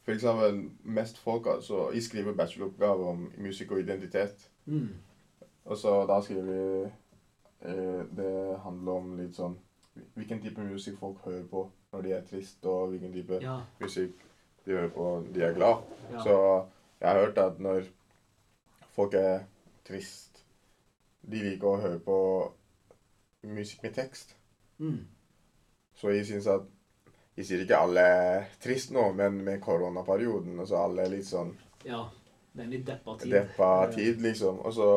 For 0.05 0.15
eksempel 0.15 0.71
mest 0.83 1.19
folk 1.19 1.47
altså, 1.47 1.91
Jeg 1.95 2.03
skriver 2.03 2.35
bacheloroppgave 2.35 3.07
om 3.07 3.33
musikk 3.39 3.73
og 3.73 3.81
identitet. 3.81 4.51
Mm. 4.67 4.89
Og 5.65 5.77
så 5.79 6.07
da 6.07 6.21
skriver 6.21 6.43
vi 6.51 6.91
eh, 7.71 8.03
Det 8.17 8.59
handler 8.63 8.93
om 8.93 9.15
litt 9.19 9.37
sånn 9.39 9.57
Hvilken 10.15 10.41
type 10.43 10.65
musikk 10.65 10.99
folk 10.99 11.19
hører 11.25 11.45
på 11.51 11.67
når 11.93 12.03
de 12.03 12.13
er 12.17 12.23
trist, 12.25 12.65
og 12.67 12.89
hvilken 12.89 13.13
type 13.13 13.39
Ja, 13.43 13.59
musikk 13.81 14.13
de 14.65 14.73
hører 14.73 14.89
på 14.95 15.09
når 15.21 15.33
de 15.35 15.43
er 15.43 15.53
glad. 15.55 15.83
ja. 16.13 16.23
Så 16.25 16.37
jeg 17.01 17.09
har 17.09 17.19
hørt 17.27 17.39
at 17.39 17.61
når 17.61 17.83
folk 18.95 19.15
er 19.15 19.41
trist, 19.85 20.45
de 21.33 21.43
liker 21.43 21.67
å 21.69 21.81
høre 21.81 21.99
på 21.99 22.17
musikk 23.43 23.83
med 23.83 23.95
tekst. 23.95 24.37
Mm. 24.79 25.05
Så 25.95 26.09
jeg 26.15 26.27
syns 26.27 26.47
at 26.47 26.63
Jeg 27.37 27.45
sier 27.49 27.61
ikke 27.65 27.77
alle 27.81 28.01
er 28.01 28.43
trist 28.61 28.91
nå, 28.93 29.07
men 29.17 29.39
med 29.45 29.61
koronaperioden, 29.65 30.59
og 30.61 30.67
så 30.69 30.83
alle 30.85 31.03
er 31.07 31.09
litt 31.15 31.25
sånn 31.25 31.55
ja. 31.85 32.03
Det 32.53 32.61
er 32.61 32.65
en 32.67 32.71
litt 32.71 32.85
deppa 32.87 33.15
tid. 33.19 33.31
deppa 33.33 33.69
tid, 33.95 34.21
liksom. 34.21 34.59
Og 34.61 34.73
så 34.77 34.89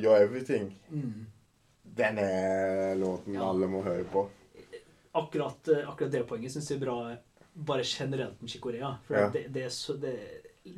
You're 0.00 0.22
Everything. 0.24 0.70
Mm. 0.88 1.26
Den 1.84 2.18
er 2.18 2.94
låten 2.96 3.34
Ja. 3.34 3.50
alle 3.50 3.68
må 3.68 3.82
høre 3.82 4.04
på. 4.04 4.26
Akkurat, 5.14 5.68
eh, 5.68 5.88
akkurat 5.88 6.10
det 6.12 6.22
poenget 6.28 6.52
syns 6.54 6.70
jeg 6.70 6.80
er 6.80 6.84
bra 6.86 7.16
bare 7.54 7.82
generelt 7.84 8.40
med 8.40 8.50
Chicorea. 8.50 8.94
For 9.06 9.16
Ja. 9.16 9.28
det, 9.30 9.46
det 9.52 9.64
er 9.64 9.68
så, 9.68 9.96
det, 10.00 10.14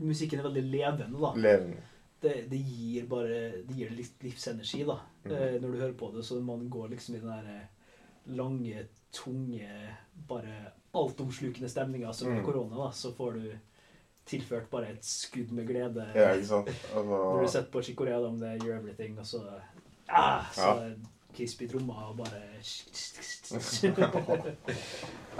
musikken 0.01 0.41
er 0.41 0.49
veldig 0.49 0.63
levende, 0.73 1.21
da. 1.21 1.35
Levende. 1.37 1.83
Det, 2.25 2.49
det 2.51 2.59
gir 2.59 3.05
bare 3.07 3.51
Det 3.67 3.75
gir 3.77 3.91
litt 3.91 4.23
livsenergi, 4.25 4.85
da. 4.89 4.99
Mm. 5.25 5.33
Eh, 5.33 5.61
når 5.61 5.73
du 5.73 5.79
hører 5.79 5.93
på 6.01 6.11
det, 6.17 6.25
så 6.25 6.41
man 6.43 6.69
går 6.71 6.89
liksom 6.95 7.15
i 7.15 7.21
den 7.21 7.31
der 7.31 7.51
eh, 7.55 8.35
lange, 8.35 8.87
tunge, 9.13 9.69
bare 10.29 10.73
altomslukende 10.95 11.69
stemninga 11.69 12.13
som 12.13 12.33
Mm. 12.33 12.45
korona, 12.45 12.77
da, 12.77 12.91
så 12.91 13.13
får 13.15 13.33
du 13.35 13.59
tilført 14.27 14.71
bare 14.71 14.89
et 14.95 15.05
skudd 15.05 15.53
med 15.53 15.67
glede. 15.69 16.07
Ja, 16.15 16.31
ikke 16.35 16.47
sant? 16.47 16.71
Når 16.95 17.05
du 17.05 17.41
Altså, 17.45 17.53
setter 17.59 17.71
på 17.71 17.83
Chicorea 17.83 18.21
da, 18.21 18.27
om 18.29 18.39
det 18.41 18.63
You're 18.63 18.79
Everything, 18.79 19.19
og 19.19 19.27
så 19.27 19.43
ah, 20.09 20.45
Så 20.53 20.61
Ja. 20.61 20.95
Crispy 21.37 21.69
trommer 21.71 21.95
og 22.09 22.17
bare 22.19 22.41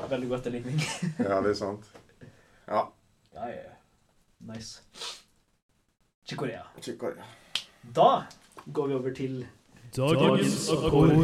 Veldig 0.11 0.29
god 0.29 0.39
etterligning. 0.39 0.81
ja, 1.19 1.41
det 1.43 1.51
er 1.51 1.59
sant. 1.59 1.85
Ja. 2.69 2.83
Ja, 3.35 3.47
ja. 3.51 3.73
Nice. 4.53 4.83
Chikorea. 6.29 6.63
Chikorea. 6.83 7.25
Da 7.97 8.25
går 8.73 8.87
vi 8.89 8.95
over 8.95 9.15
til 9.15 9.47
Dagens 9.97 10.71
akkord. 10.73 11.15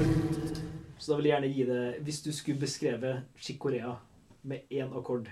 Så 0.99 1.12
da 1.12 1.16
vil 1.16 1.27
jeg 1.31 1.33
gjerne 1.35 1.53
gi 1.55 1.64
det 1.64 2.03
Hvis 2.05 2.23
du 2.23 2.33
skulle 2.33 2.61
beskrevet 2.61 3.23
Chikorea 3.41 3.95
med 4.43 4.59
én 4.73 4.93
akkord 4.99 5.29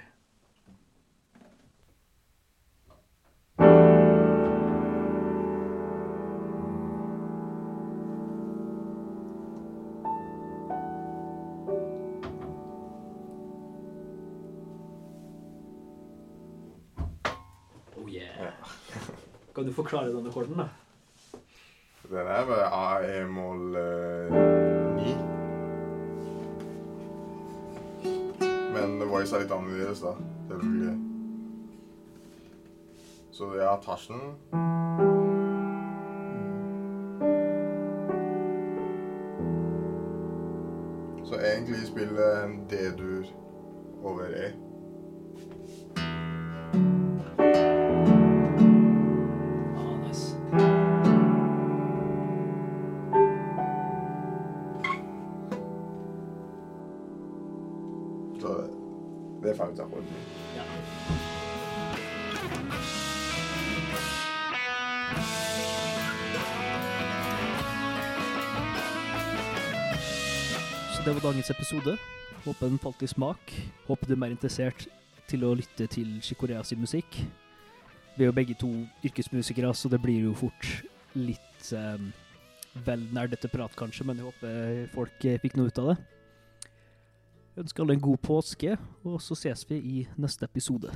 du 19.68 19.74
forklare 19.74 20.12
den 20.12 20.26
akkorden, 20.26 20.56
da? 20.58 20.68
Den 22.08 22.26
er 22.26 22.44
vel 22.48 22.62
A-E-mål 22.72 23.76
eh, 23.76 24.32
9. 24.96 25.16
Men 28.72 29.08
voice 29.10 29.36
er 29.36 29.40
litt 29.42 29.52
annerledes, 29.52 30.00
da. 30.00 30.14
Selvfølgelig. 30.48 30.94
Så 33.38 33.50
ja, 33.54 33.76
tersen. 33.84 34.22
Så 41.28 41.34
egentlig 41.34 41.86
spiller 41.86 42.44
en 42.44 42.64
D-dur 42.70 43.24
over 44.02 44.22
E. 44.22 44.67
dagens 71.28 71.50
episode. 71.50 71.92
Håper 72.44 72.70
den 72.70 72.78
falt 72.80 73.02
i 73.04 73.08
smak. 73.10 73.50
Håper 73.84 74.08
du 74.08 74.14
er 74.14 74.20
mer 74.22 74.32
interessert 74.32 74.86
til 75.28 75.42
å 75.44 75.50
lytte 75.58 75.84
til 75.92 76.14
Chikorea 76.24 76.62
sin 76.64 76.80
musikk. 76.80 77.18
Vi 78.16 78.24
er 78.24 78.30
jo 78.30 78.36
begge 78.36 78.56
to 78.56 78.70
yrkesmusikere, 79.04 79.74
så 79.76 79.90
det 79.92 80.00
blir 80.00 80.22
jo 80.24 80.32
fort 80.38 80.70
litt 81.18 81.72
um, 81.76 82.08
vel 82.86 83.04
nerdete 83.12 83.50
prat, 83.52 83.74
kanskje, 83.76 84.06
men 84.08 84.22
jeg 84.22 84.30
håper 84.30 84.88
folk 84.94 85.28
eh, 85.28 85.36
fikk 85.42 85.58
noe 85.58 85.68
ut 85.68 85.82
av 85.82 85.90
det. 85.90 85.98
Jeg 87.52 87.66
ønsker 87.66 87.84
alle 87.84 87.98
en 87.98 88.06
god 88.08 88.24
påske, 88.24 88.78
og 89.04 89.20
så 89.20 89.36
ses 89.36 89.66
vi 89.68 89.82
i 89.82 90.06
neste 90.16 90.48
episode. 90.48 90.94